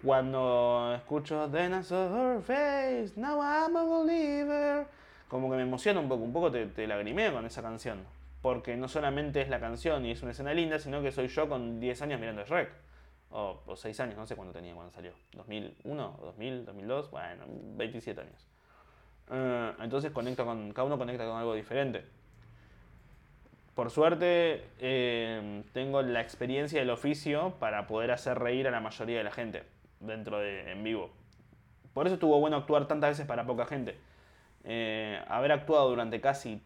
cuando 0.03 0.95
escucho 0.95 1.49
Then 1.51 1.81
I 1.81 1.83
saw 1.83 2.15
her 2.15 2.41
face, 2.41 3.13
now 3.17 3.41
I'm 3.41 3.77
a 3.77 3.85
believer, 3.85 4.87
como 5.29 5.51
que 5.51 5.57
me 5.57 5.63
emociona 5.63 6.01
un 6.01 6.09
poco, 6.09 6.23
un 6.23 6.33
poco 6.33 6.51
te, 6.51 6.67
te 6.67 6.87
lagrimeo 6.87 7.33
con 7.33 7.47
esa 7.47 7.63
canción 7.63 8.05
porque 8.45 8.77
no 8.77 8.89
solamente 8.89 9.41
es 9.41 9.49
la 9.49 9.59
canción 9.59 10.05
y 10.05 10.11
es 10.11 10.21
una 10.21 10.33
escena 10.33 10.53
linda, 10.53 10.79
sino 10.79 11.01
que 11.01 11.11
soy 11.11 11.29
yo 11.29 11.49
con 11.49 11.81
10 11.81 12.03
años 12.03 12.21
mirando 12.21 12.45
Shrek. 12.45 12.71
O, 13.31 13.59
6 13.75 14.01
años, 14.01 14.17
no 14.19 14.27
sé 14.27 14.37
cuándo 14.37 14.53
tenía 14.53 14.75
cuando 14.75 14.93
salió. 14.93 15.13
¿2001? 15.33 15.83
¿2000? 15.83 16.67
¿2002? 16.67 17.09
Bueno, 17.09 17.45
27 17.49 18.21
años. 18.21 18.47
Eh, 19.31 19.73
entonces 19.81 20.13
conecto 20.13 20.45
con, 20.45 20.75
cada 20.75 20.85
uno 20.85 20.99
conecta 20.99 21.25
con 21.25 21.39
algo 21.39 21.55
diferente. 21.55 22.05
Por 23.75 23.91
suerte 23.91 24.65
eh, 24.79 25.63
tengo 25.73 26.01
la 26.03 26.21
experiencia 26.21 26.79
del 26.79 26.91
oficio 26.91 27.55
para 27.59 27.87
poder 27.87 28.13
hacer 28.13 28.39
reír 28.39 28.69
a 28.69 28.71
la 28.71 28.81
mayoría 28.81 29.19
de 29.19 29.25
la 29.25 29.33
gente 29.33 29.65
dentro 30.01 30.39
de 30.39 30.71
en 30.71 30.85
vivo. 30.85 31.11
Por 31.93 32.07
eso 32.07 32.15
estuvo 32.15 32.39
bueno 32.39 32.57
actuar 32.57 32.87
tantas 32.87 33.11
veces 33.11 33.27
para 33.27 33.45
poca 33.47 33.67
gente. 33.67 33.97
Eh, 34.65 35.21
haber 35.29 35.53
actuado 35.53 35.91
durante 35.91 36.21
casi 36.21 36.63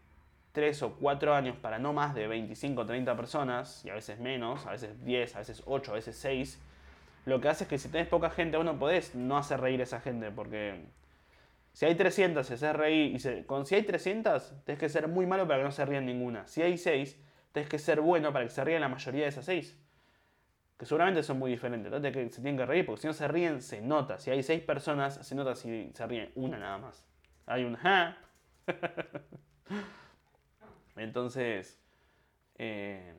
3 0.52 0.82
o 0.82 0.94
4 0.94 1.34
años 1.34 1.56
para 1.56 1.78
no 1.78 1.92
más 1.92 2.14
de 2.14 2.26
25 2.26 2.82
o 2.82 2.86
30 2.86 3.16
personas, 3.16 3.84
y 3.84 3.90
a 3.90 3.94
veces 3.94 4.18
menos, 4.18 4.66
a 4.66 4.72
veces 4.72 5.04
10, 5.04 5.36
a 5.36 5.38
veces 5.38 5.62
8, 5.66 5.92
a 5.92 5.94
veces 5.94 6.16
6, 6.16 6.60
lo 7.26 7.40
que 7.40 7.48
hace 7.48 7.64
es 7.64 7.70
que 7.70 7.78
si 7.78 7.88
tenés 7.88 8.08
poca 8.08 8.30
gente, 8.30 8.56
vos 8.56 8.66
no 8.66 8.78
podés 8.78 9.14
no 9.14 9.36
hacer 9.36 9.60
reír 9.60 9.80
a 9.80 9.84
esa 9.84 10.00
gente, 10.00 10.30
porque 10.30 10.80
si 11.78 11.86
hay 11.86 11.94
300 11.94 12.44
se 12.44 12.54
hace 12.54 12.72
reír, 12.72 13.24
y 13.24 13.44
con, 13.44 13.64
si 13.64 13.76
hay 13.76 13.84
300, 13.84 14.64
tenés 14.64 14.80
que 14.80 14.88
ser 14.88 15.06
muy 15.06 15.26
malo 15.26 15.46
para 15.46 15.60
que 15.60 15.64
no 15.64 15.70
se 15.70 15.86
rían 15.86 16.06
ninguna. 16.06 16.44
Si 16.48 16.60
hay 16.60 16.76
6, 16.76 17.16
tenés 17.52 17.68
que 17.68 17.78
ser 17.78 18.00
bueno 18.00 18.32
para 18.32 18.44
que 18.44 18.50
se 18.50 18.64
rían 18.64 18.80
la 18.80 18.88
mayoría 18.88 19.22
de 19.22 19.28
esas 19.28 19.44
6. 19.44 19.78
Que 20.76 20.86
seguramente 20.86 21.22
son 21.22 21.38
muy 21.38 21.52
diferentes, 21.52 21.92
¿no? 21.92 22.02
que 22.02 22.30
se 22.30 22.42
tienen 22.42 22.56
que 22.56 22.66
reír, 22.66 22.84
porque 22.84 23.02
si 23.02 23.06
no 23.06 23.12
se 23.12 23.28
ríen, 23.28 23.62
se 23.62 23.80
nota. 23.80 24.18
Si 24.18 24.28
hay 24.28 24.42
6 24.42 24.60
personas, 24.62 25.24
se 25.24 25.36
nota 25.36 25.54
si 25.54 25.92
se 25.94 26.06
ríen 26.08 26.32
una 26.34 26.58
nada 26.58 26.78
más. 26.78 27.06
Hay 27.46 27.62
un 27.62 27.76
ja. 27.76 28.18
Entonces, 30.96 31.80
eh, 32.56 33.14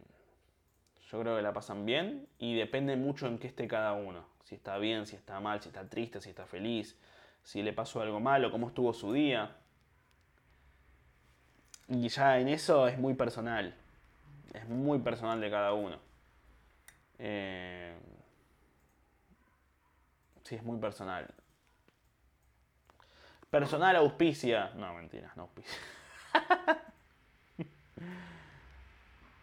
yo 1.10 1.22
creo 1.22 1.38
que 1.38 1.42
la 1.42 1.54
pasan 1.54 1.86
bien 1.86 2.28
y 2.40 2.58
depende 2.58 2.98
mucho 2.98 3.26
en 3.26 3.38
qué 3.38 3.48
esté 3.48 3.70
cada 3.70 3.94
uno. 3.94 4.26
Si 4.44 4.56
está 4.56 4.78
bien, 4.80 5.06
si 5.06 5.16
está 5.16 5.40
mal, 5.40 5.62
si 5.62 5.70
está 5.70 5.88
triste, 5.88 6.20
si 6.20 6.32
está 6.32 6.46
feliz, 6.46 7.00
si 7.50 7.64
le 7.64 7.74
pasó 7.74 8.00
algo 8.00 8.20
malo, 8.20 8.52
cómo 8.52 8.68
estuvo 8.68 8.94
su 8.94 9.12
día. 9.12 9.56
Y 11.88 12.08
ya 12.08 12.38
en 12.38 12.48
eso 12.48 12.88
es 12.88 13.00
muy 13.00 13.16
personal. 13.16 13.74
Es 14.54 14.70
muy 14.70 15.00
personal 15.00 15.42
de 15.42 15.50
cada 15.50 15.74
uno. 15.74 15.98
Eh, 17.18 17.98
sí, 20.44 20.54
es 20.54 20.62
muy 20.62 20.78
personal. 20.78 21.28
Personal 23.50 23.96
auspicia. 23.96 24.70
No, 24.76 24.94
mentiras, 24.94 25.36
no 25.36 25.44
auspicia. 25.44 25.80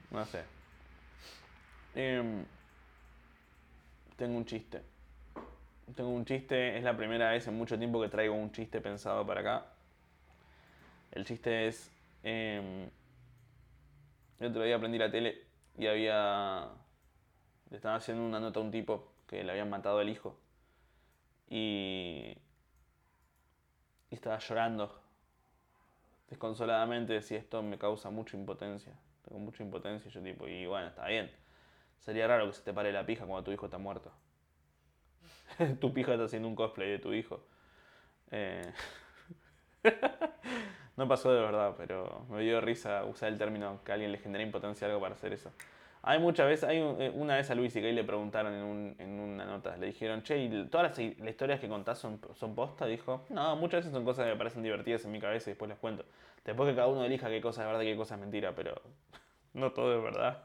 No 0.09 0.25
sé. 0.25 0.45
Em, 1.95 2.47
tengo 4.17 4.39
un 4.39 4.47
chiste. 4.47 4.96
Tengo 5.97 6.11
un 6.11 6.25
chiste, 6.25 6.77
es 6.77 6.85
la 6.85 6.97
primera 6.97 7.31
vez 7.31 7.49
en 7.49 7.55
mucho 7.57 7.79
tiempo 7.79 8.01
que 8.01 8.09
traigo 8.09 8.35
un 8.35 8.53
chiste 8.53 8.81
pensado 8.81 9.27
para 9.27 9.41
acá. 9.41 9.67
El 11.11 11.25
chiste 11.25 11.67
es, 11.69 11.91
em, 12.23 12.91
el 14.39 14.47
otro 14.49 14.63
día 14.63 14.77
aprendí 14.77 14.99
la 14.99 15.11
tele 15.11 15.43
y 15.79 15.87
había, 15.87 16.69
le 17.71 17.77
estaban 17.77 17.97
haciendo 17.99 18.25
una 18.25 18.39
nota 18.39 18.61
a 18.61 18.63
un 18.63 18.71
tipo 18.71 19.13
que 19.27 19.43
le 19.43 19.51
habían 19.53 19.71
matado 19.71 19.99
al 19.99 20.09
hijo. 20.09 20.39
Y, 21.49 22.37
y 24.11 24.15
estaba 24.15 24.39
llorando 24.39 25.01
desconsoladamente, 26.29 27.15
decía 27.15 27.39
esto 27.39 27.63
me 27.63 27.79
causa 27.79 28.11
mucha 28.11 28.37
impotencia. 28.37 28.93
Tengo 29.27 29.41
mucha 29.41 29.63
impotencia, 29.63 30.11
yo 30.11 30.23
tipo, 30.23 30.47
y 30.47 30.67
bueno, 30.67 30.89
está 30.89 31.07
bien. 31.07 31.31
Sería 32.01 32.27
raro 32.29 32.47
que 32.47 32.53
se 32.53 32.63
te 32.63 32.73
pare 32.75 32.93
la 32.93 33.07
pija 33.07 33.25
cuando 33.27 33.45
tu 33.45 33.53
hijo 33.53 33.67
está 33.67 33.79
muerto. 33.79 34.13
tu 35.81 35.93
pija 35.93 36.13
está 36.13 36.25
haciendo 36.25 36.49
un 36.49 36.57
cosplay 36.57 36.91
de 36.91 36.99
tu 36.99 37.13
hijo. 37.13 37.41
Eh, 38.31 38.63
no 40.97 41.09
pasó 41.09 41.33
de 41.33 41.41
verdad, 41.41 41.75
pero 41.77 42.27
me 42.31 42.43
dio 42.43 42.61
risa 42.61 43.05
usar 43.05 43.31
el 43.31 43.39
término 43.39 43.81
que 43.85 43.93
alguien 43.93 44.13
le 44.13 44.19
genera 44.19 44.43
impotencia 44.43 44.87
algo 44.87 45.01
para 45.01 45.15
hacer 45.15 45.33
eso. 45.33 45.53
Hay 46.03 46.21
muchas 46.21 46.47
veces, 46.47 46.69
hay 46.69 46.79
eh, 46.79 47.11
una 47.15 47.37
vez 47.37 47.51
a 47.51 47.55
Luis 47.57 47.75
y 47.75 47.81
Gay 47.81 47.93
le 47.93 48.05
preguntaron 48.05 48.95
en, 48.97 49.21
una 49.21 49.45
nota, 49.45 49.77
le 49.77 49.87
dijeron, 49.87 50.23
che, 50.23 50.39
¿y 50.39 50.67
todas 50.67 50.91
las, 50.91 50.99
historias 51.29 51.59
que 51.59 51.69
contás 51.69 51.99
son, 51.99 52.21
son 52.35 52.55
posta? 52.55 52.87
Dijo, 52.87 53.25
no, 53.29 53.57
muchas 53.57 53.81
veces 53.81 53.93
son 53.93 54.05
cosas 54.05 54.25
que 54.25 54.31
me 54.31 54.37
parecen 54.37 54.63
divertidas 54.63 55.05
en 55.05 55.11
mi 55.11 55.19
cabeza 55.19 55.51
y 55.51 55.53
después 55.53 55.69
les 55.69 55.79
cuento. 55.79 56.05
Después 56.45 56.71
que 56.71 56.77
cada 56.77 56.87
uno 56.87 57.05
elija 57.05 57.29
qué 57.29 57.41
cosa 57.41 57.63
es 57.63 57.67
verdad 57.67 57.83
y 57.83 57.87
qué 57.87 57.97
cosa 57.97 58.15
es 58.15 58.21
mentira, 58.21 58.55
pero 58.55 58.81
no 59.55 59.73
todo 59.73 59.97
es 59.97 60.03
verdad. 60.03 60.45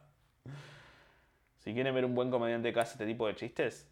Si 1.60 1.76
quieren 1.76 1.93
ver 1.93 2.06
un 2.06 2.16
buen 2.16 2.32
comediante 2.32 2.74
que 2.74 2.80
hace 2.80 2.93
este 2.93 3.06
tipo 3.06 3.28
de 3.28 3.36
chistes, 3.36 3.91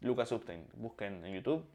Lucas 0.00 0.32
Upstein, 0.32 0.66
busquen 0.74 1.24
en 1.24 1.34
YouTube. 1.34 1.64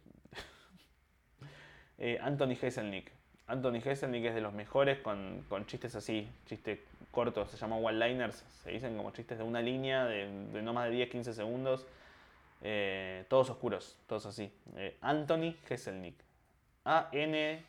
Eh, 2.01 2.17
Anthony 2.21 2.55
Heselnick. 2.61 3.11
Anthony 3.45 3.81
Heselnick 3.83 4.23
es 4.23 4.33
de 4.33 4.39
los 4.39 4.53
mejores 4.53 4.99
con, 4.99 5.43
chistes 5.65 5.95
así, 5.95 6.29
chistes 6.45 6.79
cortos, 7.11 7.51
se 7.51 7.57
llaman 7.57 7.83
one-liners, 7.83 8.45
se 8.63 8.71
dicen 8.71 8.95
como 8.95 9.11
chistes 9.11 9.37
de 9.37 9.43
una 9.43 9.61
línea 9.61 10.05
de, 10.05 10.29
no 10.61 10.71
más 10.71 10.89
de 10.89 11.11
10-15 11.11 11.33
segundos, 11.33 11.85
eh, 12.61 13.25
todos 13.27 13.49
oscuros, 13.49 13.97
todos 14.07 14.27
así. 14.27 14.49
Eh, 14.77 14.95
Anthony 15.01 15.55
Heselnick. 15.69 16.15
A-N-T-H-O-N-Y 16.85 17.65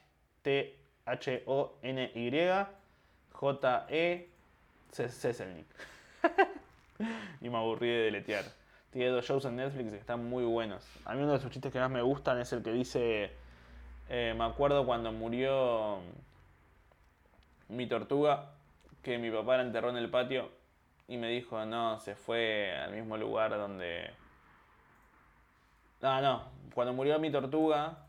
J-E 3.32 4.28
y 7.41 7.49
me 7.49 7.57
aburrí 7.57 7.88
de 7.88 8.03
deletear. 8.03 8.60
Tiene 8.91 9.11
dos 9.11 9.24
shows 9.24 9.45
en 9.45 9.57
Netflix 9.57 9.91
que 9.91 9.99
están 9.99 10.28
muy 10.28 10.45
buenos. 10.45 10.84
A 11.05 11.14
mí 11.14 11.22
uno 11.22 11.32
de 11.32 11.38
sus 11.38 11.51
chistes 11.51 11.72
que 11.72 11.78
más 11.78 11.91
me 11.91 12.03
gustan 12.03 12.41
es 12.41 12.53
el 12.53 12.62
que 12.62 12.72
dice, 12.72 13.30
eh, 14.09 14.34
me 14.36 14.45
acuerdo 14.45 14.84
cuando 14.84 15.12
murió 15.12 16.01
mi 17.68 17.86
tortuga, 17.86 18.51
que 19.03 19.18
mi 19.18 19.30
papá 19.30 19.59
la 19.59 19.62
enterró 19.62 19.91
en 19.91 19.97
el 19.97 20.11
patio 20.11 20.51
y 21.07 21.16
me 21.16 21.28
dijo, 21.28 21.64
no, 21.66 22.01
se 22.01 22.16
fue 22.16 22.76
al 22.76 22.93
mismo 22.93 23.16
lugar 23.16 23.51
donde... 23.51 24.11
Ah, 26.03 26.20
no, 26.20 26.45
cuando 26.74 26.93
murió 26.93 27.18
mi 27.20 27.30
tortuga, 27.30 28.07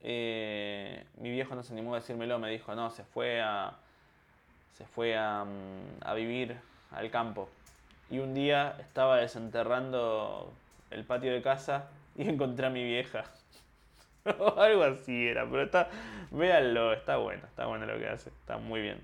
eh, 0.00 1.04
mi 1.16 1.30
viejo 1.30 1.56
no 1.56 1.64
se 1.64 1.72
animó 1.72 1.94
a 1.94 1.98
decírmelo, 1.98 2.38
me 2.38 2.50
dijo, 2.50 2.74
no, 2.76 2.90
se 2.90 3.02
fue 3.04 3.40
a... 3.40 3.76
Se 4.74 4.86
fue 4.86 5.16
a, 5.16 5.44
mm, 5.44 6.04
a 6.04 6.14
vivir 6.14 6.56
al 6.92 7.10
campo. 7.10 7.48
Y 8.12 8.18
un 8.18 8.34
día 8.34 8.76
estaba 8.78 9.16
desenterrando 9.16 10.52
el 10.90 11.02
patio 11.02 11.32
de 11.32 11.40
casa 11.40 11.88
y 12.14 12.28
encontré 12.28 12.66
a 12.66 12.70
mi 12.70 12.84
vieja. 12.84 13.24
o 14.38 14.54
algo 14.60 14.82
así 14.82 15.28
era, 15.28 15.48
pero 15.48 15.62
está. 15.62 15.88
Véanlo, 16.30 16.92
está 16.92 17.16
bueno, 17.16 17.46
está 17.46 17.64
bueno 17.64 17.86
lo 17.86 17.98
que 17.98 18.06
hace, 18.06 18.28
está 18.28 18.58
muy 18.58 18.82
bien. 18.82 19.00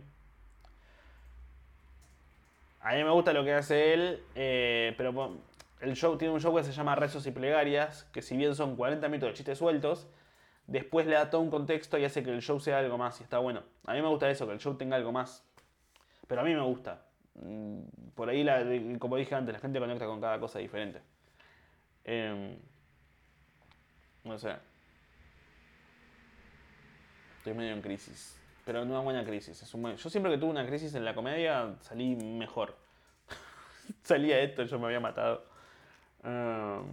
A 2.82 2.92
mí 2.92 3.02
me 3.02 3.10
gusta 3.10 3.32
lo 3.32 3.44
que 3.44 3.54
hace 3.54 3.94
él, 3.94 4.22
eh, 4.34 4.94
pero 4.98 5.38
el 5.80 5.96
show 5.96 6.18
tiene 6.18 6.34
un 6.34 6.40
show 6.40 6.54
que 6.54 6.62
se 6.62 6.72
llama 6.72 6.94
Rezos 6.94 7.26
y 7.26 7.30
Plegarias, 7.30 8.04
que 8.12 8.20
si 8.20 8.36
bien 8.36 8.54
son 8.54 8.76
40 8.76 9.08
minutos 9.08 9.30
de 9.30 9.34
chistes 9.34 9.56
sueltos, 9.56 10.06
después 10.66 11.06
le 11.06 11.14
da 11.14 11.30
todo 11.30 11.40
un 11.40 11.50
contexto 11.50 11.96
y 11.96 12.04
hace 12.04 12.22
que 12.22 12.30
el 12.30 12.42
show 12.42 12.60
sea 12.60 12.78
algo 12.78 12.98
más 12.98 13.18
y 13.20 13.22
está 13.22 13.38
bueno. 13.38 13.62
A 13.86 13.94
mí 13.94 14.02
me 14.02 14.08
gusta 14.08 14.28
eso, 14.28 14.46
que 14.46 14.52
el 14.52 14.58
show 14.58 14.74
tenga 14.74 14.96
algo 14.96 15.12
más. 15.12 15.42
Pero 16.26 16.42
a 16.42 16.44
mí 16.44 16.54
me 16.54 16.60
gusta. 16.60 17.07
Mm, 17.34 17.80
por 18.14 18.28
ahí, 18.28 18.42
la, 18.42 18.64
como 18.98 19.16
dije 19.16 19.34
antes, 19.34 19.52
la 19.52 19.60
gente 19.60 19.78
conecta 19.78 20.06
con 20.06 20.20
cada 20.20 20.38
cosa 20.40 20.58
diferente. 20.58 21.00
Em, 22.04 22.56
no 24.24 24.38
sé. 24.38 24.54
Estoy 27.38 27.54
medio 27.54 27.72
en 27.72 27.82
crisis. 27.82 28.36
Pero 28.64 28.84
no 28.84 28.92
una 28.92 29.00
buena 29.00 29.24
crisis. 29.24 29.60
Yo 29.72 30.10
siempre 30.10 30.32
que 30.32 30.38
tuve 30.38 30.50
una 30.50 30.66
crisis 30.66 30.94
en 30.94 31.04
la 31.04 31.14
comedia 31.14 31.76
salí 31.80 32.16
mejor. 32.16 32.76
Salía 34.02 34.40
esto, 34.40 34.64
yo 34.64 34.78
me 34.78 34.86
había 34.86 35.00
matado. 35.00 35.44
Em, 36.24 36.84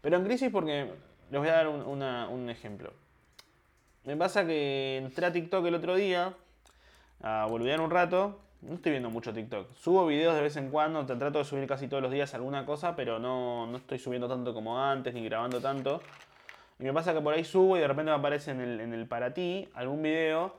pero 0.00 0.16
en 0.16 0.24
crisis 0.24 0.50
porque... 0.50 1.08
Les 1.30 1.38
voy 1.38 1.48
a 1.50 1.52
dar 1.52 1.68
un, 1.68 1.82
un 1.82 2.48
ejemplo. 2.48 2.90
Me 4.04 4.16
pasa 4.16 4.46
que 4.46 4.96
entré 4.96 5.26
a 5.26 5.32
TikTok 5.32 5.66
el 5.66 5.74
otro 5.74 5.94
día 5.94 6.34
a 7.20 7.46
boludear 7.46 7.82
un 7.82 7.90
rato 7.90 8.40
no 8.62 8.74
estoy 8.74 8.92
viendo 8.92 9.10
mucho 9.10 9.32
TikTok. 9.32 9.74
Subo 9.76 10.06
videos 10.06 10.34
de 10.34 10.42
vez 10.42 10.56
en 10.56 10.70
cuando, 10.70 11.06
te 11.06 11.14
trato 11.16 11.38
de 11.38 11.44
subir 11.44 11.66
casi 11.66 11.88
todos 11.88 12.02
los 12.02 12.12
días 12.12 12.34
alguna 12.34 12.66
cosa, 12.66 12.96
pero 12.96 13.18
no, 13.18 13.66
no 13.66 13.76
estoy 13.76 13.98
subiendo 13.98 14.28
tanto 14.28 14.52
como 14.52 14.82
antes, 14.82 15.14
ni 15.14 15.24
grabando 15.24 15.60
tanto. 15.60 16.02
Y 16.78 16.84
me 16.84 16.92
pasa 16.92 17.12
que 17.12 17.20
por 17.20 17.34
ahí 17.34 17.44
subo 17.44 17.76
y 17.76 17.80
de 17.80 17.88
repente 17.88 18.10
me 18.10 18.16
aparece 18.16 18.50
en 18.50 18.60
el, 18.60 18.80
en 18.80 18.94
el 18.94 19.06
para 19.06 19.34
ti 19.34 19.68
algún 19.74 20.02
video 20.02 20.54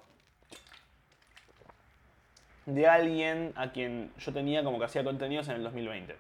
de 2.66 2.88
alguien 2.88 3.54
a 3.56 3.72
quien 3.72 4.12
yo 4.20 4.32
tenía 4.32 4.64
como 4.64 4.80
que 4.80 4.86
hacía 4.86 5.04
contenidos 5.04 5.47
en 5.50 5.56
el 5.56 5.64
2020. 5.64 6.16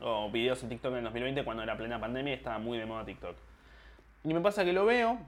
O 0.00 0.30
videos 0.30 0.62
en 0.62 0.68
TikTok 0.68 0.92
en 0.92 0.98
el 0.98 1.04
2020 1.04 1.44
cuando 1.44 1.62
era 1.62 1.76
plena 1.76 2.00
pandemia 2.00 2.32
y 2.32 2.36
estaba 2.36 2.58
muy 2.58 2.78
de 2.78 2.86
moda 2.86 3.04
TikTok. 3.04 3.36
Y 4.24 4.34
me 4.34 4.40
pasa 4.40 4.64
que 4.64 4.72
lo 4.72 4.84
veo 4.84 5.18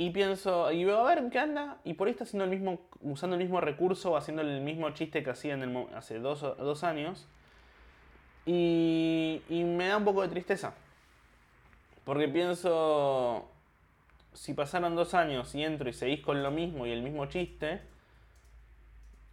y 0.00 0.10
pienso, 0.10 0.70
y 0.70 0.84
veo 0.84 1.04
a 1.04 1.14
ver 1.14 1.28
qué 1.28 1.40
anda, 1.40 1.78
y 1.82 1.94
por 1.94 2.06
ahí 2.06 2.12
está 2.12 2.22
haciendo 2.22 2.44
el 2.44 2.50
mismo, 2.50 2.80
usando 3.02 3.34
el 3.34 3.42
mismo 3.42 3.60
recurso, 3.60 4.16
haciendo 4.16 4.42
el 4.42 4.60
mismo 4.60 4.88
chiste 4.90 5.24
que 5.24 5.30
hacía 5.30 5.58
hace 5.96 6.20
dos, 6.20 6.40
dos 6.40 6.84
años. 6.84 7.26
Y, 8.46 9.42
y 9.48 9.64
me 9.64 9.88
da 9.88 9.96
un 9.96 10.04
poco 10.04 10.22
de 10.22 10.28
tristeza. 10.28 10.72
Porque 12.04 12.28
pienso, 12.28 13.50
si 14.32 14.54
pasaron 14.54 14.94
dos 14.94 15.14
años 15.14 15.52
y 15.56 15.64
entro 15.64 15.90
y 15.90 15.92
seguís 15.92 16.20
con 16.20 16.44
lo 16.44 16.52
mismo 16.52 16.86
y 16.86 16.92
el 16.92 17.02
mismo 17.02 17.26
chiste, 17.26 17.80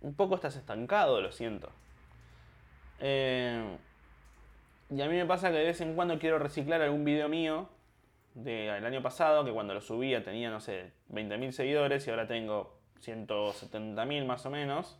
un 0.01 0.15
poco 0.15 0.33
estás 0.33 0.55
estancado, 0.55 1.21
lo 1.21 1.31
siento. 1.31 1.69
Eh, 2.99 3.77
y 4.89 4.99
a 4.99 5.07
mí 5.07 5.15
me 5.15 5.27
pasa 5.27 5.51
que 5.51 5.57
de 5.57 5.65
vez 5.65 5.79
en 5.81 5.93
cuando 5.93 6.17
quiero 6.17 6.39
reciclar 6.39 6.81
algún 6.81 7.05
video 7.05 7.29
mío 7.29 7.69
del 8.35 8.85
año 8.85 9.01
pasado, 9.01 9.45
que 9.45 9.51
cuando 9.51 9.73
lo 9.73 9.81
subía 9.81 10.23
tenía, 10.23 10.51
no 10.51 10.59
sé, 10.59 10.91
20.000 11.09 11.51
seguidores 11.51 12.05
y 12.05 12.11
ahora 12.11 12.27
tengo 12.27 12.77
170.000 13.01 14.25
más 14.25 14.45
o 14.45 14.49
menos. 14.49 14.99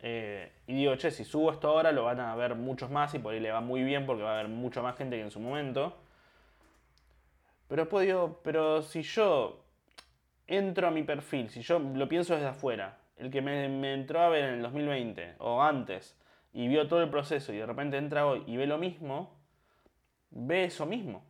Eh, 0.00 0.52
y 0.66 0.74
digo, 0.74 0.94
che, 0.96 1.10
si 1.10 1.24
subo 1.24 1.50
esto 1.50 1.68
ahora 1.68 1.90
lo 1.90 2.04
van 2.04 2.20
a 2.20 2.36
ver 2.36 2.54
muchos 2.54 2.90
más 2.90 3.14
y 3.14 3.18
por 3.18 3.32
ahí 3.32 3.40
le 3.40 3.50
va 3.50 3.62
muy 3.62 3.82
bien 3.82 4.04
porque 4.04 4.22
va 4.22 4.32
a 4.32 4.34
haber 4.40 4.48
mucho 4.48 4.82
más 4.82 4.96
gente 4.96 5.16
que 5.16 5.22
en 5.22 5.30
su 5.30 5.40
momento. 5.40 5.96
Pero 7.66 7.82
después 7.82 8.06
digo, 8.06 8.40
pero 8.44 8.82
si 8.82 9.02
yo 9.02 9.64
entro 10.46 10.88
a 10.88 10.90
mi 10.90 11.02
perfil, 11.02 11.48
si 11.48 11.62
yo 11.62 11.78
lo 11.78 12.08
pienso 12.08 12.34
desde 12.34 12.48
afuera, 12.48 12.98
el 13.16 13.30
que 13.30 13.40
me 13.40 13.94
entró 13.94 14.20
a 14.20 14.28
ver 14.28 14.44
en 14.44 14.54
el 14.56 14.62
2020 14.62 15.36
o 15.38 15.62
antes 15.62 16.14
y 16.52 16.68
vio 16.68 16.86
todo 16.88 17.02
el 17.02 17.08
proceso 17.08 17.54
y 17.54 17.56
de 17.56 17.66
repente 17.66 17.96
entra 17.96 18.26
hoy 18.26 18.44
y 18.46 18.58
ve 18.58 18.66
lo 18.66 18.76
mismo, 18.76 19.34
ve 20.30 20.64
eso 20.64 20.84
mismo. 20.84 21.24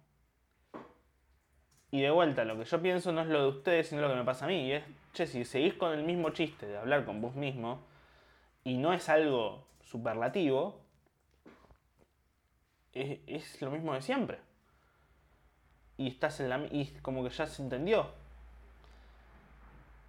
Y 1.95 2.01
de 2.01 2.11
vuelta, 2.11 2.45
lo 2.45 2.59
que 2.59 2.65
yo 2.65 2.83
pienso 2.83 3.13
no 3.13 3.21
es 3.21 3.29
lo 3.29 3.41
de 3.41 3.49
ustedes, 3.51 3.87
sino 3.87 4.03
lo 4.03 4.09
que 4.09 4.17
me 4.17 4.25
pasa 4.25 4.47
a 4.47 4.49
mí. 4.49 4.67
Y 4.67 4.73
es, 4.73 4.83
che, 5.13 5.29
si 5.29 5.45
seguís 5.45 5.75
con 5.75 5.93
el 5.93 6.03
mismo 6.03 6.31
chiste 6.31 6.67
de 6.67 6.77
hablar 6.77 7.05
con 7.05 7.21
vos 7.21 7.37
mismo 7.37 7.79
y 8.65 8.79
no 8.79 8.93
es 8.93 9.09
algo 9.09 9.65
superlativo, 9.81 10.81
es, 12.93 13.63
lo 13.63 13.71
mismo 13.71 13.95
de 13.95 14.03
siempre. 14.03 14.41
Y 15.97 16.09
estás 16.09 16.41
en 16.41 16.49
la. 16.49 16.59
y 16.73 16.99
como 17.01 17.23
que 17.23 17.31
ya 17.31 17.47
se 17.47 17.63
entendió. 17.63 18.11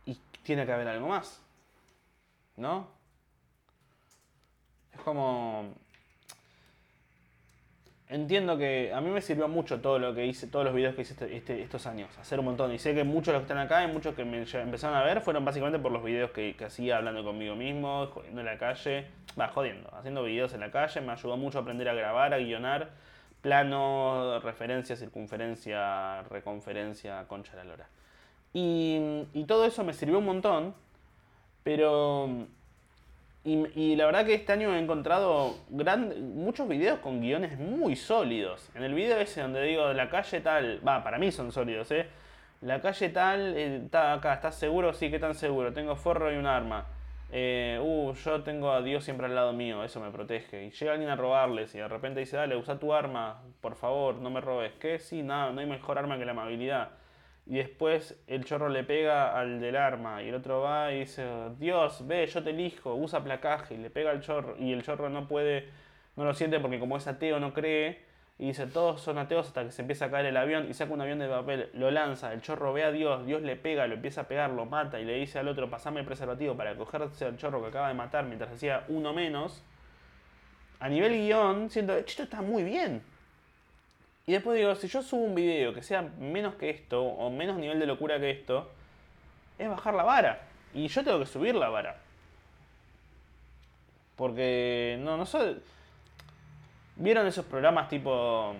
Y 0.07 0.17
tiene 0.41 0.65
que 0.65 0.71
haber 0.71 0.87
algo 0.87 1.09
más. 1.09 1.39
¿No? 2.57 2.87
Es 4.91 5.01
como 5.01 5.71
entiendo 8.09 8.57
que 8.57 8.93
a 8.93 9.01
mí 9.01 9.09
me 9.09 9.21
sirvió 9.21 9.47
mucho 9.47 9.81
todo 9.81 9.99
lo 9.99 10.13
que 10.13 10.25
hice, 10.25 10.47
todos 10.47 10.65
los 10.65 10.73
videos 10.73 10.95
que 10.95 11.01
hice 11.01 11.13
este, 11.13 11.35
este, 11.35 11.61
estos 11.61 11.87
años, 11.87 12.15
hacer 12.19 12.39
un 12.39 12.45
montón. 12.45 12.71
Y 12.73 12.79
sé 12.79 12.93
que 12.93 13.03
muchos 13.03 13.27
de 13.27 13.33
los 13.33 13.41
que 13.41 13.53
están 13.53 13.57
acá 13.57 13.83
y 13.83 13.91
muchos 13.91 14.15
que 14.15 14.23
me 14.23 14.39
empezaron 14.39 14.95
a 14.95 15.03
ver 15.03 15.21
fueron 15.21 15.43
básicamente 15.45 15.79
por 15.79 15.91
los 15.91 16.03
videos 16.03 16.31
que, 16.31 16.55
hacía 16.65 16.97
hablando 16.97 17.23
conmigo 17.23 17.55
mismo, 17.55 18.07
jodiendo 18.07 18.41
en 18.41 18.45
la 18.45 18.57
calle, 18.57 19.07
va, 19.39 19.47
jodiendo, 19.47 19.89
haciendo 19.95 20.23
videos 20.23 20.53
en 20.53 20.59
la 20.59 20.71
calle, 20.71 21.01
me 21.01 21.11
ayudó 21.11 21.37
mucho 21.37 21.59
a 21.59 21.61
aprender 21.61 21.89
a 21.89 21.93
grabar, 21.93 22.33
a 22.33 22.37
guionar, 22.37 22.89
plano, 23.41 24.39
referencia, 24.39 24.95
circunferencia, 24.95 26.23
reconferencia, 26.23 27.25
concha 27.27 27.51
de 27.51 27.57
la 27.57 27.63
lora. 27.63 27.89
Y, 28.53 29.25
y 29.33 29.43
todo 29.45 29.65
eso 29.65 29.83
me 29.83 29.93
sirvió 29.93 30.19
un 30.19 30.25
montón, 30.25 30.75
pero... 31.63 32.47
Y, 33.47 33.95
la 33.95 34.07
verdad 34.07 34.25
que 34.25 34.33
este 34.33 34.53
año 34.53 34.73
he 34.73 34.79
encontrado 34.79 35.55
muchos 35.69 36.67
videos 36.67 36.97
con 36.97 37.21
guiones 37.21 37.59
muy 37.59 37.95
sólidos. 37.95 38.71
En 38.73 38.81
el 38.81 38.95
video 38.95 39.19
ese 39.19 39.41
donde 39.41 39.61
digo, 39.61 39.93
la 39.93 40.09
calle 40.09 40.41
tal, 40.41 40.81
va, 40.85 41.03
para 41.03 41.19
mí 41.19 41.31
son 41.31 41.51
sólidos, 41.51 41.91
¿eh? 41.91 42.07
La 42.61 42.81
calle 42.81 43.09
tal, 43.09 43.55
eh, 43.55 43.81
está 43.85 44.13
acá, 44.13 44.33
¿estás 44.33 44.55
seguro? 44.55 44.93
Sí, 44.93 45.11
¿qué 45.11 45.19
tan 45.19 45.35
seguro? 45.35 45.71
Tengo 45.73 45.95
forro 45.95 46.33
y 46.33 46.37
un 46.37 46.47
arma. 46.47 46.87
Eh, 47.31 47.79
uh, 47.79 48.13
yo 48.13 48.41
tengo 48.41 48.71
a 48.71 48.81
Dios 48.81 49.03
siempre 49.03 49.27
al 49.27 49.35
lado 49.35 49.53
mío, 49.53 49.83
eso 49.83 49.99
me 49.99 50.09
protege. 50.09 50.65
Y 50.65 50.71
llega 50.71 50.93
alguien 50.93 51.11
a 51.11 51.15
robarles 51.15 51.75
y 51.75 51.77
de 51.77 51.87
repente 51.87 52.21
dice, 52.21 52.37
dale, 52.37 52.55
usa 52.55 52.79
tu 52.79 52.95
arma, 52.95 53.43
por 53.61 53.75
favor, 53.75 54.15
no 54.15 54.31
me 54.31 54.41
robes. 54.41 54.73
¿Qué? 54.79 54.97
Sí, 54.97 55.21
nada, 55.21 55.51
no 55.51 55.61
hay 55.61 55.67
mejor 55.67 55.99
arma 55.99 56.17
que 56.17 56.25
la 56.25 56.31
amabilidad. 56.31 56.89
Y 57.47 57.57
después 57.57 58.19
el 58.27 58.43
chorro 58.43 58.69
le 58.69 58.83
pega 58.83 59.37
al 59.39 59.59
del 59.59 59.75
arma 59.75 60.23
y 60.23 60.29
el 60.29 60.35
otro 60.35 60.61
va 60.61 60.91
y 60.91 61.01
dice, 61.01 61.23
Dios, 61.59 62.07
ve, 62.07 62.25
yo 62.25 62.43
te 62.43 62.49
elijo, 62.49 62.95
usa 62.95 63.23
placaje 63.23 63.75
y 63.75 63.77
le 63.77 63.91
pega 63.91 64.09
al 64.11 64.21
chorro 64.21 64.55
y 64.57 64.73
el 64.73 64.81
chorro 64.81 65.09
no 65.09 65.27
puede, 65.27 65.69
no 66.15 66.25
lo 66.25 66.33
siente 66.33 66.59
porque 66.59 66.79
como 66.79 66.97
es 66.97 67.05
ateo 67.05 67.39
no 67.39 67.53
cree 67.53 68.03
y 68.39 68.47
dice, 68.47 68.65
todos 68.65 68.99
son 68.99 69.19
ateos 69.19 69.47
hasta 69.47 69.63
que 69.63 69.71
se 69.71 69.83
empieza 69.83 70.05
a 70.05 70.11
caer 70.11 70.25
el 70.25 70.37
avión 70.37 70.67
y 70.69 70.73
saca 70.73 70.91
un 70.91 71.01
avión 71.01 71.19
de 71.19 71.27
papel, 71.27 71.69
lo 71.73 71.91
lanza, 71.91 72.33
el 72.33 72.41
chorro 72.41 72.73
ve 72.73 72.83
a 72.83 72.91
Dios, 72.91 73.25
Dios 73.27 73.43
le 73.43 73.55
pega, 73.55 73.85
lo 73.85 73.93
empieza 73.93 74.21
a 74.21 74.27
pegar, 74.27 74.49
lo 74.49 74.65
mata 74.65 74.99
y 74.99 75.05
le 75.05 75.13
dice 75.13 75.37
al 75.37 75.47
otro, 75.47 75.69
pasame 75.69 75.99
el 75.99 76.05
preservativo 76.05 76.57
para 76.57 76.75
cogerse 76.75 77.25
al 77.25 77.37
chorro 77.37 77.61
que 77.61 77.67
acaba 77.67 77.89
de 77.89 77.93
matar 77.93 78.25
mientras 78.25 78.51
hacía 78.51 78.85
uno 78.89 79.13
menos. 79.13 79.63
A 80.79 80.89
nivel 80.89 81.13
guion, 81.13 81.69
siento, 81.69 81.93
esto 81.95 82.23
está 82.23 82.41
muy 82.41 82.63
bien. 82.63 83.01
Y 84.27 84.33
después 84.33 84.57
digo, 84.57 84.73
si 84.75 84.87
yo 84.87 85.03
subo 85.03 85.23
un 85.23 85.35
video 85.35 85.73
que 85.73 85.83
sea 85.83 86.01
menos 86.01 86.55
que 86.55 86.69
esto, 86.69 87.03
o 87.03 87.29
menos 87.29 87.57
nivel 87.57 87.79
de 87.79 87.85
locura 87.85 88.19
que 88.19 88.31
esto, 88.31 88.71
es 89.59 89.69
bajar 89.69 89.93
la 89.93 90.03
vara. 90.03 90.41
Y 90.73 90.87
yo 90.87 91.03
tengo 91.03 91.19
que 91.19 91.25
subir 91.25 91.55
la 91.55 91.69
vara. 91.69 91.97
Porque, 94.15 94.97
no, 95.01 95.17
no 95.17 95.25
sé 95.25 95.57
¿Vieron 96.97 97.27
esos 97.27 97.45
programas 97.45 97.89
tipo 97.89 98.55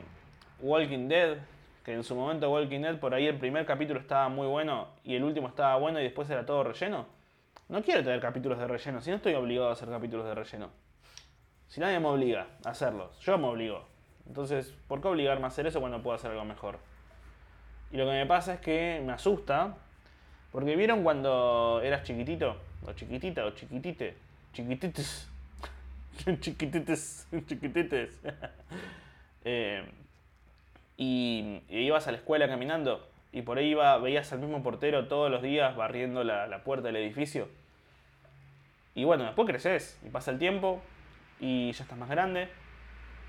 Walking 0.59 1.07
Dead? 1.07 1.37
Que 1.85 1.93
en 1.93 2.03
su 2.03 2.15
momento 2.15 2.51
Walking 2.51 2.81
Dead 2.81 2.99
por 2.99 3.13
ahí 3.13 3.27
el 3.27 3.37
primer 3.37 3.65
capítulo 3.65 3.99
estaba 3.99 4.27
muy 4.27 4.45
bueno 4.45 4.89
y 5.05 5.15
el 5.15 5.23
último 5.23 5.47
estaba 5.47 5.77
bueno 5.77 5.99
y 6.01 6.03
después 6.03 6.29
era 6.29 6.45
todo 6.45 6.63
relleno. 6.63 7.05
No 7.69 7.81
quiero 7.81 8.03
tener 8.03 8.19
capítulos 8.19 8.59
de 8.59 8.67
relleno, 8.67 9.01
si 9.01 9.09
no 9.09 9.15
estoy 9.15 9.33
obligado 9.35 9.69
a 9.69 9.73
hacer 9.73 9.89
capítulos 9.89 10.25
de 10.25 10.35
relleno. 10.35 10.69
Si 11.69 11.79
nadie 11.79 11.99
me 11.99 12.07
obliga 12.07 12.47
a 12.65 12.71
hacerlos, 12.71 13.17
yo 13.21 13.37
me 13.37 13.47
obligo. 13.47 13.94
Entonces, 14.27 14.73
¿por 14.87 15.01
qué 15.01 15.07
obligarme 15.07 15.45
a 15.45 15.47
hacer 15.47 15.67
eso 15.67 15.79
cuando 15.79 16.01
puedo 16.01 16.15
hacer 16.15 16.31
algo 16.31 16.45
mejor? 16.45 16.79
Y 17.91 17.97
lo 17.97 18.05
que 18.05 18.11
me 18.11 18.25
pasa 18.25 18.55
es 18.55 18.59
que 18.59 19.01
me 19.05 19.13
asusta, 19.13 19.75
porque 20.51 20.75
vieron 20.75 21.03
cuando 21.03 21.81
eras 21.83 22.03
chiquitito, 22.03 22.57
o 22.85 22.93
chiquitita, 22.93 23.45
o 23.45 23.51
chiquitite, 23.51 24.15
chiquitites, 24.53 25.29
chiquitites, 26.39 27.27
chiquitites. 27.47 28.21
Eh, 29.47 29.85
y, 30.97 31.61
ibas 31.69 32.07
a 32.07 32.11
la 32.11 32.17
escuela 32.17 32.47
caminando 32.47 33.07
y 33.31 33.43
por 33.43 33.59
ahí 33.59 33.67
iba, 33.67 33.95
veías 33.99 34.33
al 34.33 34.39
mismo 34.39 34.63
portero 34.63 35.07
todos 35.07 35.29
los 35.29 35.43
días 35.43 35.75
barriendo 35.75 36.23
la, 36.23 36.47
la 36.47 36.63
puerta 36.63 36.87
del 36.87 36.95
edificio. 36.95 37.47
Y 38.95 39.03
bueno, 39.03 39.23
después 39.25 39.47
creces 39.47 39.99
y 40.03 40.09
pasa 40.09 40.31
el 40.31 40.39
tiempo 40.39 40.81
y 41.39 41.71
ya 41.73 41.83
estás 41.83 41.99
más 41.99 42.09
grande. 42.09 42.49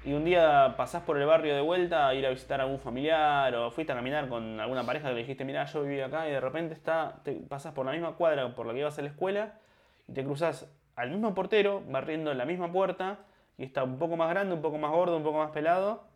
Y 0.07 0.12
un 0.12 0.24
día 0.24 0.74
pasás 0.76 1.02
por 1.02 1.18
el 1.18 1.26
barrio 1.26 1.52
de 1.52 1.61
vuelta 1.61 2.07
a 2.07 2.14
ir 2.14 2.24
a 2.24 2.30
visitar 2.30 2.61
a 2.61 2.62
algún 2.62 2.78
familiar 2.78 3.52
o 3.57 3.72
fuiste 3.72 3.92
a 3.92 3.96
caminar 3.96 4.28
con 4.28 4.61
alguna 4.61 4.86
pareja 4.86 5.09
que 5.09 5.14
le 5.14 5.20
dijiste, 5.22 5.44
mira, 5.44 5.64
yo 5.64 5.82
viví 5.82 6.00
acá 6.00 6.28
y 6.28 6.30
de 6.30 6.40
repente 6.40 6.74
está, 6.74 7.16
te 7.24 7.32
por 7.74 7.84
la 7.84 7.90
misma 7.90 8.14
cuadra 8.14 8.54
por 8.54 8.66
la 8.66 8.72
que 8.72 8.78
ibas 8.78 8.96
a 9.00 9.02
la 9.02 9.09
escuela 9.09 9.59
y 10.07 10.12
te 10.12 10.22
cruzas 10.22 10.72
al 10.94 11.11
mismo 11.11 11.34
portero 11.34 11.82
barriendo 11.88 12.32
la 12.34 12.44
misma 12.44 12.70
puerta 12.70 13.18
y 13.59 13.64
está 13.64 13.82
un 13.82 13.98
poco 13.98 14.16
más 14.16 14.30
grande, 14.30 14.54
un 14.54 14.62
poco 14.62 14.78
más 14.78 14.92
gordo, 14.92 15.16
un 15.16 15.24
poco 15.24 15.38
más 15.38 15.50
pelado 15.50 16.07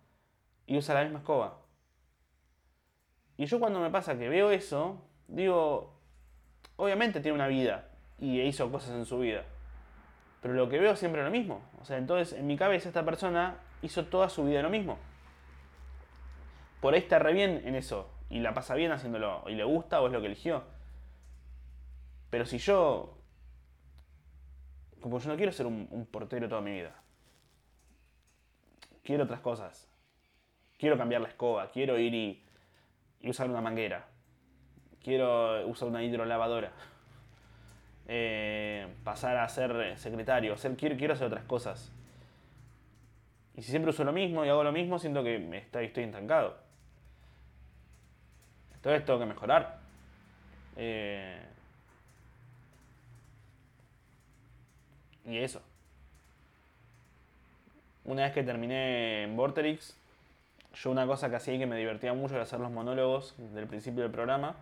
y 0.69 0.79
usa 0.79 0.95
la 0.95 1.03
misma 1.03 1.19
escoba. 1.19 1.59
Y 3.37 3.47
yo 3.47 3.59
cuando 3.59 3.81
me 3.81 3.91
pasa 3.91 4.17
que 4.17 4.29
veo 4.29 4.53
eso, 4.53 5.05
digo, 5.27 5.99
obviamente 6.77 7.19
tiene 7.19 7.35
una 7.35 7.49
vida 7.49 7.89
y 8.21 8.41
hizo 8.41 8.71
cosas 8.71 8.91
en 8.91 9.05
su 9.05 9.19
vida. 9.19 9.43
Pero 10.43 10.55
lo 10.55 10.69
que 10.69 10.79
veo 10.79 10.95
siempre 10.95 11.23
es 11.23 11.25
lo 11.25 11.33
mismo. 11.33 11.61
O 11.83 11.85
sea, 11.85 11.99
entonces 11.99 12.39
en 12.39 12.47
mi 12.47 12.57
cabeza 12.57 12.89
esta 12.89 13.05
persona 13.05 13.57
hizo 13.83 14.07
toda 14.07 14.29
su 14.29 14.45
vida 14.45 14.63
lo 14.63 14.71
mismo. 14.71 14.99
Por 16.81 16.95
ahí 16.95 17.01
está 17.01 17.19
re 17.19 17.33
bien 17.33 17.63
en 17.65 17.75
eso 17.75 18.11
y 18.31 18.41
la 18.41 18.55
pasa 18.55 18.75
bien 18.75 18.93
haciéndolo 18.93 19.45
y 19.47 19.55
le 19.55 19.65
gusta 19.65 20.01
o 20.01 20.07
es 20.07 20.13
lo 20.13 20.21
que 20.21 20.27
eligió. 20.27 20.65
Pero 22.31 22.47
si 22.47 22.59
yo 22.59 23.21
como 25.01 25.19
yo 25.19 25.31
no 25.31 25.37
quiero 25.37 25.53
ser 25.53 25.67
un, 25.67 26.09
portero 26.11 26.49
toda 26.49 26.61
mi 26.61 26.73
vida. 26.73 26.95
Quiero 29.03 29.25
otras 29.25 29.41
cosas. 29.41 29.89
Quiero 30.79 30.97
cambiar 30.97 31.21
la 31.23 31.29
escoba, 31.29 31.71
quiero 31.71 31.99
ir 31.99 32.15
y, 32.15 32.43
usar 33.29 33.49
una 33.49 33.61
manguera. 33.61 34.07
Quiero 35.03 35.67
usar 35.67 35.89
una 35.89 36.03
hidrolavadora. 36.03 36.73
Eh, 38.07 38.87
pasar 39.05 39.37
a 39.39 39.49
ser 39.49 39.99
secretario. 39.99 40.55
quiero, 40.77 40.97
quiero 40.97 41.15
hacer 41.15 41.27
otras 41.27 41.45
cosas. 41.45 41.93
Y 43.57 43.63
si 43.63 43.71
siempre 43.71 43.91
uso 43.91 44.05
lo 44.05 44.13
mismo 44.13 44.45
y 44.45 44.49
hago 44.49 44.65
lo 44.65 44.73
mismo, 44.73 44.99
siento 44.99 45.23
que 45.23 45.37
estoy, 45.57 45.87
estoy 45.87 46.05
estancado. 46.05 46.57
Entonces 48.75 49.05
tengo 49.05 49.19
que 49.19 49.27
mejorar. 49.27 49.79
Eh, 50.77 51.41
Y 55.31 55.39
eso. 55.39 55.63
Una 58.05 58.25
vez 58.25 58.33
que 58.33 58.43
terminé 58.43 59.25
en 59.25 59.37
Vorterix, 59.37 59.97
yo 60.75 60.91
una 60.91 61.07
cosa 61.07 61.31
que 61.31 61.37
hacía 61.37 61.55
y 61.55 61.59
que 61.59 61.67
me 61.67 61.77
divertía 61.77 62.15
mucho 62.15 62.35
era 62.35 62.45
hacer 62.45 62.59
los 62.61 62.71
monólogos 62.73 63.35
del 63.55 63.67
principio 63.67 64.03
del 64.03 64.11
programa. 64.11 64.57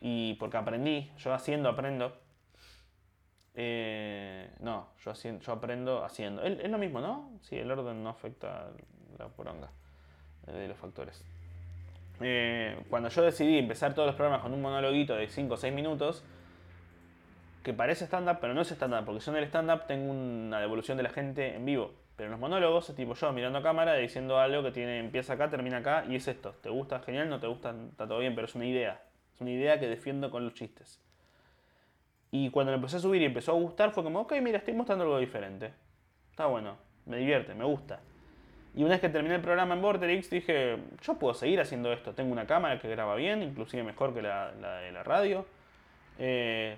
Y 0.00 0.34
porque 0.34 0.56
aprendí, 0.56 1.10
yo 1.18 1.34
haciendo 1.34 1.68
aprendo. 1.68 2.16
Eh, 3.58 4.50
no, 4.60 4.88
yo, 5.02 5.10
haciendo, 5.10 5.42
yo 5.42 5.52
aprendo 5.52 6.04
haciendo. 6.04 6.42
Es, 6.42 6.70
lo 6.70 6.76
mismo, 6.76 7.00
¿no? 7.00 7.30
Sí, 7.40 7.56
el 7.56 7.70
orden 7.70 8.02
no 8.02 8.10
afecta 8.10 8.68
la 9.18 9.28
poronga 9.28 9.70
eh, 10.46 10.52
de 10.52 10.68
los 10.68 10.76
factores. 10.76 11.24
Eh, 12.20 12.78
cuando 12.90 13.08
yo 13.08 13.22
decidí 13.22 13.58
empezar 13.58 13.94
todos 13.94 14.06
los 14.06 14.14
programas 14.14 14.42
con 14.42 14.52
un 14.52 14.60
monologuito 14.60 15.16
de 15.16 15.28
5 15.28 15.54
o 15.54 15.56
6 15.56 15.72
minutos, 15.72 16.22
que 17.62 17.72
parece 17.72 18.04
stand-up, 18.04 18.38
pero 18.40 18.52
no 18.52 18.60
es 18.60 18.70
stand-up, 18.70 19.06
porque 19.06 19.20
yo 19.20 19.32
en 19.32 19.38
el 19.38 19.44
stand-up 19.44 19.86
tengo 19.86 20.12
una 20.12 20.60
devolución 20.60 20.98
de 20.98 21.02
la 21.02 21.10
gente 21.10 21.56
en 21.56 21.64
vivo. 21.64 21.92
Pero 22.14 22.26
en 22.26 22.32
los 22.32 22.40
monólogos 22.40 22.88
es 22.90 22.96
tipo 22.96 23.14
yo 23.14 23.32
mirando 23.32 23.58
a 23.58 23.62
cámara 23.62 23.94
diciendo 23.94 24.38
algo 24.38 24.62
que 24.62 24.70
tiene, 24.70 24.98
empieza 24.98 25.32
acá, 25.32 25.50
termina 25.50 25.78
acá, 25.78 26.04
y 26.08 26.16
es 26.16 26.28
esto. 26.28 26.54
¿Te 26.62 26.68
gusta? 26.68 27.00
Genial, 27.00 27.28
no 27.28 27.40
te 27.40 27.46
gusta, 27.46 27.74
está 27.90 28.06
todo 28.06 28.18
bien, 28.18 28.34
pero 28.34 28.46
es 28.46 28.54
una 28.54 28.66
idea. 28.66 29.02
Es 29.34 29.40
una 29.40 29.50
idea 29.50 29.80
que 29.80 29.86
defiendo 29.88 30.30
con 30.30 30.44
los 30.44 30.54
chistes. 30.54 31.00
Y 32.30 32.50
cuando 32.50 32.72
me 32.72 32.76
empecé 32.76 32.96
a 32.96 33.00
subir 33.00 33.22
y 33.22 33.26
empezó 33.26 33.52
a 33.52 33.54
gustar, 33.54 33.90
fue 33.92 34.02
como, 34.02 34.20
ok, 34.20 34.34
mira, 34.42 34.58
estoy 34.58 34.74
mostrando 34.74 35.04
algo 35.04 35.18
diferente. 35.18 35.72
Está 36.30 36.46
bueno, 36.46 36.76
me 37.06 37.16
divierte, 37.16 37.54
me 37.54 37.64
gusta. 37.64 38.00
Y 38.74 38.82
una 38.82 38.90
vez 38.90 39.00
que 39.00 39.08
terminé 39.08 39.36
el 39.36 39.40
programa 39.40 39.74
en 39.74 39.80
Vorterix, 39.80 40.28
dije, 40.28 40.76
yo 41.00 41.14
puedo 41.14 41.32
seguir 41.32 41.60
haciendo 41.60 41.92
esto. 41.92 42.12
Tengo 42.12 42.30
una 42.30 42.46
cámara 42.46 42.78
que 42.78 42.88
graba 42.88 43.14
bien, 43.14 43.42
inclusive 43.42 43.82
mejor 43.82 44.12
que 44.12 44.20
la, 44.20 44.52
la 44.60 44.76
de 44.78 44.92
la 44.92 45.02
radio. 45.02 45.46
Eh, 46.18 46.76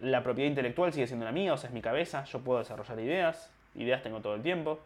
la 0.00 0.22
propiedad 0.22 0.48
intelectual 0.48 0.92
sigue 0.92 1.06
siendo 1.06 1.24
la 1.24 1.32
mía, 1.32 1.54
o 1.54 1.56
sea, 1.56 1.68
es 1.68 1.74
mi 1.74 1.80
cabeza, 1.80 2.24
yo 2.24 2.40
puedo 2.40 2.58
desarrollar 2.58 3.00
ideas, 3.00 3.52
ideas 3.74 4.02
tengo 4.02 4.20
todo 4.20 4.34
el 4.34 4.42
tiempo. 4.42 4.78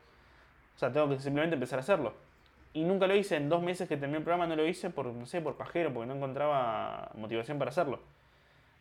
O 0.76 0.78
sea, 0.78 0.92
tengo 0.92 1.08
que 1.08 1.18
simplemente 1.18 1.54
empezar 1.54 1.78
a 1.78 1.82
hacerlo. 1.82 2.14
Y 2.74 2.84
nunca 2.84 3.06
lo 3.06 3.14
hice, 3.14 3.36
en 3.36 3.48
dos 3.48 3.62
meses 3.62 3.88
que 3.88 3.96
terminé 3.96 4.18
el 4.18 4.24
programa 4.24 4.46
no 4.46 4.56
lo 4.56 4.66
hice 4.66 4.88
por, 4.88 5.06
no 5.06 5.26
sé, 5.26 5.40
por 5.40 5.56
pajero, 5.56 5.92
porque 5.92 6.06
no 6.06 6.14
encontraba 6.14 7.10
motivación 7.14 7.58
para 7.58 7.70
hacerlo. 7.70 8.00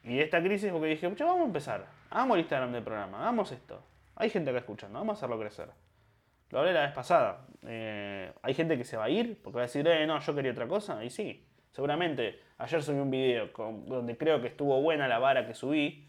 Y 0.04 0.20
esta 0.20 0.42
crisis 0.42 0.72
porque 0.72 0.88
dije, 0.88 1.08
vamos 1.08 1.42
a 1.42 1.46
empezar, 1.46 1.86
hagamos 2.10 2.36
el 2.36 2.42
Instagram 2.42 2.72
del 2.72 2.84
programa, 2.84 3.20
hagamos 3.20 3.52
esto. 3.52 3.84
Hay 4.16 4.30
gente 4.30 4.50
acá 4.50 4.60
escuchando, 4.60 4.98
vamos 5.00 5.16
a 5.16 5.18
hacerlo 5.18 5.40
crecer. 5.40 5.70
Lo 6.50 6.60
hablé 6.60 6.74
la 6.74 6.82
vez 6.82 6.92
pasada. 6.92 7.46
Eh, 7.64 8.32
hay 8.42 8.54
gente 8.54 8.78
que 8.78 8.84
se 8.84 8.98
va 8.98 9.06
a 9.06 9.10
ir 9.10 9.42
porque 9.42 9.58
va 9.58 9.62
a 9.62 9.68
decir, 9.68 9.88
eh, 9.88 10.06
no, 10.06 10.20
yo 10.20 10.36
quería 10.36 10.52
otra 10.52 10.68
cosa. 10.68 11.04
Y 11.04 11.10
sí, 11.10 11.48
seguramente 11.72 12.40
ayer 12.58 12.84
subí 12.84 13.00
un 13.00 13.10
video 13.10 13.50
donde 13.88 14.18
creo 14.18 14.42
que 14.42 14.48
estuvo 14.48 14.82
buena 14.82 15.08
la 15.08 15.20
vara 15.20 15.48
que 15.48 15.54
subí 15.54 16.08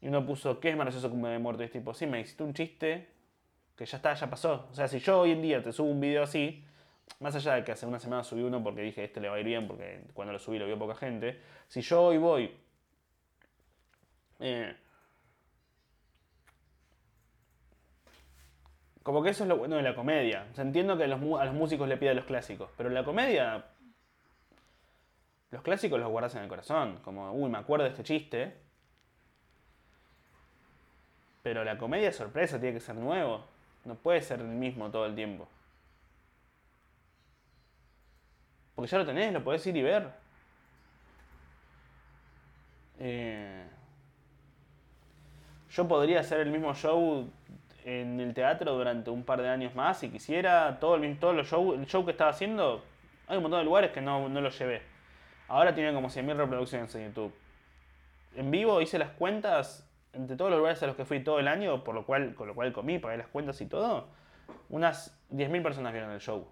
y 0.00 0.08
uno 0.08 0.24
puso, 0.24 0.60
¿qué 0.60 0.68
es 0.70 0.76
que 0.76 1.06
un 1.06 1.22
de 1.22 1.38
muerto? 1.38 1.62
Y 1.62 1.66
es 1.66 1.72
tipo, 1.72 1.94
sí, 1.94 2.06
me 2.06 2.20
hiciste 2.20 2.42
un 2.42 2.52
chiste 2.52 3.08
que 3.74 3.86
ya 3.86 3.96
está, 3.96 4.14
ya 4.14 4.28
pasó. 4.28 4.68
O 4.70 4.74
sea, 4.74 4.86
si 4.86 4.98
yo 5.00 5.20
hoy 5.20 5.32
en 5.32 5.42
día 5.42 5.62
te 5.62 5.72
subo 5.72 5.90
un 5.90 6.00
video 6.00 6.22
así, 6.22 6.64
más 7.20 7.34
allá 7.34 7.54
de 7.54 7.64
que 7.64 7.72
hace 7.72 7.86
una 7.86 7.98
semana 7.98 8.22
subí 8.22 8.42
uno 8.42 8.62
porque 8.62 8.82
dije, 8.82 9.02
este 9.02 9.20
le 9.20 9.28
va 9.28 9.36
a 9.36 9.40
ir 9.40 9.46
bien, 9.46 9.66
porque 9.66 10.02
cuando 10.12 10.32
lo 10.32 10.38
subí 10.38 10.58
lo 10.58 10.66
vio 10.66 10.78
poca 10.78 10.94
gente. 10.94 11.40
Si 11.68 11.80
yo 11.80 12.02
hoy 12.02 12.18
voy... 12.18 12.63
Eh, 14.40 14.74
Como 19.04 19.22
que 19.22 19.28
eso 19.28 19.44
es 19.44 19.48
lo 19.48 19.58
bueno 19.58 19.76
de 19.76 19.82
la 19.82 19.94
comedia. 19.94 20.46
O 20.50 20.54
sea, 20.54 20.64
entiendo 20.64 20.96
que 20.96 21.04
a 21.04 21.06
los, 21.06 21.20
a 21.38 21.44
los 21.44 21.54
músicos 21.54 21.86
le 21.86 21.98
piden 21.98 22.16
los 22.16 22.24
clásicos, 22.24 22.70
pero 22.74 22.88
la 22.88 23.04
comedia. 23.04 23.66
Los 25.50 25.62
clásicos 25.62 26.00
los 26.00 26.08
guardas 26.08 26.34
en 26.36 26.42
el 26.42 26.48
corazón. 26.48 27.00
Como, 27.04 27.30
uy, 27.32 27.50
me 27.50 27.58
acuerdo 27.58 27.84
de 27.84 27.90
este 27.90 28.02
chiste. 28.02 28.56
Pero 31.42 31.64
la 31.64 31.76
comedia 31.76 32.08
es 32.08 32.16
sorpresa, 32.16 32.58
tiene 32.58 32.72
que 32.72 32.80
ser 32.80 32.94
nuevo. 32.94 33.44
No 33.84 33.94
puede 33.94 34.22
ser 34.22 34.40
el 34.40 34.46
mismo 34.46 34.90
todo 34.90 35.04
el 35.04 35.14
tiempo. 35.14 35.46
Porque 38.74 38.90
ya 38.90 38.98
lo 38.98 39.04
tenés, 39.04 39.34
lo 39.34 39.44
podés 39.44 39.66
ir 39.66 39.76
y 39.76 39.82
ver. 39.82 40.10
Eh, 42.98 43.68
yo 45.74 45.88
podría 45.88 46.20
hacer 46.20 46.40
el 46.40 46.50
mismo 46.50 46.72
show 46.74 47.28
en 47.84 48.20
el 48.20 48.32
teatro 48.32 48.74
durante 48.74 49.10
un 49.10 49.24
par 49.24 49.42
de 49.42 49.48
años 49.48 49.74
más 49.74 49.98
si 49.98 50.08
quisiera. 50.08 50.78
Todo 50.78 50.94
el, 50.94 51.18
todos 51.18 51.34
los 51.34 51.48
show, 51.48 51.74
el 51.74 51.86
show 51.86 52.04
que 52.04 52.12
estaba 52.12 52.30
haciendo, 52.30 52.84
hay 53.26 53.36
un 53.36 53.42
montón 53.42 53.60
de 53.60 53.64
lugares 53.64 53.90
que 53.90 54.00
no, 54.00 54.28
no 54.28 54.40
lo 54.40 54.50
llevé. 54.50 54.82
Ahora 55.48 55.74
tiene 55.74 55.92
como 55.92 56.08
100.000 56.08 56.36
reproducciones 56.36 56.94
en 56.94 57.08
YouTube. 57.08 57.34
En 58.36 58.50
vivo 58.50 58.80
hice 58.80 58.98
las 58.98 59.10
cuentas 59.10 59.90
entre 60.12 60.36
todos 60.36 60.50
los 60.50 60.58
lugares 60.58 60.80
a 60.82 60.86
los 60.86 60.94
que 60.94 61.04
fui 61.04 61.20
todo 61.20 61.40
el 61.40 61.48
año, 61.48 61.82
por 61.82 61.94
lo 61.94 62.06
cual, 62.06 62.34
con 62.36 62.46
lo 62.46 62.54
cual 62.54 62.72
comí, 62.72 63.00
pagué 63.00 63.16
las 63.16 63.26
cuentas 63.26 63.60
y 63.60 63.66
todo. 63.66 64.06
Unas 64.68 65.20
10.000 65.32 65.62
personas 65.62 65.92
vieron 65.92 66.12
el 66.12 66.20
show. 66.20 66.46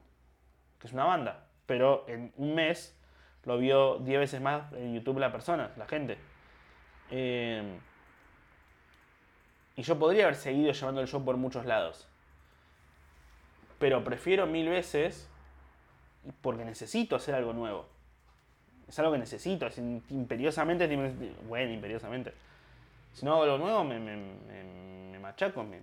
Que 0.80 0.88
es 0.88 0.92
una 0.92 1.04
banda. 1.04 1.46
Pero 1.66 2.04
en 2.08 2.32
un 2.36 2.56
mes 2.56 2.98
lo 3.44 3.56
vio 3.58 3.98
10 3.98 4.18
veces 4.18 4.40
más 4.40 4.72
en 4.72 4.94
YouTube 4.94 5.18
la 5.20 5.30
persona, 5.30 5.70
la 5.76 5.86
gente. 5.86 6.18
Eh, 7.10 7.78
y 9.76 9.82
yo 9.82 9.98
podría 9.98 10.24
haber 10.24 10.36
seguido 10.36 10.72
llevando 10.72 11.00
el 11.00 11.08
show 11.08 11.24
por 11.24 11.36
muchos 11.36 11.64
lados. 11.64 12.06
Pero 13.78 14.04
prefiero 14.04 14.46
mil 14.46 14.68
veces 14.68 15.28
porque 16.40 16.64
necesito 16.64 17.16
hacer 17.16 17.34
algo 17.34 17.52
nuevo. 17.52 17.86
Es 18.88 18.98
algo 18.98 19.12
que 19.12 19.18
necesito, 19.18 19.66
es 19.66 19.78
imperiosamente, 19.78 20.86
bueno, 21.48 21.72
imperiosamente. 21.72 22.32
Si 23.12 23.24
no 23.24 23.32
hago 23.32 23.42
algo 23.44 23.58
nuevo, 23.58 23.84
me, 23.84 23.98
me, 23.98 24.16
me, 24.16 25.18
machaco, 25.18 25.64
me, 25.64 25.80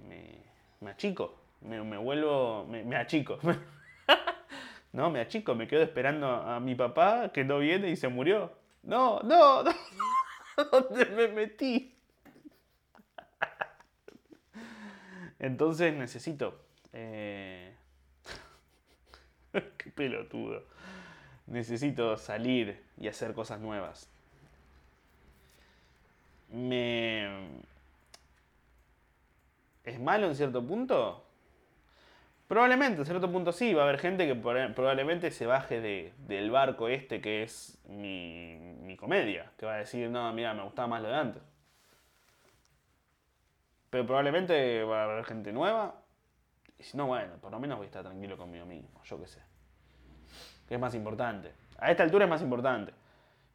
me, 0.79 0.89
achico, 0.89 1.35
me, 1.61 1.97
vuelvo, 1.97 2.65
me, 2.65 2.95
achico. 2.95 3.39
no, 4.93 5.09
me 5.09 5.21
achico, 5.21 5.55
me 5.55 5.67
quedo 5.67 5.81
esperando 5.81 6.27
a 6.27 6.59
mi 6.59 6.75
papá 6.75 7.31
que 7.33 7.43
no 7.43 7.59
viene 7.59 7.89
y 7.89 7.95
se 7.95 8.07
murió. 8.07 8.51
No, 8.83 9.19
no, 9.21 9.63
no. 9.63 9.71
¿Dónde 10.71 11.05
me 11.05 11.27
metí? 11.29 11.98
Entonces 15.39 15.93
necesito. 15.95 16.59
Eh... 16.93 17.73
Qué 19.77 19.89
pelotudo. 19.91 20.63
Necesito 21.47 22.17
salir 22.17 22.83
y 22.97 23.07
hacer 23.07 23.33
cosas 23.33 23.59
nuevas. 23.59 24.09
Me. 26.51 27.49
¿Es 29.83 29.99
malo 29.99 30.27
en 30.27 30.35
cierto 30.35 30.65
punto? 30.65 31.25
Probablemente, 32.47 32.99
en 32.99 33.05
cierto 33.05 33.31
punto 33.31 33.51
sí, 33.51 33.73
va 33.73 33.83
a 33.83 33.85
haber 33.85 33.99
gente 33.99 34.27
que 34.27 34.35
probablemente 34.35 35.29
se 35.31 35.45
baje 35.45 35.81
de, 35.81 36.13
del 36.27 36.49
barco 36.49 36.87
este 36.87 37.21
que 37.21 37.43
es 37.43 37.79
mi, 37.87 38.57
mi 38.81 38.97
comedia, 38.97 39.51
que 39.57 39.67
va 39.67 39.75
a 39.75 39.77
decir, 39.77 40.09
no, 40.09 40.33
mira, 40.33 40.55
me 40.55 40.63
gustaba 40.63 40.87
más 40.87 41.01
lo 41.03 41.09
de 41.09 41.15
antes. 41.15 41.43
Pero 43.89 44.05
probablemente 44.05 44.83
va 44.83 45.01
a 45.01 45.03
haber 45.05 45.25
gente 45.25 45.51
nueva. 45.51 45.95
Y 46.77 46.83
si 46.83 46.95
no, 46.95 47.07
bueno, 47.07 47.33
por 47.41 47.51
lo 47.51 47.59
menos 47.59 47.77
voy 47.77 47.85
a 47.85 47.87
estar 47.87 48.03
tranquilo 48.03 48.37
conmigo 48.37 48.65
mismo, 48.65 49.03
yo 49.03 49.19
qué 49.19 49.27
sé. 49.27 49.41
Que 50.67 50.75
es 50.75 50.79
más 50.79 50.95
importante. 50.95 51.51
A 51.79 51.91
esta 51.91 52.03
altura 52.03 52.25
es 52.25 52.29
más 52.29 52.41
importante. 52.41 52.93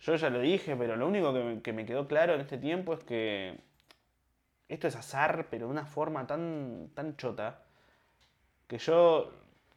Yo 0.01 0.17
ya 0.17 0.29
lo 0.29 0.41
dije, 0.41 0.77
pero 0.77 0.97
lo 0.97 1.07
único 1.07 1.33
que 1.63 1.73
me, 1.73 1.87
quedó 1.87 2.07
claro 2.07 2.35
en 2.35 2.41
este 2.41 2.59
tiempo 2.59 2.93
es 2.93 3.01
que 3.05 3.59
esto 4.69 4.89
es 4.89 4.97
azar, 4.97 5.47
pero 5.51 5.67
de 5.67 5.73
una 5.73 5.87
forma 5.87 6.27
tan, 6.27 6.91
tan 6.95 7.17
chota, 7.17 7.61
que 8.67 8.79
yo 8.79 9.33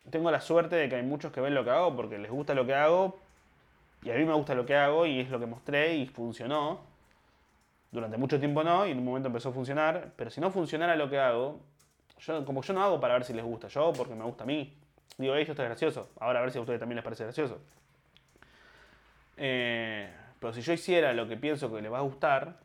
tengo 0.09 0.31
la 0.31 0.41
suerte 0.41 0.75
de 0.75 0.89
que 0.89 0.95
hay 0.95 1.03
muchos 1.03 1.31
que 1.31 1.39
ven 1.39 1.53
lo 1.53 1.63
que 1.63 1.69
hago 1.69 1.95
porque 1.95 2.17
les 2.17 2.31
gusta 2.31 2.53
lo 2.53 2.65
que 2.65 2.73
hago, 2.73 3.19
y 4.03 4.11
a 4.11 4.15
mí 4.15 4.25
me 4.25 4.33
gusta 4.33 4.55
lo 4.55 4.65
que 4.65 4.75
hago, 4.75 5.05
y 5.05 5.19
es 5.19 5.29
lo 5.29 5.39
que 5.39 5.45
mostré, 5.45 5.95
y 5.95 6.07
funcionó. 6.07 6.81
Durante 7.91 8.17
mucho 8.17 8.39
tiempo 8.39 8.63
no, 8.63 8.85
y 8.85 8.91
en 8.91 8.99
un 8.99 9.05
momento 9.05 9.27
empezó 9.27 9.49
a 9.49 9.51
funcionar. 9.53 10.13
Pero 10.15 10.29
si 10.29 10.41
no 10.41 10.51
funcionara 10.51 10.95
lo 10.95 11.09
que 11.09 11.19
hago, 11.19 11.59
yo, 12.19 12.45
como 12.45 12.61
yo 12.61 12.73
no 12.73 12.83
hago 12.83 12.99
para 12.99 13.13
ver 13.13 13.23
si 13.23 13.33
les 13.33 13.45
gusta, 13.45 13.67
yo 13.67 13.93
porque 13.93 14.15
me 14.15 14.23
gusta 14.23 14.43
a 14.43 14.47
mí. 14.47 14.73
Digo, 15.17 15.35
esto 15.35 15.53
está 15.53 15.63
gracioso. 15.63 16.09
Ahora 16.19 16.39
a 16.39 16.41
ver 16.41 16.51
si 16.51 16.57
a 16.57 16.61
ustedes 16.61 16.79
también 16.79 16.97
les 16.97 17.03
parece 17.03 17.23
gracioso. 17.23 17.59
Eh, 19.37 20.09
pero 20.39 20.53
si 20.53 20.61
yo 20.61 20.73
hiciera 20.73 21.13
lo 21.13 21.27
que 21.27 21.37
pienso 21.37 21.73
que 21.73 21.81
les 21.81 21.91
va 21.91 21.99
a 21.99 22.01
gustar 22.01 22.57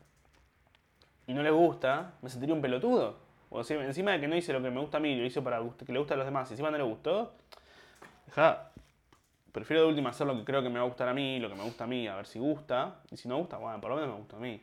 y 1.27 1.33
no 1.33 1.41
les 1.41 1.53
gusta, 1.53 2.13
me 2.21 2.29
sentiría 2.29 2.53
un 2.53 2.61
pelotudo. 2.61 3.17
O 3.49 3.63
sea, 3.63 3.83
encima 3.83 4.11
de 4.11 4.19
que 4.19 4.27
no 4.27 4.35
hice 4.35 4.51
lo 4.51 4.61
que 4.61 4.71
me 4.71 4.79
gusta 4.79 4.97
a 4.97 4.99
mí, 4.99 5.15
lo 5.15 5.25
hice 5.25 5.41
para 5.41 5.61
que 5.85 5.93
le 5.93 5.99
guste 5.99 6.15
a 6.15 6.17
los 6.17 6.25
demás, 6.25 6.49
y 6.49 6.53
encima 6.53 6.71
no 6.71 6.77
le 6.77 6.83
gustó, 6.83 7.33
deja. 8.25 8.69
Prefiero 9.51 9.83
de 9.83 9.89
última 9.89 10.09
hacer 10.09 10.25
lo 10.25 10.35
que 10.35 10.43
creo 10.43 10.63
que 10.63 10.69
me 10.69 10.79
va 10.79 10.85
a 10.85 10.87
gustar 10.87 11.07
a 11.07 11.13
mí, 11.13 11.39
lo 11.39 11.47
que 11.47 11.53
me 11.53 11.63
gusta 11.63 11.83
a 11.83 11.87
mí, 11.87 12.07
a 12.07 12.15
ver 12.15 12.25
si 12.25 12.39
gusta. 12.39 12.95
Y 13.11 13.17
si 13.17 13.27
no 13.27 13.37
gusta, 13.37 13.57
bueno, 13.57 13.79
por 13.79 13.91
lo 13.91 13.97
menos 13.97 14.09
me 14.09 14.17
gusta 14.17 14.37
a 14.37 14.39
mí. 14.39 14.59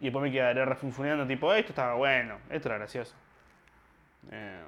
Y 0.00 0.04
después 0.04 0.22
me 0.22 0.30
quedaré 0.32 0.64
refunfuneando 0.64 1.26
tipo, 1.26 1.52
esto 1.52 1.72
estaba 1.72 1.94
bueno, 1.94 2.38
esto 2.50 2.68
era 2.68 2.78
gracioso. 2.78 3.14
Eh, 4.30 4.64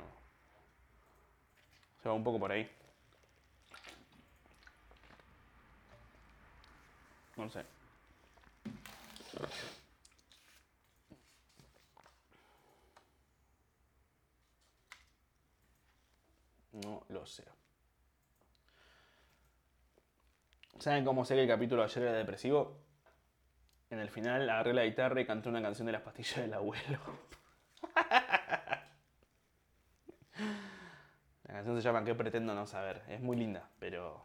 se 2.02 2.08
va 2.08 2.14
un 2.14 2.24
poco 2.24 2.38
por 2.40 2.50
ahí. 2.52 2.68
No 7.36 7.44
lo 7.44 7.50
sé. 7.50 7.64
No 16.72 17.02
lo 17.08 17.26
sé. 17.26 17.44
¿Saben 20.78 21.04
cómo 21.04 21.24
sé 21.24 21.34
que 21.34 21.42
el 21.42 21.48
capítulo 21.48 21.82
de 21.82 21.86
ayer 21.86 22.02
era 22.04 22.12
depresivo? 22.12 22.89
En 23.90 23.98
el 23.98 24.08
final 24.08 24.48
agarré 24.48 24.72
la 24.72 24.84
guitarra 24.84 25.20
y 25.20 25.26
canté 25.26 25.48
una 25.48 25.60
canción 25.60 25.86
de 25.86 25.92
las 25.92 26.02
pastillas 26.02 26.36
del 26.36 26.54
abuelo. 26.54 26.98
La 31.44 31.54
canción 31.56 31.76
se 31.76 31.82
llama 31.82 32.04
¿Qué 32.04 32.14
pretendo 32.14 32.54
no 32.54 32.64
saber? 32.66 33.02
Es 33.08 33.20
muy 33.20 33.36
linda, 33.36 33.68
pero... 33.80 34.22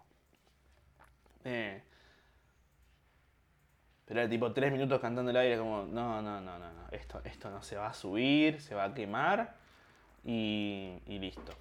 Eh, 1.44 1.82
pero 4.06 4.20
era 4.20 4.30
tipo 4.30 4.54
tres 4.54 4.72
minutos 4.72 5.02
cantando 5.02 5.32
el 5.32 5.38
aire 5.38 5.58
como, 5.58 5.84
no, 5.86 6.22
no, 6.22 6.40
no, 6.40 6.60
no, 6.60 6.72
no. 6.72 6.88
Esto, 6.92 7.22
esto 7.24 7.50
no 7.50 7.64
se 7.64 7.76
va 7.76 7.88
a 7.88 7.94
subir, 7.96 8.62
se 8.62 8.76
va 8.76 8.84
a 8.84 8.94
quemar 8.94 9.56
y, 10.24 11.02
y 11.08 11.18
listo. 11.18 11.52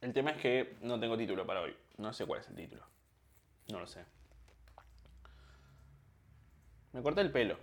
El 0.00 0.14
tema 0.14 0.30
es 0.30 0.38
que 0.38 0.76
no 0.80 0.98
tengo 0.98 1.18
título 1.18 1.46
para 1.46 1.60
hoy. 1.60 1.76
No 1.98 2.14
sé 2.14 2.24
cuál 2.24 2.40
es 2.40 2.48
el 2.48 2.56
título. 2.56 2.95
No 3.68 3.80
lo 3.80 3.86
sé. 3.86 4.04
Me 6.92 7.02
corté 7.02 7.20
el 7.20 7.30
pelo. 7.30 7.56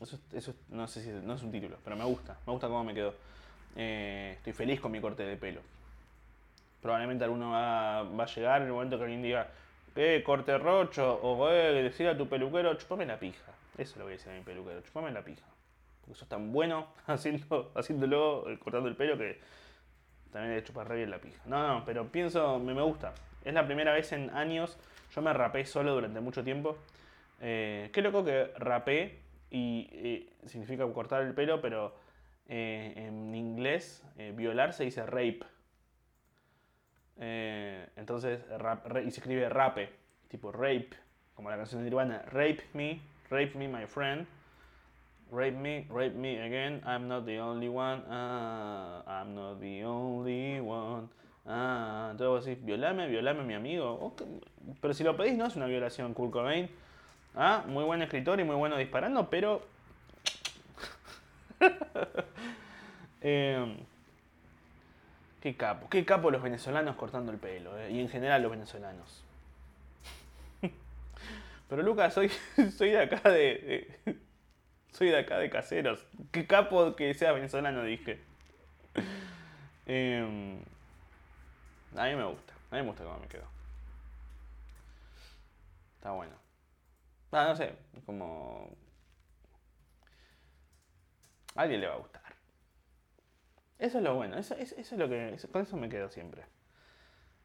Eso, 0.00 0.18
eso 0.32 0.54
no 0.68 0.88
sé 0.88 1.02
si 1.02 1.10
no 1.10 1.34
es 1.34 1.42
un 1.42 1.52
título, 1.52 1.78
pero 1.84 1.96
me 1.96 2.04
gusta. 2.04 2.36
Me 2.46 2.52
gusta 2.52 2.66
cómo 2.66 2.84
me 2.84 2.94
quedó. 2.94 3.14
Eh, 3.76 4.34
estoy 4.36 4.52
feliz 4.52 4.80
con 4.80 4.92
mi 4.92 5.00
corte 5.00 5.22
de 5.22 5.36
pelo. 5.36 5.60
Probablemente 6.80 7.24
alguno 7.24 7.52
va, 7.52 8.00
a 8.00 8.26
llegar 8.26 8.60
en 8.62 8.66
el 8.66 8.72
momento 8.72 8.98
que 8.98 9.04
alguien 9.04 9.22
diga, 9.22 9.48
eh, 9.94 10.22
corte 10.26 10.58
rocho, 10.58 11.20
o 11.22 11.48
eh, 11.48 11.82
decir 11.82 12.08
a 12.08 12.18
tu 12.18 12.28
peluquero, 12.28 12.74
chupame 12.74 13.06
la 13.06 13.18
pija. 13.18 13.52
Eso 13.78 13.98
lo 13.98 14.04
voy 14.04 14.14
a 14.14 14.16
decir 14.16 14.32
a 14.32 14.34
mi 14.34 14.42
peluquero, 14.42 14.80
chupame 14.82 15.12
la 15.12 15.22
pija. 15.22 15.46
Porque 16.00 16.18
sos 16.18 16.28
tan 16.28 16.52
bueno 16.52 16.88
haciendo, 17.06 17.70
haciéndolo, 17.76 18.50
eh, 18.50 18.58
cortando 18.58 18.88
el 18.88 18.96
pelo 18.96 19.16
que 19.16 19.40
también 20.32 20.54
le 20.56 20.64
chupar 20.64 20.88
re 20.88 20.96
bien 20.96 21.10
la 21.10 21.18
pija. 21.18 21.40
No, 21.46 21.66
no, 21.66 21.84
pero 21.84 22.10
pienso, 22.10 22.58
me, 22.58 22.74
me 22.74 22.82
gusta. 22.82 23.12
Es 23.44 23.54
la 23.54 23.66
primera 23.66 23.92
vez 23.92 24.12
en 24.12 24.30
años. 24.30 24.78
Yo 25.14 25.20
me 25.20 25.32
rapé 25.32 25.64
solo 25.64 25.94
durante 25.94 26.20
mucho 26.20 26.42
tiempo. 26.42 26.78
Eh, 27.40 27.90
qué 27.92 28.02
loco 28.02 28.24
que 28.24 28.52
rapé 28.56 29.18
y 29.50 30.28
significa 30.46 30.90
cortar 30.92 31.22
el 31.22 31.34
pelo, 31.34 31.60
pero 31.60 31.94
eh, 32.48 32.94
en 32.96 33.34
inglés 33.34 34.04
eh, 34.16 34.32
violar 34.34 34.72
se 34.72 34.84
dice 34.84 35.04
rape. 35.04 35.40
entonces, 37.18 38.40
y 39.04 39.10
se 39.10 39.20
escribe 39.20 39.48
rape, 39.48 39.90
tipo 40.28 40.50
rape, 40.50 40.90
como 41.34 41.50
la 41.50 41.56
canción 41.56 41.80
de 41.82 41.84
Nirvana. 41.84 42.22
Rape 42.26 42.64
me, 42.72 43.00
rape 43.28 43.52
me, 43.54 43.68
my 43.68 43.86
friend. 43.86 44.26
Rape 45.32 45.56
me, 45.56 45.86
rape 45.88 46.14
me 46.14 46.38
again. 46.38 46.82
I'm 46.84 47.08
not 47.08 47.24
the 47.24 47.38
only 47.38 47.68
one. 47.68 48.02
Ah, 48.10 49.02
I'm 49.06 49.34
not 49.34 49.60
the 49.60 49.82
only 49.82 50.60
one. 50.60 51.08
Ah, 51.46 52.12
vos 52.18 52.44
decís, 52.44 52.62
violame, 52.62 53.08
violame 53.08 53.42
mi 53.42 53.54
amigo. 53.54 54.14
Pero 54.82 54.92
si 54.92 55.02
lo 55.02 55.16
pedís, 55.16 55.38
no 55.38 55.46
es 55.46 55.56
una 55.56 55.64
violación, 55.66 56.12
Kurt. 56.12 56.36
Ah, 57.34 57.64
muy 57.66 57.82
buen 57.82 58.02
escritor 58.02 58.40
y 58.40 58.44
muy 58.44 58.56
bueno 58.56 58.76
disparando, 58.76 59.30
pero. 59.30 59.62
Em, 63.24 63.76
qué 65.40 65.54
capo, 65.54 65.88
qué 65.88 66.04
capo 66.04 66.32
los 66.32 66.42
venezolanos 66.42 66.96
cortando 66.96 67.30
el 67.30 67.38
pelo, 67.38 67.78
eh, 67.78 67.92
y 67.92 68.00
en 68.00 68.08
general 68.08 68.42
los 68.42 68.50
venezolanos. 68.50 69.22
Pero 71.68 71.82
Lucas, 71.84 72.12
soy, 72.12 72.32
soy 72.76 72.90
de 72.90 72.98
acá 72.98 73.30
de, 73.30 73.86
Soy 74.92 75.08
de 75.08 75.18
acá 75.18 75.38
de 75.38 75.50
caseros. 75.50 76.06
Qué 76.30 76.46
capo 76.46 76.94
que 76.96 77.14
sea 77.14 77.32
venezolano, 77.32 77.82
dije. 77.82 78.20
Em, 79.86 80.60
a 81.96 82.04
mí 82.04 82.14
me 82.14 82.24
gusta. 82.24 82.52
A 82.70 82.76
mí 82.76 82.82
me 82.82 82.88
gusta 82.88 83.04
cómo 83.04 83.18
me 83.18 83.26
quedo. 83.26 83.44
Está 85.96 86.12
bueno. 86.12 86.34
Ah, 87.32 87.46
no 87.48 87.56
sé, 87.56 87.74
como... 88.04 88.68
A 91.54 91.62
alguien 91.62 91.80
le 91.80 91.86
va 91.86 91.94
a 91.94 91.98
gustar. 91.98 92.22
Eso 93.78 93.98
es 93.98 94.04
lo 94.04 94.14
bueno, 94.14 94.36
eso, 94.36 94.54
es 94.54 94.92
lo 94.92 95.08
que... 95.08 95.36
con 95.50 95.62
eso 95.62 95.76
me 95.76 95.88
quedo 95.88 96.10
siempre. 96.10 96.42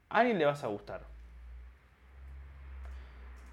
A 0.10 0.20
alguien 0.20 0.38
le 0.38 0.46
vas 0.46 0.64
a 0.64 0.68
gustar. 0.68 1.02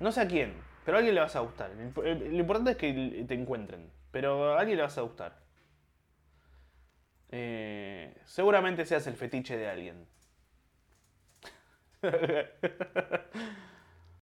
No 0.00 0.12
sé 0.12 0.20
a 0.20 0.28
quién, 0.28 0.54
pero 0.84 0.96
a 0.96 0.98
alguien 0.98 1.14
le 1.14 1.20
vas 1.20 1.36
a 1.36 1.40
gustar. 1.40 1.70
Lo 1.74 2.38
importante 2.38 2.72
es 2.72 2.76
que 2.76 3.24
te 3.26 3.34
encuentren, 3.34 3.90
pero 4.10 4.54
a 4.54 4.60
alguien 4.60 4.76
le 4.76 4.82
vas 4.82 4.98
a 4.98 5.02
gustar. 5.02 5.42
Eh, 7.30 8.14
seguramente 8.24 8.84
seas 8.86 9.06
el 9.06 9.16
fetiche 9.16 9.56
de 9.56 9.68
alguien. 9.68 10.06